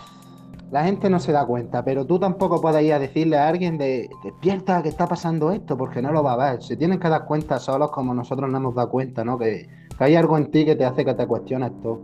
la 0.71 0.83
gente 0.83 1.09
no 1.09 1.19
se 1.19 1.31
da 1.31 1.45
cuenta, 1.45 1.83
pero 1.83 2.05
tú 2.05 2.19
tampoco 2.19 2.61
puedes 2.61 2.83
ir 2.83 2.93
a 2.93 2.99
decirle 2.99 3.37
a 3.37 3.47
alguien 3.47 3.77
de 3.77 4.09
despierta 4.23 4.83
que 4.83 4.89
está 4.89 5.07
pasando 5.07 5.51
esto, 5.51 5.77
porque 5.77 6.01
no 6.01 6.11
lo 6.11 6.23
va 6.23 6.33
a 6.33 6.51
ver. 6.51 6.63
Se 6.63 6.75
tienen 6.75 6.99
que 6.99 7.09
dar 7.09 7.25
cuenta 7.25 7.59
solos 7.59 7.91
como 7.91 8.13
nosotros 8.13 8.49
nos 8.49 8.59
hemos 8.59 8.75
dado 8.75 8.89
cuenta, 8.89 9.23
¿no? 9.23 9.37
Que, 9.37 9.67
que 9.97 10.03
hay 10.03 10.15
algo 10.15 10.37
en 10.37 10.51
ti 10.51 10.65
que 10.65 10.75
te 10.75 10.85
hace 10.85 11.05
que 11.05 11.13
te 11.13 11.25
cuestiones 11.25 11.71
todo. 11.81 11.99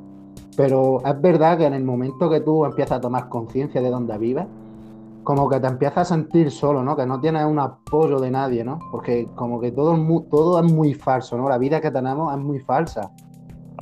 Pero 0.56 1.02
es 1.06 1.22
verdad 1.22 1.58
que 1.58 1.66
en 1.66 1.74
el 1.74 1.84
momento 1.84 2.30
que 2.30 2.40
tú 2.40 2.66
empiezas 2.66 2.98
a 2.98 3.02
tomar 3.02 3.28
conciencia 3.28 3.82
de 3.82 3.90
dónde 3.90 4.18
vives, 4.18 4.46
como 5.24 5.50
que 5.50 5.60
te 5.60 5.68
empiezas 5.68 6.12
a 6.12 6.16
sentir 6.16 6.52
solo, 6.52 6.84
¿no? 6.84 6.96
Que 6.96 7.06
no 7.06 7.20
tienes 7.20 7.46
un 7.46 7.60
apoyo 7.60 8.20
de 8.20 8.30
nadie, 8.30 8.64
¿no? 8.64 8.80
Porque 8.92 9.28
como 9.36 9.60
que 9.60 9.72
todo, 9.72 9.98
todo 10.30 10.60
es 10.60 10.72
muy 10.72 10.94
falso, 10.94 11.38
¿no? 11.38 11.48
La 11.50 11.58
vida 11.58 11.82
que 11.82 11.92
tenemos 11.92 12.34
es 12.34 12.40
muy 12.40 12.60
falsa. 12.60 13.12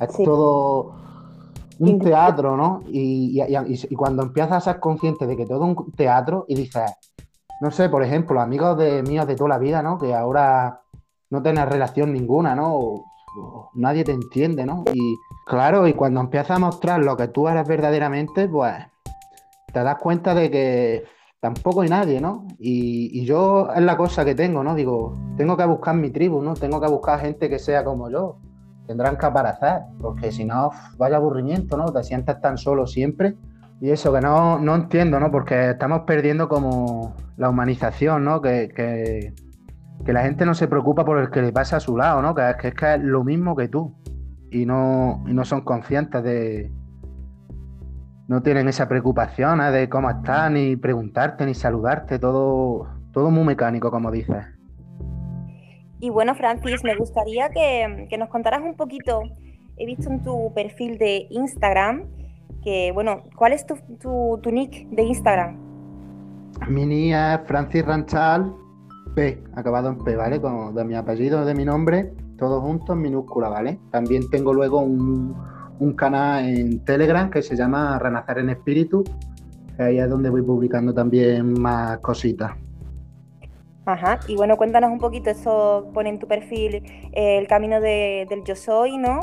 Es 0.00 0.16
todo 0.24 0.94
un 1.78 1.98
teatro, 1.98 2.56
¿no? 2.56 2.80
Y, 2.88 3.40
cuando 3.96 4.22
empiezas 4.22 4.52
a 4.52 4.72
ser 4.72 4.80
consciente 4.80 5.26
de 5.26 5.36
que 5.36 5.46
todo 5.46 5.64
es 5.64 5.76
un 5.76 5.92
teatro 5.92 6.44
y 6.48 6.54
dices, 6.54 6.90
no 7.60 7.70
sé, 7.70 7.88
por 7.88 8.02
ejemplo, 8.02 8.40
amigos 8.40 8.78
de 8.78 9.02
míos 9.02 9.26
de 9.26 9.36
toda 9.36 9.50
la 9.50 9.58
vida, 9.58 9.82
¿no? 9.82 9.98
Que 9.98 10.14
ahora 10.14 10.82
no 11.30 11.42
tienes 11.42 11.68
relación 11.68 12.12
ninguna, 12.12 12.54
¿no? 12.54 13.04
nadie 13.74 14.04
te 14.04 14.12
entiende, 14.12 14.66
¿no? 14.66 14.84
Y 14.92 15.16
claro, 15.46 15.86
y 15.86 15.94
cuando 15.94 16.20
empiezas 16.20 16.50
a 16.50 16.58
mostrar 16.58 17.00
lo 17.00 17.16
que 17.16 17.28
tú 17.28 17.48
eres 17.48 17.66
verdaderamente, 17.66 18.46
pues 18.46 18.74
te 19.72 19.82
das 19.82 19.96
cuenta 19.96 20.34
de 20.34 20.50
que 20.50 21.04
tampoco 21.42 21.80
hay 21.80 21.88
nadie, 21.88 22.20
¿no? 22.20 22.46
Y, 22.60 23.24
yo 23.24 23.68
es 23.74 23.82
la 23.82 23.96
cosa 23.96 24.24
que 24.24 24.36
tengo, 24.36 24.62
¿no? 24.62 24.76
Digo, 24.76 25.12
tengo 25.36 25.56
que 25.56 25.66
buscar 25.66 25.96
mi 25.96 26.10
tribu, 26.10 26.40
¿no? 26.40 26.54
Tengo 26.54 26.80
que 26.80 26.86
buscar 26.88 27.18
gente 27.18 27.50
que 27.50 27.58
sea 27.58 27.82
como 27.82 28.08
yo. 28.08 28.38
Tendrán 28.86 29.18
que 29.18 29.26
aparecer, 29.26 29.80
porque 30.00 30.30
si 30.30 30.44
no, 30.44 30.70
vaya 30.98 31.16
aburrimiento, 31.16 31.76
¿no? 31.76 31.86
Te 31.86 32.04
sientes 32.04 32.40
tan 32.40 32.58
solo 32.58 32.86
siempre. 32.86 33.34
Y 33.80 33.90
eso 33.90 34.12
que 34.12 34.20
no, 34.20 34.60
no 34.60 34.76
entiendo, 34.76 35.18
¿no? 35.18 35.32
Porque 35.32 35.70
estamos 35.70 36.02
perdiendo 36.06 36.48
como 36.48 37.16
la 37.36 37.48
humanización, 37.48 38.24
¿no? 38.24 38.40
Que, 38.40 38.68
que, 38.68 39.34
la 40.12 40.22
gente 40.22 40.46
no 40.46 40.54
se 40.54 40.68
preocupa 40.68 41.04
por 41.04 41.18
el 41.18 41.30
que 41.30 41.42
le 41.42 41.52
pasa 41.52 41.78
a 41.78 41.80
su 41.80 41.96
lado, 41.96 42.22
¿no? 42.22 42.36
Que 42.36 42.50
es 42.50 42.56
que 42.56 42.68
es, 42.68 42.74
que 42.74 42.94
es 42.94 43.00
lo 43.00 43.24
mismo 43.24 43.56
que 43.56 43.66
tú. 43.66 43.96
Y 44.48 44.64
no, 44.64 45.24
y 45.26 45.34
no 45.34 45.44
son 45.44 45.62
conscientes 45.62 46.22
de, 46.22 46.70
no 48.32 48.42
tienen 48.42 48.66
esa 48.66 48.88
preocupación 48.88 49.60
¿eh? 49.60 49.70
de 49.70 49.90
cómo 49.90 50.08
estás, 50.08 50.50
ni 50.50 50.74
preguntarte, 50.74 51.44
ni 51.44 51.52
saludarte, 51.52 52.18
todo, 52.18 52.88
todo 53.12 53.30
muy 53.30 53.44
mecánico, 53.44 53.90
como 53.90 54.10
dices. 54.10 54.46
Y 56.00 56.08
bueno, 56.08 56.34
Francis, 56.34 56.82
me 56.82 56.96
gustaría 56.96 57.50
que, 57.50 58.08
nos 58.18 58.30
contaras 58.30 58.62
un 58.62 58.74
poquito, 58.74 59.20
he 59.76 59.84
visto 59.84 60.10
en 60.10 60.22
tu 60.22 60.50
perfil 60.54 60.96
de 60.96 61.26
Instagram, 61.28 62.04
que 62.64 62.90
bueno, 62.92 63.24
¿cuál 63.36 63.52
es 63.52 63.66
tu, 63.66 63.76
tu, 64.00 64.50
nick 64.50 64.88
de 64.88 65.02
Instagram? 65.02 65.58
Mi 66.68 66.86
nick 66.86 67.14
es 67.14 67.40
Francis 67.46 67.84
Ranchal 67.84 68.50
P, 69.14 69.44
acabado 69.56 69.90
en 69.90 69.98
P, 69.98 70.16
¿vale? 70.16 70.40
Como 70.40 70.72
de 70.72 70.84
mi 70.84 70.94
apellido, 70.94 71.44
de 71.44 71.54
mi 71.54 71.66
nombre, 71.66 72.14
todo 72.38 72.62
junto 72.62 72.94
en 72.94 73.02
minúscula, 73.02 73.50
¿vale? 73.50 73.78
También 73.90 74.30
tengo 74.30 74.54
luego 74.54 74.78
un, 74.80 75.36
un 75.82 75.94
canal 75.94 76.48
en 76.48 76.84
Telegram 76.84 77.28
que 77.28 77.42
se 77.42 77.56
llama 77.56 77.98
Renacer 77.98 78.38
en 78.38 78.50
Espíritu, 78.50 79.02
que 79.76 79.82
ahí 79.82 79.98
es 79.98 80.08
donde 80.08 80.30
voy 80.30 80.42
publicando 80.42 80.94
también 80.94 81.60
más 81.60 81.98
cositas. 81.98 82.52
Ajá, 83.84 84.20
y 84.28 84.36
bueno, 84.36 84.56
cuéntanos 84.56 84.92
un 84.92 85.00
poquito, 85.00 85.30
eso 85.30 85.90
pone 85.92 86.10
en 86.10 86.20
tu 86.20 86.28
perfil 86.28 86.76
eh, 87.12 87.38
el 87.38 87.48
camino 87.48 87.80
del 87.80 88.44
yo 88.44 88.54
soy, 88.54 88.96
¿no? 88.96 89.20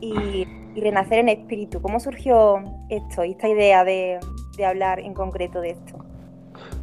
Y, 0.00 0.46
renacer 0.80 1.18
en 1.18 1.28
espíritu. 1.28 1.82
¿Cómo 1.82 1.98
surgió 1.98 2.62
esto 2.88 3.24
y 3.24 3.32
esta 3.32 3.48
idea 3.48 3.82
de, 3.82 4.20
hablar 4.64 5.00
en 5.00 5.12
concreto 5.12 5.60
de 5.60 5.70
esto? 5.70 5.98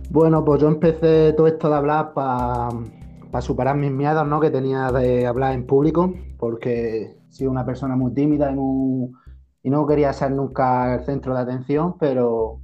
Bueno, 0.09 0.43
pues 0.43 0.59
yo 0.59 0.67
empecé 0.67 1.31
todo 1.31 1.47
esto 1.47 1.69
de 1.69 1.75
hablar 1.75 2.13
para 2.13 3.41
superar 3.41 3.77
mis 3.77 3.91
miedos, 3.91 4.27
¿no? 4.27 4.41
Que 4.41 4.49
tenía 4.49 4.91
de 4.91 5.25
hablar 5.25 5.53
en 5.53 5.65
público, 5.65 6.13
porque 6.37 7.15
sido 7.35 7.51
una 7.51 7.65
persona 7.65 7.95
muy 7.95 8.13
tímida 8.13 8.51
y, 8.51 9.69
no 9.69 9.87
quería 9.87 10.13
ser 10.13 10.31
nunca 10.31 10.95
el 10.95 11.01
centro 11.05 11.33
de 11.33 11.41
atención, 11.41 11.95
pero 11.99 12.59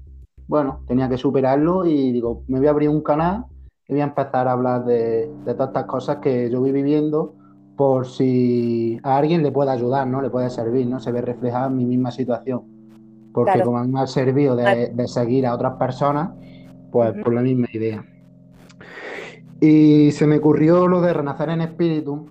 bueno, 0.47 0.82
tenía 0.88 1.09
que 1.09 1.17
superarlo 1.17 1.86
y 1.86 2.11
digo, 2.11 2.43
me 2.47 2.59
voy 2.59 2.67
a 2.67 2.72
abrir 2.72 2.89
un 2.89 3.01
canal 3.01 3.45
y 3.88 3.93
voy 3.93 4.01
a 4.01 4.05
empezar 4.05 4.47
a 4.47 4.51
hablar 4.51 4.86
de, 4.86 5.32
todas 5.43 5.69
estas 5.69 5.86
cosas 5.86 6.17
que 6.17 6.49
yo 6.49 6.59
voy 6.59 6.72
viviendo 6.72 7.34
por 7.76 8.05
si 8.05 8.99
a 9.01 9.17
alguien 9.17 9.41
le 9.41 9.51
puede 9.51 9.72
ayudar, 9.72 10.05
¿no? 10.05 10.22
Le 10.22 10.30
puede 10.30 10.49
servir, 10.51 10.86
¿no? 10.86 10.99
Se 10.99 11.11
ve 11.11 11.22
reflejado 11.22 11.69
en 11.69 11.78
mi 11.78 11.86
misma 11.86 12.11
situación. 12.11 12.61
Porque 13.34 13.61
como 13.63 13.80
a 13.80 13.84
mí 13.84 13.91
me 13.91 14.01
ha 14.01 14.07
servido 14.07 14.55
de, 14.55 15.07
seguir 15.07 15.47
a 15.47 15.55
otras 15.55 15.78
personas, 15.78 16.30
pues 16.91 17.13
por 17.24 17.34
la 17.34 17.41
misma 17.41 17.67
idea. 17.74 18.05
Y 19.59 20.11
se 20.11 20.28
me 20.28 20.38
ocurrió 20.38 20.88
lo 20.88 21.01
de 21.01 21.13
renacer 21.13 21.49
en 21.49 21.61
espíritu. 21.61 22.28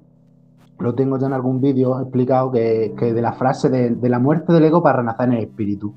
Lo 0.80 0.94
tengo 0.94 1.18
ya 1.18 1.26
en 1.26 1.32
algún 1.34 1.60
vídeo 1.60 2.00
explicado 2.00 2.50
que, 2.50 2.94
de 2.98 3.22
la 3.22 3.32
frase 3.32 3.68
de, 3.68 3.90
de, 3.90 4.08
la 4.08 4.18
muerte 4.18 4.52
del 4.52 4.64
ego 4.64 4.82
para 4.82 4.98
renacer 4.98 5.28
en 5.28 5.34
el 5.34 5.44
espíritu. 5.44 5.94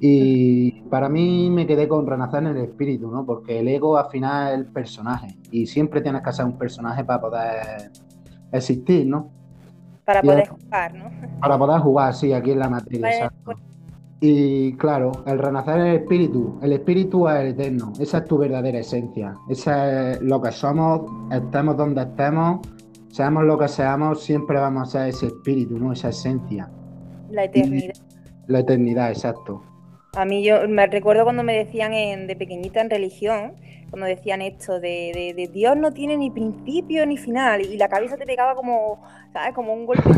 Y 0.00 0.82
para 0.90 1.08
mí 1.08 1.48
me 1.48 1.66
quedé 1.66 1.86
con 1.86 2.06
renacer 2.06 2.40
en 2.40 2.48
el 2.48 2.56
espíritu, 2.58 3.10
¿no? 3.10 3.24
Porque 3.24 3.60
el 3.60 3.68
ego 3.68 3.96
al 3.96 4.10
final 4.10 4.48
es 4.48 4.58
el 4.58 4.66
personaje. 4.66 5.36
Y 5.50 5.66
siempre 5.66 6.00
tienes 6.00 6.22
que 6.22 6.32
ser 6.32 6.44
un 6.44 6.58
personaje 6.58 7.04
para 7.04 7.20
poder 7.20 7.92
existir, 8.50 9.06
¿no? 9.06 9.30
Para 10.04 10.20
poder 10.20 10.48
jugar, 10.48 10.94
¿no? 10.94 11.04
Para 11.40 11.56
poder 11.56 11.80
jugar, 11.80 12.14
sí, 12.14 12.32
aquí 12.32 12.50
en 12.50 12.58
la 12.58 12.68
materia. 12.70 13.32
Y 14.24 14.74
claro, 14.74 15.10
el 15.26 15.38
renacer 15.38 15.80
el 15.80 15.96
espíritu, 15.96 16.58
el 16.62 16.72
espíritu 16.72 17.28
es 17.28 17.40
el 17.40 17.46
eterno, 17.48 17.92
esa 17.98 18.18
es 18.18 18.24
tu 18.26 18.38
verdadera 18.38 18.78
esencia, 18.78 19.34
esa 19.48 20.12
es 20.12 20.20
lo 20.20 20.40
que 20.40 20.52
somos, 20.52 21.10
estemos 21.32 21.76
donde 21.76 22.02
estemos, 22.02 22.60
seamos 23.12 23.44
lo 23.44 23.58
que 23.58 23.68
seamos, 23.68 24.24
siempre 24.24 24.58
vamos 24.58 24.88
a 24.88 24.98
ser 25.00 25.08
ese 25.10 25.26
espíritu, 25.26 25.78
¿no? 25.78 25.92
Esa 25.92 26.08
esencia. 26.08 26.68
La 27.30 27.44
eternidad. 27.44 27.94
la 28.48 28.58
eternidad, 28.58 29.10
exacto. 29.10 29.62
A 30.14 30.24
mí 30.24 30.42
yo 30.44 30.68
me 30.68 30.86
recuerdo 30.86 31.24
cuando 31.24 31.42
me 31.42 31.54
decían 31.54 31.94
en, 31.94 32.26
de 32.26 32.36
pequeñita 32.36 32.80
en 32.80 32.90
religión, 32.90 33.54
cuando 33.88 34.06
decían 34.06 34.42
esto 34.42 34.80
de, 34.80 35.34
de, 35.36 35.48
Dios 35.48 35.76
no 35.76 35.92
tiene 35.92 36.16
ni 36.16 36.30
principio 36.30 37.04
ni 37.06 37.18
final 37.18 37.60
y 37.60 37.76
la 37.76 37.88
cabeza 37.88 38.16
te 38.16 38.24
pegaba 38.24 38.54
como, 38.54 39.02
¿sabes? 39.32 39.54
Como 39.54 39.74
un 39.74 39.86
golpe 39.86 40.10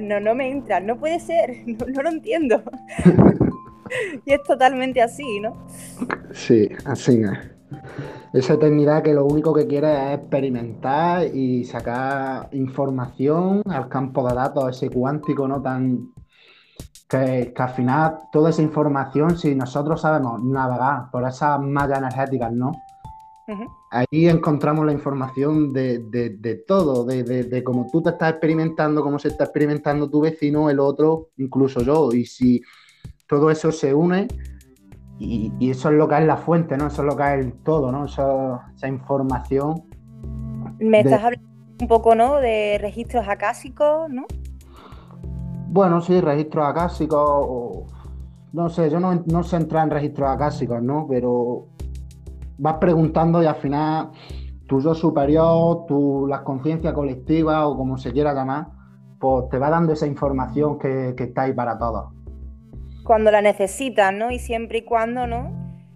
no, 0.00 0.20
no 0.20 0.34
me 0.34 0.50
entra, 0.50 0.80
no 0.80 0.98
puede 0.98 1.18
ser, 1.20 1.56
no, 1.66 2.02
lo 2.02 2.08
entiendo. 2.08 2.62
y 4.26 4.32
es 4.32 4.42
totalmente 4.42 5.00
así, 5.02 5.40
¿no? 5.40 5.66
Sí, 6.32 6.68
así 6.84 7.22
es. 7.22 7.38
Esa 8.32 8.54
eternidad 8.54 9.02
que 9.02 9.14
lo 9.14 9.24
único 9.24 9.54
que 9.54 9.66
quiere 9.66 10.12
es 10.12 10.18
experimentar 10.18 11.26
y 11.34 11.64
sacar 11.64 12.48
información 12.52 13.62
al 13.66 13.88
campo 13.88 14.28
de 14.28 14.34
datos, 14.34 14.76
ese 14.76 14.90
cuántico 14.90 15.48
no 15.48 15.62
tan 15.62 16.12
que, 17.08 17.54
al 17.56 17.68
final 17.70 18.18
toda 18.30 18.50
esa 18.50 18.62
información, 18.62 19.38
si 19.38 19.54
nosotros 19.54 20.02
sabemos 20.02 20.42
navegar 20.44 21.10
por 21.10 21.26
esas 21.26 21.60
mallas 21.60 21.98
energéticas, 21.98 22.52
¿no? 22.52 22.72
Ahí 23.90 24.28
encontramos 24.28 24.84
la 24.84 24.92
información 24.92 25.72
de, 25.72 26.64
todo, 26.66 27.04
de, 27.04 27.62
cómo 27.64 27.86
tú 27.90 28.02
te 28.02 28.10
estás 28.10 28.32
experimentando, 28.32 29.02
cómo 29.02 29.18
se 29.18 29.28
está 29.28 29.44
experimentando 29.44 30.10
tu 30.10 30.20
vecino, 30.20 30.68
el 30.68 30.78
otro, 30.78 31.30
incluso 31.38 31.80
yo. 31.80 32.12
Y 32.12 32.26
si 32.26 32.60
todo 33.26 33.50
eso 33.50 33.72
se 33.72 33.94
une, 33.94 34.28
y, 35.18 35.70
eso 35.70 35.90
es 35.90 35.94
lo 35.96 36.08
que 36.08 36.18
es 36.18 36.26
la 36.26 36.36
fuente, 36.36 36.76
¿no? 36.76 36.86
Eso 36.86 37.02
es 37.02 37.06
lo 37.06 37.16
que 37.16 37.22
es 37.22 37.44
el 37.44 37.52
todo, 37.62 37.90
¿no? 37.90 38.04
esa 38.04 38.88
información. 38.88 39.82
Me 40.78 41.00
estás 41.00 41.22
hablando 41.24 41.48
un 41.80 41.88
poco, 41.88 42.14
¿no? 42.14 42.36
De 42.36 42.78
registros 42.80 43.26
acásicos, 43.28 44.08
¿no? 44.10 44.26
Bueno, 45.68 46.00
sí, 46.00 46.20
registros 46.20 46.66
acásicos. 46.66 47.92
No 48.52 48.68
sé, 48.68 48.90
yo 48.90 48.98
no, 49.00 49.22
no 49.26 49.42
sé 49.42 49.56
entrar 49.56 49.84
en 49.84 49.90
registros 49.90 50.30
acásicos, 50.30 50.82
¿no? 50.82 51.06
Pero 51.08 51.66
vas 52.58 52.76
preguntando 52.78 53.42
y 53.42 53.46
al 53.46 53.56
final 53.56 54.10
tu 54.68 54.80
yo 54.80 54.94
superior, 54.94 55.86
tu, 55.86 56.26
la 56.28 56.44
conciencia 56.44 56.92
colectiva 56.92 57.66
o 57.66 57.76
como 57.76 57.96
se 57.96 58.12
quiera 58.12 58.34
llamar, 58.34 58.68
pues 59.18 59.48
te 59.48 59.58
va 59.58 59.70
dando 59.70 59.94
esa 59.94 60.06
información 60.06 60.78
que, 60.78 61.14
está 61.18 61.42
ahí 61.42 61.54
para 61.54 61.78
todos. 61.78 62.12
Cuando 63.08 63.30
la 63.30 63.40
necesitas, 63.40 64.12
¿no? 64.12 64.30
Y 64.30 64.38
siempre 64.38 64.80
y 64.80 64.82
cuando, 64.82 65.26
¿no? 65.26 65.50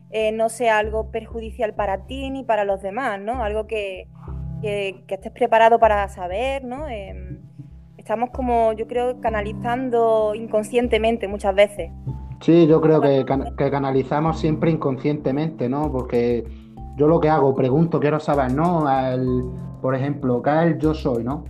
Eh, 0.08 0.32
no 0.32 0.48
sea 0.48 0.78
algo 0.78 1.10
perjudicial 1.10 1.74
para 1.74 2.06
ti 2.06 2.30
ni 2.30 2.42
para 2.42 2.64
los 2.64 2.80
demás, 2.80 3.20
¿no? 3.20 3.44
Algo 3.44 3.66
que, 3.66 4.08
estés 4.62 5.30
preparado 5.30 5.78
para 5.78 6.08
saber, 6.08 6.64
¿no? 6.64 6.88
Em, 6.88 7.38
estamos 7.98 8.30
como, 8.30 8.72
yo 8.72 8.86
creo, 8.86 9.20
canalizando 9.20 10.32
inconscientemente 10.34 11.28
muchas 11.28 11.54
veces. 11.54 11.90
Sí, 12.40 12.66
yo 12.66 12.80
creo 12.80 13.02
que, 13.02 13.26
canalizamos 13.56 14.40
siempre 14.40 14.70
inconscientemente, 14.70 15.68
¿no? 15.68 15.92
Porque 15.92 16.44
yo 16.96 17.08
lo 17.08 17.20
que 17.20 17.28
hago, 17.28 17.54
pregunto, 17.54 18.00
quiero 18.00 18.20
saber, 18.20 18.54
¿no? 18.54 18.86
por 19.82 19.94
ejemplo, 19.94 20.40
¿qué 20.40 20.50
es 20.50 20.62
el 20.62 20.78
yo 20.78 20.94
soy, 20.94 21.24
¿no? 21.24 21.44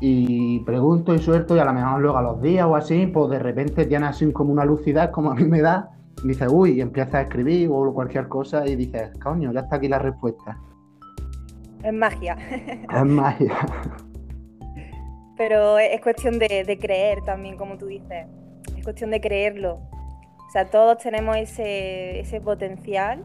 Y 0.00 0.60
pregunto 0.60 1.14
y 1.14 1.18
suelto 1.18 1.56
y 1.56 1.58
a 1.58 1.64
lo 1.64 1.72
mejor 1.72 2.00
luego 2.00 2.18
a 2.18 2.22
los 2.22 2.42
días 2.42 2.66
o 2.66 2.76
así, 2.76 3.06
pues 3.06 3.30
de 3.30 3.38
repente 3.38 3.86
tienes 3.86 4.10
así 4.10 4.30
como 4.32 4.52
una 4.52 4.64
lucidez 4.64 5.08
como 5.10 5.30
a 5.30 5.34
mí 5.34 5.44
me 5.44 5.60
da. 5.60 5.90
Y 6.22 6.28
dices, 6.28 6.48
uy, 6.50 6.72
y 6.72 6.80
empiezas 6.80 7.14
a 7.14 7.20
escribir 7.22 7.68
o 7.70 7.92
cualquier 7.92 8.28
cosa 8.28 8.66
y 8.66 8.76
dices, 8.76 9.10
coño, 9.22 9.52
ya 9.52 9.60
está 9.60 9.76
aquí 9.76 9.88
la 9.88 9.98
respuesta. 9.98 10.58
Es 11.82 11.92
magia. 11.92 12.36
Es 12.50 13.04
magia. 13.04 13.54
Pero 15.36 15.78
es 15.78 16.00
cuestión 16.00 16.38
de, 16.38 16.78
creer 16.80 17.22
también, 17.22 17.56
como 17.56 17.76
tú 17.76 17.86
dices. 17.86 18.26
Es 18.76 18.82
cuestión 18.82 19.10
de 19.10 19.20
creerlo. 19.20 19.74
O 19.74 20.50
sea, 20.50 20.70
todos 20.70 20.98
tenemos 20.98 21.36
ese, 21.36 22.20
ese 22.20 22.40
potencial 22.40 23.24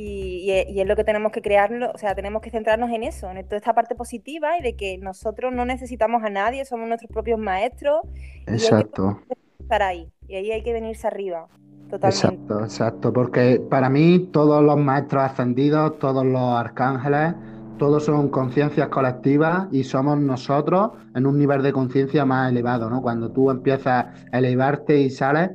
y, 0.00 0.80
es 0.80 0.86
lo 0.86 0.94
que 0.94 1.04
tenemos 1.04 1.32
que 1.32 1.42
crearlo, 1.42 1.90
o 1.92 1.98
sea, 1.98 2.14
tenemos 2.14 2.40
que 2.40 2.50
centrarnos 2.50 2.90
en 2.90 3.02
eso, 3.02 3.30
en 3.30 3.44
toda 3.44 3.56
esta 3.56 3.74
parte 3.74 3.94
positiva 3.96 4.56
y 4.58 4.62
de 4.62 4.76
que 4.76 4.96
nosotros 4.98 5.52
no 5.52 5.64
necesitamos 5.64 6.22
a 6.22 6.30
nadie, 6.30 6.64
somos 6.64 6.86
nuestros 6.88 7.10
propios 7.10 7.38
maestros. 7.38 8.02
Exacto. 8.46 9.20
Y 9.28 9.32
hay 9.32 9.36
que 9.56 9.62
estar 9.62 9.82
ahí, 9.82 10.12
y 10.28 10.36
ahí 10.36 10.52
hay 10.52 10.62
que 10.62 10.72
venirse 10.72 11.06
arriba. 11.06 11.48
Totalmente. 11.90 12.26
Exacto, 12.26 12.64
exacto, 12.64 13.12
porque 13.12 13.60
para 13.68 13.88
mí 13.88 14.28
todos 14.32 14.62
los 14.62 14.76
maestros 14.76 15.24
ascendidos, 15.24 15.98
todos 15.98 16.24
los 16.24 16.52
arcángeles, 16.54 17.34
todos 17.78 18.04
son 18.04 18.28
conciencias 18.28 18.88
colectivas 18.88 19.68
y 19.72 19.84
somos 19.84 20.18
nosotros 20.18 20.90
en 21.14 21.26
un 21.26 21.38
nivel 21.38 21.62
de 21.62 21.72
conciencia 21.72 22.24
más 22.24 22.50
elevado, 22.50 22.90
¿no? 22.90 23.00
Cuando 23.00 23.30
tú 23.30 23.50
empiezas 23.50 24.06
a 24.30 24.38
elevarte 24.38 25.00
y 25.00 25.10
sales, 25.10 25.50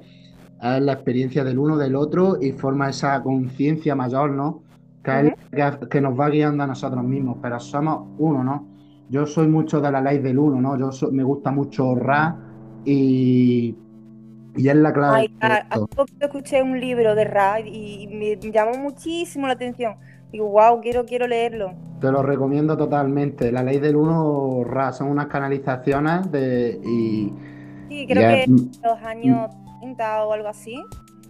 es 0.64 0.82
la 0.82 0.94
experiencia 0.94 1.44
del 1.44 1.60
uno 1.60 1.78
del 1.78 1.96
otro 1.96 2.38
y 2.42 2.52
forma 2.52 2.90
esa 2.90 3.22
conciencia 3.22 3.96
mayor, 3.96 4.32
¿no? 4.32 4.64
Que, 5.04 5.36
que, 5.90 6.00
nos 6.00 6.18
va 6.18 6.30
guiando 6.30 6.64
a 6.64 6.68
nosotros 6.68 7.04
mismos, 7.04 7.38
pero 7.42 7.60
somos 7.60 8.08
uno, 8.18 8.42
¿no? 8.42 8.68
Yo 9.10 9.26
soy 9.26 9.48
mucho 9.48 9.82
de 9.82 9.92
la 9.92 10.00
ley 10.00 10.20
del 10.20 10.40
uno, 10.40 10.62
¿no? 10.62 10.80
Yo 10.80 11.12
me 11.12 11.24
gusta 11.24 11.52
mucho 11.52 11.94
Ra 11.96 12.38
y, 12.86 13.76
y 14.56 14.68
es 14.70 14.76
la 14.76 14.94
clave. 14.94 15.30
hace 15.42 15.80
poco 15.80 16.06
escuché 16.22 16.64
un 16.64 16.80
libro 16.80 17.14
de 17.16 17.26
Ra 17.26 17.60
y 17.60 18.08
me 18.08 18.38
llamó 18.50 18.78
muchísimo 18.78 19.48
la 19.48 19.54
atención 19.54 19.96
Digo, 20.34 20.50
wow, 20.50 20.82
quiero, 20.82 21.06
quiero 21.06 21.28
leerlo. 21.28 21.74
Te 22.02 22.12
lo 22.12 22.24
recomiendo 22.24 22.76
totalmente. 22.76 23.52
La 23.52 23.62
ley 23.62 23.78
del 23.78 23.96
uno 23.96 24.64
RA 24.64 24.92
son 24.92 25.10
unas 25.10 25.28
canalizaciones 25.28 26.32
de. 26.32 26.80
Y, 26.84 27.32
sí, 27.88 28.08
creo 28.08 28.30
que 28.30 28.44
en 28.46 28.72
los 28.84 29.04
años 29.04 29.52
30 29.84 30.26
o 30.26 30.34
algo 30.34 30.48
así. 30.48 30.84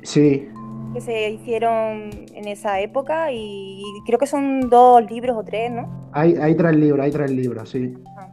Sí. 0.03 0.47
Que 0.93 1.01
se 1.01 1.31
hicieron 1.31 2.11
en 2.33 2.47
esa 2.47 2.79
época 2.79 3.31
y 3.31 3.81
creo 4.05 4.19
que 4.19 4.27
son 4.27 4.69
dos 4.69 5.09
libros 5.09 5.35
o 5.37 5.43
tres, 5.43 5.71
¿no? 5.71 6.09
Hay, 6.11 6.35
hay 6.35 6.55
tres 6.55 6.75
libros, 6.75 7.03
hay 7.03 7.11
tres 7.11 7.31
libros, 7.31 7.69
sí. 7.69 7.93
Ah. 8.17 8.29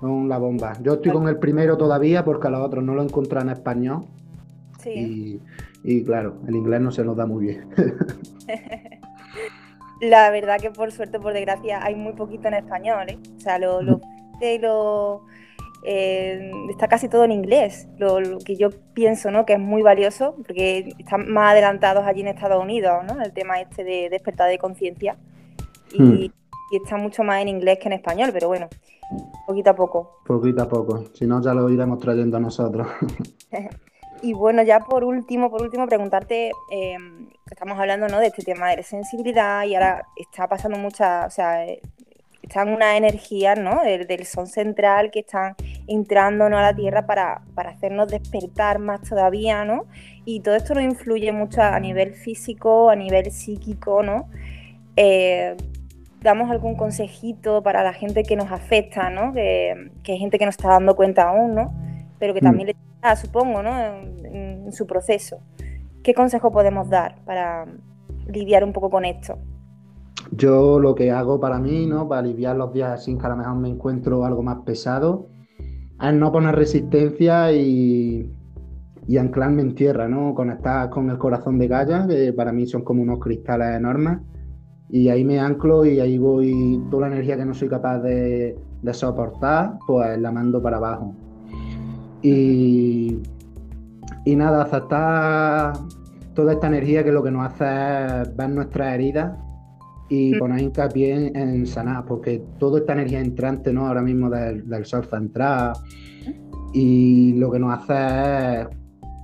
Son 0.00 0.28
la 0.28 0.38
bomba. 0.38 0.74
Yo 0.82 0.94
estoy 0.94 1.12
con 1.12 1.28
el 1.28 1.38
primero 1.38 1.76
todavía 1.76 2.24
porque 2.24 2.46
a 2.46 2.50
los 2.50 2.60
otros 2.60 2.84
no 2.84 2.94
lo 2.94 3.02
encontré 3.02 3.40
en 3.40 3.50
español. 3.50 4.06
Sí. 4.78 5.40
Y, 5.84 5.96
y 5.96 6.04
claro, 6.04 6.36
el 6.46 6.54
inglés 6.54 6.80
no 6.80 6.90
se 6.90 7.04
nos 7.04 7.16
da 7.16 7.26
muy 7.26 7.46
bien. 7.46 7.68
la 10.00 10.30
verdad 10.30 10.58
que 10.60 10.70
por 10.70 10.92
suerte, 10.92 11.18
por 11.18 11.32
desgracia, 11.32 11.84
hay 11.84 11.96
muy 11.96 12.12
poquito 12.12 12.48
en 12.48 12.54
español, 12.54 13.08
¿eh? 13.08 13.18
O 13.36 13.40
sea, 13.40 13.58
lo, 13.58 13.82
lo, 13.82 14.00
lo 14.60 15.22
eh, 15.84 16.50
está 16.68 16.88
casi 16.88 17.08
todo 17.08 17.24
en 17.24 17.32
inglés, 17.32 17.88
lo, 17.98 18.38
que 18.44 18.56
yo 18.56 18.70
pienso, 18.94 19.30
¿no? 19.30 19.46
Que 19.46 19.54
es 19.54 19.58
muy 19.58 19.82
valioso, 19.82 20.34
porque 20.46 20.94
están 20.98 21.30
más 21.30 21.52
adelantados 21.52 22.06
allí 22.06 22.20
en 22.20 22.28
Estados 22.28 22.62
Unidos, 22.62 23.04
¿no? 23.06 23.22
El 23.22 23.32
tema 23.32 23.60
este 23.60 23.84
de 23.84 24.08
despertar 24.10 24.50
de 24.50 24.58
conciencia. 24.58 25.16
Y, 25.92 26.02
hmm. 26.02 26.14
y, 26.14 26.32
está 26.82 26.96
mucho 26.96 27.24
más 27.24 27.42
en 27.42 27.48
inglés 27.48 27.78
que 27.80 27.88
en 27.88 27.94
español, 27.94 28.30
pero 28.32 28.46
bueno, 28.46 28.68
poquito 29.46 29.70
a 29.70 29.74
poco. 29.74 30.20
Poquito 30.24 30.62
a 30.62 30.68
poco, 30.68 31.04
si 31.14 31.26
no 31.26 31.42
ya 31.42 31.52
lo 31.52 31.68
iremos 31.68 31.98
trayendo 31.98 32.36
a 32.36 32.40
nosotros. 32.40 32.86
Y 34.22 34.34
bueno, 34.34 34.62
ya 34.62 34.80
por 34.80 35.04
último, 35.04 35.50
por 35.50 35.62
último, 35.62 35.86
preguntarte, 35.86 36.52
em, 36.70 37.30
estamos 37.50 37.78
hablando 37.78 38.06
¿no? 38.08 38.18
de 38.18 38.26
este 38.26 38.42
tema 38.42 38.68
de 38.68 38.78
la 38.78 38.82
sensibilidad 38.82 39.64
y 39.64 39.74
ahora 39.74 40.06
está 40.16 40.46
pasando 40.46 40.78
mucha, 40.78 41.24
o 41.24 41.30
sea, 41.30 41.64
están 42.50 42.70
unas 42.70 42.96
energías 42.96 43.56
¿no? 43.56 43.80
del, 43.84 44.08
del, 44.08 44.26
son 44.26 44.48
central 44.48 45.12
que 45.12 45.20
están 45.20 45.54
entrando 45.86 46.46
a 46.46 46.50
la 46.50 46.74
Tierra 46.74 47.06
para, 47.06 47.42
hacernos 47.54 48.08
despertar 48.08 48.80
más 48.80 49.02
todavía, 49.02 49.64
¿no? 49.64 49.86
Y 50.24 50.40
todo 50.40 50.56
esto 50.56 50.74
nos 50.74 50.82
influye 50.82 51.30
mucho 51.30 51.62
a 51.62 51.78
nivel 51.78 52.12
físico, 52.12 52.90
a 52.90 52.96
nivel 52.96 53.30
psíquico, 53.30 54.02
¿no? 54.02 54.28
Eh, 54.96 55.56
damos 56.20 56.50
algún 56.50 56.74
consejito 56.74 57.62
para 57.62 57.84
la 57.84 57.92
gente 57.92 58.24
que 58.24 58.34
nos 58.34 58.50
afecta, 58.50 59.10
¿no? 59.10 59.32
Que, 59.32 59.92
que 60.02 60.12
hay 60.12 60.18
gente 60.18 60.36
que 60.36 60.44
no 60.44 60.50
está 60.50 60.70
dando 60.70 60.96
cuenta 60.96 61.28
aún, 61.28 61.54
¿no? 61.54 61.72
Pero 62.18 62.34
que 62.34 62.40
también 62.40 62.66
mm. 62.66 62.70
le 62.70 62.76
está, 62.96 63.14
supongo, 63.14 63.62
¿no? 63.62 63.78
En, 63.78 64.72
su 64.72 64.86
proceso. 64.86 65.40
¿Qué 66.04 66.14
consejo 66.14 66.52
podemos 66.52 66.88
dar 66.88 67.16
para 67.24 67.66
lidiar 68.26 68.62
un 68.62 68.72
poco 68.72 68.88
con 68.88 69.04
esto? 69.04 69.36
Yo 70.32 70.78
lo 70.78 70.94
que 70.94 71.10
hago 71.10 71.40
para 71.40 71.58
mí, 71.58 71.86
¿no? 71.86 72.08
Para 72.08 72.20
aliviar 72.20 72.56
los 72.56 72.72
días 72.72 73.04
sin 73.04 73.18
que 73.18 73.26
a 73.26 73.30
lo 73.30 73.36
mejor 73.36 73.56
me 73.56 73.68
encuentro 73.68 74.24
algo 74.24 74.42
más 74.42 74.58
pesado, 74.64 75.28
es 76.02 76.14
no 76.14 76.32
poner 76.32 76.54
resistencia 76.54 77.52
y, 77.52 78.30
y 79.06 79.16
anclarme 79.18 79.62
en 79.62 79.74
tierra, 79.74 80.08
¿no? 80.08 80.34
Conectar 80.34 80.88
con 80.90 81.10
el 81.10 81.18
corazón 81.18 81.58
de 81.58 81.68
Gaia, 81.68 82.06
que 82.06 82.32
para 82.32 82.52
mí 82.52 82.66
son 82.66 82.82
como 82.82 83.02
unos 83.02 83.18
cristales 83.18 83.76
enormes 83.76 84.18
y 84.92 85.08
ahí 85.08 85.24
me 85.24 85.38
anclo 85.38 85.84
y 85.84 86.00
ahí 86.00 86.18
voy 86.18 86.82
toda 86.90 87.08
la 87.08 87.14
energía 87.14 87.36
que 87.36 87.44
no 87.44 87.54
soy 87.54 87.68
capaz 87.68 87.98
de, 88.00 88.58
soportar, 88.92 89.78
pues 89.86 90.18
la 90.18 90.32
mando 90.32 90.60
para 90.60 90.78
abajo. 90.78 91.14
Y, 92.22 93.18
y 94.24 94.36
nada, 94.36 94.62
aceptar 94.62 95.74
toda 96.34 96.54
esta 96.54 96.66
energía 96.66 97.04
que 97.04 97.12
lo 97.12 97.22
que 97.22 97.30
nos 97.30 97.46
hace 97.46 97.64
es 98.22 98.36
ver 98.36 98.50
nuestras 98.50 98.94
heridas 98.94 99.38
y 100.10 100.34
mm. 100.34 100.38
poner 100.38 100.60
hincapié 100.60 101.32
en, 101.34 101.66
sanar, 101.66 102.04
porque 102.04 102.42
toda 102.58 102.80
esta 102.80 102.92
energía 102.92 103.20
entrante 103.20 103.72
¿no? 103.72 103.86
ahora 103.86 104.02
mismo 104.02 104.28
del, 104.28 104.68
del 104.68 104.84
sol 104.84 105.04
central 105.04 105.72
y 106.74 107.34
lo 107.34 107.50
que 107.50 107.58
nos 107.58 107.78
hace 107.78 108.60
es 108.60 108.68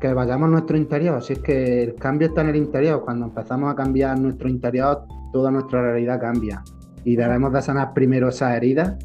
que 0.01 0.13
vayamos 0.15 0.49
a 0.49 0.51
nuestro 0.53 0.77
interior, 0.77 1.23
si 1.23 1.35
es 1.35 1.39
que 1.41 1.83
el 1.83 1.95
cambio 1.97 2.29
está 2.29 2.43
en 2.43 2.49
el 2.49 2.57
interior, 2.57 3.03
cuando 3.05 3.27
empezamos 3.27 3.71
a 3.71 3.75
cambiar 3.75 4.19
nuestro 4.19 4.49
interior 4.49 5.07
toda 5.33 5.51
nuestra 5.51 5.83
realidad 5.83 6.21
cambia. 6.21 6.63
Y 7.05 7.17
debemos 7.17 7.53
de 7.53 7.63
sanar 7.63 7.93
primero 7.93 8.29
esas 8.29 8.57
heridas. 8.57 8.97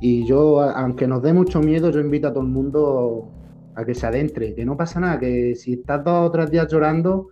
Y 0.00 0.26
yo, 0.26 0.60
aunque 0.60 1.08
nos 1.08 1.22
dé 1.22 1.32
mucho 1.32 1.60
miedo, 1.60 1.90
yo 1.90 2.00
invito 2.00 2.28
a 2.28 2.32
todo 2.32 2.42
el 2.42 2.50
mundo 2.50 3.32
a 3.74 3.84
que 3.84 3.94
se 3.94 4.06
adentre, 4.06 4.54
que 4.54 4.64
no 4.64 4.76
pasa 4.76 5.00
nada, 5.00 5.18
que 5.18 5.54
si 5.54 5.74
estás 5.74 6.04
dos 6.04 6.28
o 6.28 6.30
tres 6.30 6.50
días 6.50 6.68
llorando, 6.70 7.28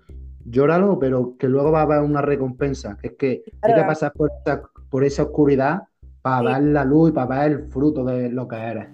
llóralo, 0.49 0.99
pero 0.99 1.37
que 1.39 1.49
luego 1.49 1.73
va 1.73 1.81
a 1.81 1.83
haber 1.83 2.01
una 2.01 2.23
recompensa, 2.23 2.97
que 3.01 3.09
es 3.09 3.13
que 3.15 3.43
hay 3.63 3.75
que 3.75 3.83
pasar 3.83 4.13
por 4.13 4.31
esa, 4.41 4.63
por 4.91 5.05
esa 5.05 5.25
oscuridad 5.25 5.83
para 6.23 6.59
ver 6.59 6.63
la 6.63 6.85
luz 6.85 7.11
y 7.11 7.13
para 7.13 7.41
ver 7.41 7.53
el 7.53 7.69
fruto 7.69 8.05
de 8.05 8.31
lo 8.31 8.49
que 8.49 8.57
eres. 8.57 8.89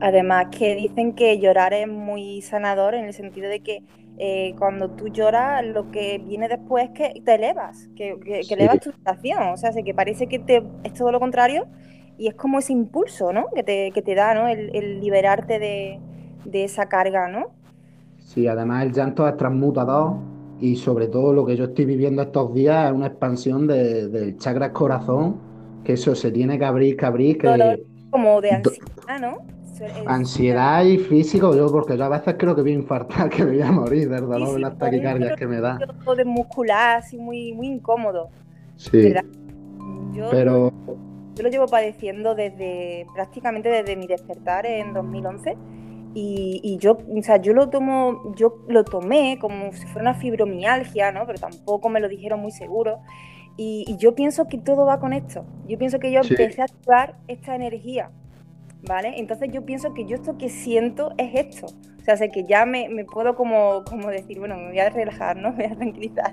Además 0.00 0.46
que 0.50 0.74
dicen 0.74 1.14
que 1.14 1.38
llorar 1.38 1.74
es 1.74 1.86
muy 1.86 2.40
sanador 2.42 2.94
en 2.94 3.04
el 3.04 3.12
sentido 3.12 3.48
de 3.48 3.60
que 3.60 3.82
eh, 4.18 4.54
cuando 4.58 4.90
tú 4.90 5.08
lloras, 5.08 5.64
lo 5.64 5.90
que 5.90 6.18
viene 6.18 6.48
después 6.48 6.84
es 6.84 6.90
que 6.90 7.20
te 7.22 7.34
elevas, 7.36 7.88
que, 7.96 8.18
elevas 8.50 8.80
tu 8.80 8.92
situación. 8.92 9.42
O 9.52 9.56
sea, 9.56 9.72
que 9.72 9.94
parece 9.94 10.26
que 10.26 10.38
te, 10.38 10.62
es 10.84 10.92
todo 10.94 11.10
lo 11.10 11.20
contrario 11.20 11.66
y 12.18 12.28
es 12.28 12.34
como 12.34 12.58
ese 12.58 12.74
impulso, 12.74 13.32
¿no? 13.32 13.46
Que 13.54 13.62
te, 13.62 13.90
que 13.92 14.02
te 14.02 14.14
da, 14.14 14.34
¿no? 14.34 14.46
El, 14.46 15.00
liberarte 15.00 15.58
de, 15.58 16.00
esa 16.52 16.86
carga, 16.86 17.28
¿no? 17.28 17.46
Sí, 18.18 18.46
además 18.46 18.84
el 18.84 18.92
llanto 18.92 19.26
es 19.26 19.36
transmutador 19.38 20.16
y 20.60 20.76
sobre 20.76 21.08
todo 21.08 21.32
lo 21.32 21.46
que 21.46 21.56
yo 21.56 21.64
estoy 21.64 21.86
viviendo 21.86 22.22
estos 22.22 22.52
días 22.52 22.90
es 22.90 22.92
una 22.92 23.06
expansión 23.06 23.66
del 23.66 24.36
chakra 24.38 24.72
corazón, 24.72 25.36
que 25.84 25.94
eso 25.94 26.14
se 26.14 26.30
tiene 26.30 26.58
que 26.58 26.64
abrir, 26.64 26.96
que 26.96 27.06
abrir, 27.06 27.38
que... 27.38 27.82
Como 28.10 28.40
de 28.40 28.50
ansiedad, 28.50 29.20
¿no? 29.20 29.38
Ansiedad 30.06 30.84
y 30.84 30.98
físico, 30.98 31.56
yo 31.56 31.70
porque 31.70 31.96
yo 31.96 32.04
a 32.04 32.08
veces 32.10 32.34
creo 32.38 32.54
que 32.54 32.60
voy 32.60 32.72
a 32.72 32.74
infartar, 32.74 33.30
que 33.30 33.44
me 33.44 33.52
voy 33.52 33.62
a 33.62 33.72
morir, 33.72 34.08
¿verdad? 34.08 34.36
Sí, 34.36 34.60
las 34.60 34.76
taquicardias 34.76 35.36
que 35.36 35.46
me 35.46 35.60
da. 35.60 35.78
Todo 36.04 36.16
de 36.16 36.24
muscular, 36.24 36.98
así 36.98 37.16
muy, 37.16 37.54
muy 37.54 37.68
incómodo. 37.68 38.28
Sí. 38.76 39.14
Yo, 40.12 40.28
Pero... 40.30 40.72
yo 41.34 41.42
lo 41.42 41.48
llevo 41.48 41.66
padeciendo 41.66 42.34
desde 42.34 43.06
prácticamente 43.14 43.68
desde 43.70 43.96
mi 43.96 44.06
despertar 44.06 44.66
en 44.66 44.92
2011. 44.92 45.56
Y, 46.14 46.60
y, 46.62 46.78
yo, 46.78 46.98
o 46.98 47.22
sea, 47.22 47.36
yo 47.36 47.52
lo 47.52 47.70
tomo, 47.70 48.34
yo 48.34 48.64
lo 48.68 48.84
tomé 48.84 49.38
como 49.40 49.72
si 49.72 49.86
fuera 49.86 50.10
una 50.10 50.14
fibromialgia, 50.14 51.12
¿no? 51.12 51.26
Pero 51.26 51.38
tampoco 51.38 51.88
me 51.88 52.00
lo 52.00 52.08
dijeron 52.08 52.40
muy 52.40 52.50
seguro. 52.50 53.00
Y, 53.56 53.96
yo 53.98 54.14
pienso 54.14 54.48
que 54.48 54.58
todo 54.58 54.86
va 54.86 54.98
con 54.98 55.12
esto. 55.12 55.44
Yo 55.68 55.78
pienso 55.78 55.98
que 55.98 56.10
yo 56.10 56.20
empecé 56.20 56.62
a 56.62 56.64
activar 56.64 57.16
esta 57.28 57.54
energía 57.54 58.10
¿vale? 58.82 59.14
Entonces 59.16 59.50
yo 59.52 59.64
pienso 59.64 59.94
que 59.94 60.06
yo 60.06 60.16
esto 60.16 60.38
que 60.38 60.48
siento 60.48 61.12
es 61.18 61.34
esto. 61.34 61.66
O 61.66 62.02
sea, 62.02 62.16
sé 62.16 62.30
que 62.30 62.44
ya 62.44 62.64
me, 62.64 62.88
puedo 63.04 63.34
como, 63.34 63.84
como, 63.84 64.08
decir, 64.08 64.38
bueno, 64.38 64.56
me 64.56 64.68
voy 64.68 64.78
a 64.78 64.88
relajar, 64.88 65.36
¿no? 65.36 65.52
Me 65.60 65.64
voy 65.64 65.72
a 65.72 65.76
tranquilizar. 65.76 66.32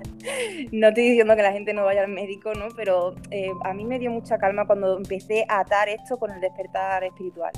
No 0.72 0.88
estoy 0.88 1.10
diciendo 1.10 1.36
que 1.36 1.42
la 1.42 1.52
gente 1.52 1.74
no 1.74 1.84
vaya 1.84 2.02
al 2.02 2.08
médico, 2.08 2.52
¿no? 2.54 2.68
Pero 2.74 3.14
eh, 3.30 3.50
a 3.64 3.74
mí 3.74 3.84
me 3.84 3.98
dio 3.98 4.10
mucha 4.10 4.38
calma 4.38 4.66
cuando 4.66 4.96
empecé 4.96 5.44
a 5.48 5.60
atar 5.60 5.88
esto 5.88 6.18
con 6.18 6.30
el 6.30 6.40
despertar 6.40 7.04
espiritual. 7.04 7.52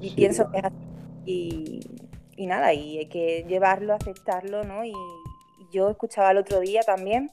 Y 0.00 0.10
pienso 0.14 0.50
que 0.50 0.58
es 0.58 0.64
así. 0.64 0.93
Y, 1.24 1.80
nada, 2.38 2.72
y 2.72 2.98
hay 2.98 3.06
que 3.06 3.44
llevarlo, 3.48 3.94
aceptarlo, 3.94 4.64
¿no? 4.64 4.84
Y, 4.84 4.92
yo 5.72 5.90
escuchaba 5.90 6.30
el 6.30 6.36
otro 6.36 6.60
día 6.60 6.82
también 6.82 7.32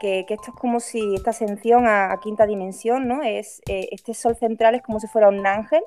que, 0.00 0.24
que, 0.28 0.34
esto 0.34 0.52
es 0.52 0.56
como 0.56 0.78
si 0.78 1.16
esta 1.16 1.30
ascensión 1.30 1.88
a, 1.88 2.16
quinta 2.22 2.46
dimensión, 2.46 3.08
¿no? 3.08 3.24
Es, 3.24 3.62
eh, 3.68 3.88
este 3.90 4.14
sol 4.14 4.36
central 4.36 4.76
es 4.76 4.82
como 4.82 5.00
si 5.00 5.08
fuera 5.08 5.28
un 5.28 5.44
ángel 5.44 5.82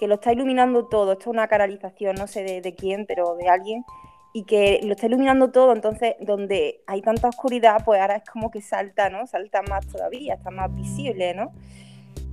que 0.00 0.06
lo 0.06 0.14
está 0.14 0.32
iluminando 0.32 0.86
todo. 0.86 1.12
Esto 1.12 1.24
es 1.24 1.34
una 1.34 1.46
canalización, 1.46 2.16
no 2.16 2.26
sé 2.26 2.42
de, 2.42 2.74
quién, 2.74 3.04
pero 3.04 3.36
de 3.36 3.48
alguien, 3.48 3.84
y 4.32 4.44
que 4.44 4.80
lo 4.82 4.92
está 4.92 5.06
iluminando 5.06 5.50
todo. 5.50 5.74
Entonces, 5.74 6.14
donde 6.20 6.82
hay 6.86 7.02
tanta 7.02 7.28
oscuridad, 7.28 7.84
pues 7.84 8.00
ahora 8.00 8.16
es 8.16 8.24
como 8.24 8.50
que 8.50 8.62
salta, 8.62 9.10
¿no? 9.10 9.26
Salta 9.26 9.60
más 9.60 9.86
todavía, 9.86 10.34
está 10.34 10.50
más 10.50 10.74
visible, 10.74 11.34
¿no? 11.34 11.52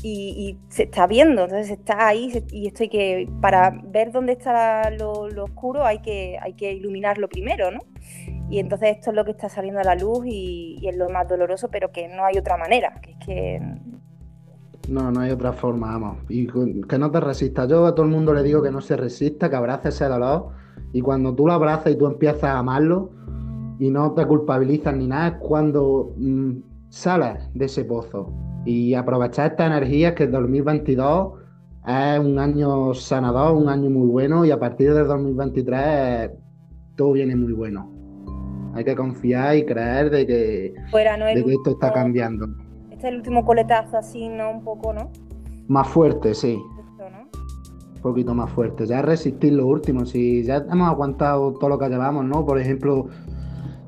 Y, 0.04 0.58
se 0.70 0.84
está 0.84 1.08
viendo, 1.08 1.45
entonces 1.45 1.72
está 1.72 2.08
ahí 2.08 2.32
y 2.52 2.68
esto 2.68 2.84
hay 2.84 2.89
que, 2.89 3.30
para 3.41 3.82
ver 3.84 4.12
dónde 4.12 4.34
está 4.34 4.91
lo, 4.91 5.22
oscuro 5.43 5.84
hay 5.86 6.00
que, 6.00 6.38
hay 6.41 6.54
que 6.54 6.72
iluminarlo 6.72 7.28
primero, 7.28 7.72
¿no? 7.72 7.80
Y 8.50 8.60
entonces 8.60 8.98
esto 8.98 9.10
es 9.10 9.16
lo 9.16 9.26
que 9.26 9.32
está 9.32 9.50
saliendo 9.50 9.82
a 9.82 9.84
la 9.84 9.95
luz 9.95 10.26
y, 10.26 10.80
es 10.88 10.95
lo 10.95 11.10
más 11.10 11.28
doloroso, 11.28 11.70
pero 11.70 11.91
que 11.91 12.08
no 12.08 12.26
hay 12.26 12.38
otra 12.38 12.58
manera, 12.58 13.02
que 13.02 13.12
es 13.12 13.18
que 13.26 13.62
no, 14.88 15.12
no 15.12 15.20
hay 15.20 15.32
otra 15.32 15.52
forma, 15.52 15.91
vamos. 15.91 16.18
Y 16.30 16.48
que 16.48 16.98
no 16.98 17.12
te 17.12 17.20
resistas. 17.20 17.68
Yo 17.68 17.86
a 17.86 17.93
todo 17.93 18.06
el 18.06 18.12
mundo 18.12 18.34
le 18.34 18.43
digo 18.43 18.62
que 18.62 18.72
no 18.72 18.82
se 18.82 18.95
resista, 18.95 19.50
que 19.50 19.56
abrace 19.56 19.89
ese 19.89 20.06
dolor. 20.06 20.50
Y 20.93 21.02
cuando 21.02 21.36
tú 21.36 21.48
lo 21.48 21.54
abrazas 21.54 21.91
y 21.91 21.98
tú 21.98 22.08
empiezas 22.08 22.45
a 22.45 22.60
amarlo 22.60 23.12
y 23.80 23.89
no 23.89 24.14
te 24.14 24.26
culpabilizas 24.26 24.95
ni 24.95 25.08
nada, 25.08 25.28
es 25.28 25.34
cuando 25.39 26.14
mm, 26.18 26.52
sales 26.89 27.50
de 27.54 27.66
ese 27.66 27.84
pozo. 27.84 28.32
Y 28.68 28.95
aprovechar 28.95 29.51
esta 29.51 29.65
energía 29.65 30.13
que 30.13 30.26
el 30.26 30.32
2022 30.32 31.36
es 31.88 32.20
un 32.20 32.38
año 32.38 32.93
sanador, 32.93 33.55
un 33.55 33.70
año 33.70 33.89
muy 33.89 34.09
bueno. 34.09 34.43
Y 34.43 34.51
a 34.51 34.59
partir 34.59 34.93
del 34.93 35.07
2023 35.07 36.32
todo 36.97 37.13
viene 37.13 37.34
muy 37.38 37.53
bueno. 37.53 37.89
Hay 38.74 38.84
que 38.84 38.93
confiar 38.93 39.55
y 39.55 39.65
creer 39.65 40.09
de 40.09 40.28
que, 40.28 40.74
de 40.74 41.43
que 41.45 41.53
esto 41.53 41.70
está 41.72 41.93
cambiando. 41.93 42.45
Este 42.91 43.07
es 43.07 43.13
el 43.13 43.15
último 43.15 43.45
coletazo 43.45 43.97
así, 43.97 44.28
¿no? 44.28 44.51
Un 44.51 44.63
poco, 44.65 44.91
¿no? 44.91 45.11
Más 45.70 45.88
fuerte, 45.88 46.34
sí. 46.34 46.59
Un 47.95 48.01
poquito 48.01 48.34
más 48.34 48.51
fuerte. 48.51 48.86
Ya 48.86 49.01
resistir 49.01 49.53
lo 49.53 49.65
último. 49.65 50.05
Si 50.05 50.43
ya 50.43 50.57
hemos 50.70 50.89
aguantado 50.89 51.53
todo 51.53 51.70
lo 51.70 51.80
que 51.80 51.88
llevamos, 51.88 52.26
¿no? 52.26 52.45
Por 52.45 52.59
ejemplo, 52.59 53.07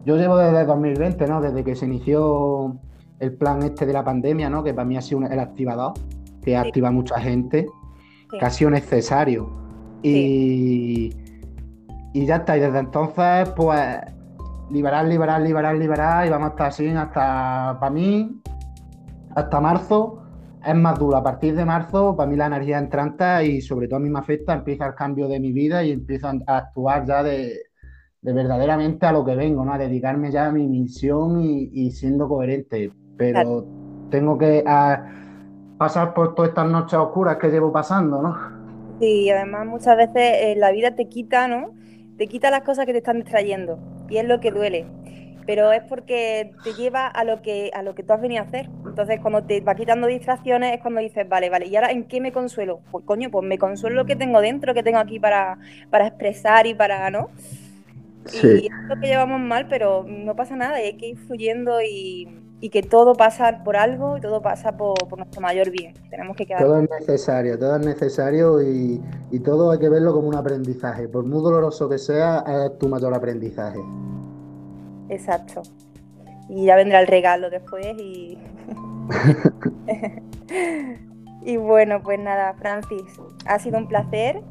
yo 0.06 0.16
llevo 0.16 0.38
desde 0.38 0.64
2020, 0.64 1.28
¿no? 1.28 1.42
Desde 1.42 1.66
que 1.66 1.76
se 1.76 1.86
inició 1.86 2.80
el 3.20 3.36
plan 3.36 3.64
este 3.64 3.86
de 3.86 3.94
la 3.94 4.04
pandemia, 4.04 4.50
¿no? 4.50 4.64
Que 4.64 4.74
para 4.74 4.86
mí 4.86 4.98
ha 4.98 5.02
sido 5.02 5.26
el 5.26 5.40
activador, 5.40 5.94
que 6.44 6.58
activa 6.58 6.92
mucha 6.92 7.20
gente, 7.20 7.68
que 8.32 8.46
ha 8.46 8.50
sido 8.50 8.72
necesario. 8.72 9.50
Y, 10.02 11.14
y 12.14 12.26
ya 12.26 12.38
está. 12.38 12.58
Y 12.58 12.62
desde 12.62 12.80
entonces, 12.80 13.50
pues, 13.56 14.00
liberar, 14.72 15.06
liberar, 15.06 15.42
liberar, 15.42 15.76
liberar. 15.76 16.28
Y 16.28 16.30
vamos 16.30 16.48
a 16.48 16.52
estar 16.52 16.68
así 16.68 16.88
hasta, 16.88 17.78
para 17.80 17.92
mí, 17.92 18.42
hasta 19.36 19.60
marzo 19.60 20.20
es 20.66 20.76
más 20.76 21.00
duro. 21.00 21.18
A 21.18 21.24
partir 21.24 21.56
de 21.56 21.66
marzo, 21.66 22.16
para 22.16 22.30
mí 22.30 22.36
la 22.36 22.48
energía 22.48 22.78
entrante 22.78 23.46
y 23.46 23.62
sobre 23.62 23.88
todo 23.88 23.98
a 23.98 24.02
mí 24.02 24.10
me 24.10 24.20
afecta, 24.20 24.54
empieza 24.54 24.88
el 24.88 24.96
cambio 24.96 25.28
de 25.28 25.40
mi 25.40 25.52
vida 25.52 25.84
y 25.84 25.92
empiezo 25.92 26.28
a 26.28 26.58
actuar 26.58 27.06
ya 27.06 27.24
de, 27.24 27.60
verdaderamente 28.22 29.06
a 29.06 29.12
lo 29.12 29.24
que 29.26 29.36
vengo, 29.36 29.64
¿no? 29.64 29.74
A 29.74 29.78
dedicarme 29.78 30.32
ya 30.32 30.48
a 30.48 30.52
mi 30.52 30.68
misión 30.68 31.42
y, 31.42 31.92
siendo 31.92 32.28
coherente. 32.28 32.92
Pero 33.20 33.66
tengo 34.10 34.38
que 34.38 34.64
pasar 35.78 36.14
por 36.16 36.34
todas 36.34 36.50
estas 36.50 36.68
noches 36.68 36.98
oscuras 36.98 37.38
que 37.38 37.50
llevo 37.50 37.72
pasando, 37.72 38.22
¿no? 38.22 38.36
Sí, 39.00 39.30
además 39.30 39.68
muchas 39.68 39.96
veces 39.96 40.16
eh, 40.16 40.56
la 40.58 40.72
vida 40.72 40.96
te 40.96 41.08
quita, 41.08 41.48
¿no? 41.48 41.72
Te 42.18 42.28
quita 42.28 42.50
las 42.50 42.64
cosas 42.64 42.86
que 42.86 42.92
te 42.92 42.98
están 42.98 43.18
distrayendo 43.18 43.78
y 44.10 44.18
es 44.18 44.26
lo 44.26 44.40
que 44.40 44.52
duele 44.52 44.88
pero 45.50 45.72
es 45.72 45.82
porque 45.82 46.52
te 46.64 46.76
lleva 46.76 47.08
a 47.08 47.24
lo 47.24 47.42
que 47.42 47.72
a 47.74 47.82
lo 47.82 47.96
que 47.96 48.04
tú 48.04 48.14
has 48.14 48.22
venido 48.22 48.44
a 48.44 48.46
hacer. 48.46 48.70
Entonces, 48.86 49.20
cuando 49.20 49.44
te 49.44 49.62
va 49.62 49.74
quitando 49.74 50.06
distracciones 50.06 50.76
es 50.76 50.80
cuando 50.80 51.02
dices, 51.02 51.28
vale, 51.28 51.50
vale, 51.50 51.66
¿y 51.66 51.76
ahora 51.76 51.90
en 51.90 52.04
qué 52.04 52.22
me 52.22 52.32
consuelo? 52.32 52.82
Pues 52.92 53.04
coño, 53.04 53.32
pues 53.32 53.48
me 53.48 53.58
consuelo 53.58 53.96
lo 53.96 54.06
que 54.06 54.16
tengo 54.16 54.42
dentro, 54.42 54.76
que 54.76 54.84
tengo 54.84 55.00
aquí 55.00 55.20
para, 55.20 55.58
para 55.90 56.06
expresar 56.06 56.68
y 56.68 56.76
para, 56.76 57.10
¿no? 57.10 57.32
Sí. 58.26 58.48
Y 58.62 58.66
es 58.68 58.88
lo 58.88 59.00
que 59.00 59.08
llevamos 59.08 59.42
mal, 59.42 59.68
pero 59.68 60.06
no 60.08 60.36
pasa 60.36 60.56
nada, 60.56 60.80
y 60.84 60.86
hay 60.86 60.98
que 60.98 61.08
ir 61.08 61.18
fluyendo 61.18 61.82
y, 61.82 62.28
y 62.62 62.70
que 62.70 62.84
todo 62.84 63.16
pasa 63.16 63.64
por 63.64 63.78
algo 63.78 64.18
y 64.18 64.22
todo 64.22 64.42
pasa 64.42 64.76
por, 64.76 65.18
nuestro 65.18 65.42
mayor 65.42 65.70
bien. 65.72 65.94
Tenemos 66.10 66.36
que 66.36 66.46
quedar. 66.46 66.62
Todo 66.62 66.82
es 66.82 66.90
necesario, 66.90 67.58
todo 67.58 67.78
es 67.78 67.86
necesario 67.86 68.62
y, 68.62 69.02
y, 69.32 69.40
todo 69.40 69.72
hay 69.72 69.80
que 69.80 69.90
verlo 69.90 70.14
como 70.14 70.28
un 70.28 70.36
aprendizaje. 70.36 71.08
Por 71.08 71.26
muy 71.26 71.42
doloroso 71.42 71.88
que 71.88 71.98
sea, 71.98 72.44
es 72.48 72.78
tu 72.78 72.90
mayor 72.90 73.14
aprendizaje. 73.14 73.80
Exacto. 75.08 75.62
Y 76.50 76.66
ya 76.66 76.76
vendrá 76.76 77.00
el 77.00 77.08
regalo 77.08 77.50
después 77.50 77.86
y. 77.98 78.38
y 81.46 81.58
bueno, 81.58 82.02
pues 82.04 82.20
nada, 82.20 82.54
Francis, 82.60 83.04
ha 83.46 83.60
sido 83.60 83.78
un 83.78 83.88
placer. 83.88 84.42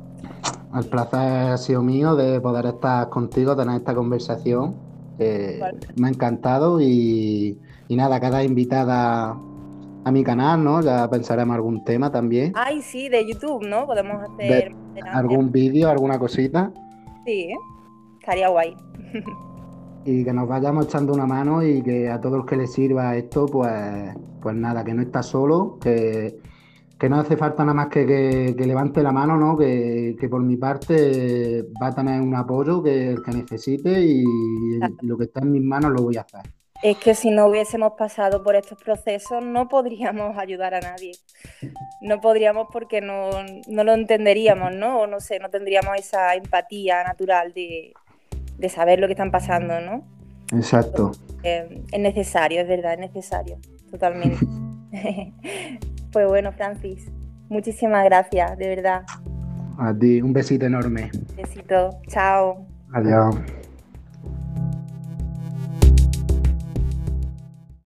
El 0.75 0.87
placer 0.87 1.53
ha 1.53 1.59
sido 1.59 1.83
mío 1.83 2.15
de 2.17 2.41
poder 2.41 2.67
estar 2.67 3.09
contigo, 3.11 3.55
tener 3.55 3.77
esta 3.77 3.95
conversación. 3.95 4.77
Me 5.19 6.07
ha 6.07 6.11
encantado 6.11 6.81
y, 6.81 7.59
y 7.89 7.97
nada, 7.97 8.21
cada 8.21 8.45
invitada 8.45 9.37
a 10.05 10.13
mi 10.13 10.23
canal, 10.23 10.63
¿no? 10.63 10.81
Ya 10.83 11.09
pensaremos 11.09 11.55
algún 11.55 11.85
tema 11.85 12.11
también. 12.11 12.53
Ay, 12.55 12.83
sí, 12.83 13.09
de 13.09 13.27
YouTube, 13.27 13.67
¿no? 13.67 13.87
Podemos 13.87 14.23
hacer... 14.23 14.75
algún 15.13 15.51
vídeo, 15.51 15.89
alguna 15.89 16.19
cosita. 16.19 16.71
Sí, 17.25 17.51
estaría 18.21 18.49
guay. 18.49 18.77
y 20.05 20.25
que 20.25 20.33
nos 20.33 20.49
vayamos 20.49 20.87
echando 20.87 21.15
una 21.15 21.27
mano 21.27 21.63
y 21.63 21.83
que 21.83 22.09
a 22.11 22.21
todos 22.21 22.39
los 22.39 22.47
que 22.47 22.57
les 22.57 22.73
sirva 22.73 23.17
esto, 23.17 23.47
pues, 23.47 24.15
pues 24.41 24.55
nada, 24.55 24.85
que 24.85 24.93
no 24.93 25.03
está 25.03 25.23
solo, 25.23 25.79
que, 25.81 26.37
que 26.99 27.09
no 27.09 27.21
hace 27.21 27.39
falta 27.39 27.65
nada 27.65 27.75
más 27.75 27.89
que, 27.89 28.55
que, 28.57 28.67
levante 28.67 29.03
la 29.03 29.13
mano, 29.13 29.37
¿no? 29.37 29.57
Que, 29.57 30.15
que, 30.19 30.29
por 30.29 30.43
mi 30.43 30.57
parte 30.57 31.67
va 31.83 31.89
a 31.89 31.95
tener 31.95 32.21
un 32.21 32.35
apoyo 32.35 32.83
que 32.83 33.13
el 33.13 33.23
que 33.23 33.33
necesite 33.33 34.01
y 34.03 34.25
lo 35.03 35.17
que 35.17 35.25
está 35.25 35.41
en 35.41 35.53
mis 35.53 35.63
manos 35.63 35.93
lo 35.93 36.03
voy 36.03 36.17
a 36.17 36.23
hacer 36.23 36.58
es 36.83 36.97
que 36.99 37.15
si 37.15 37.31
no 37.31 37.47
hubiésemos 37.47 37.95
pasado 37.95 38.43
por 38.43 38.55
estos 38.55 38.79
procesos 38.83 39.45
no 39.45 39.69
podríamos 39.69 40.39
ayudar 40.39 40.75
a 40.75 40.81
nadie. 40.81 41.13
No 42.01 42.21
podríamos 42.21 42.69
porque 42.73 43.01
no, 43.01 43.31
lo 43.67 43.95
entenderíamos, 43.95 44.73
¿no? 44.75 45.01
O 45.01 45.07
no 45.07 45.21
sé, 45.21 45.39
no 45.41 45.51
tendríamos 45.51 45.97
esa 45.97 46.35
empatía 46.35 47.03
natural 47.03 47.53
de, 47.53 47.95
saber 48.69 49.01
lo 49.01 49.07
que 49.07 49.15
están 49.15 49.31
pasando, 49.31 49.81
¿no? 49.81 50.05
Exacto. 50.53 51.13
Eh, 51.43 51.83
es 51.91 52.01
necesario, 52.01 52.61
es 52.61 52.69
verdad, 52.69 52.95
es 52.95 53.01
necesario, 53.01 53.59
totalmente. 53.91 54.39
pues 56.13 56.27
bueno, 56.27 56.53
Francis, 56.53 57.11
muchísimas 57.49 58.05
gracias, 58.05 58.57
de 58.57 58.69
verdad. 58.69 59.05
A 59.79 59.95
ti, 59.97 60.23
un 60.23 60.33
besito 60.33 60.67
enorme. 60.67 61.11
Besito, 61.37 62.01
chao. 62.09 62.67
Adiós. 62.93 63.37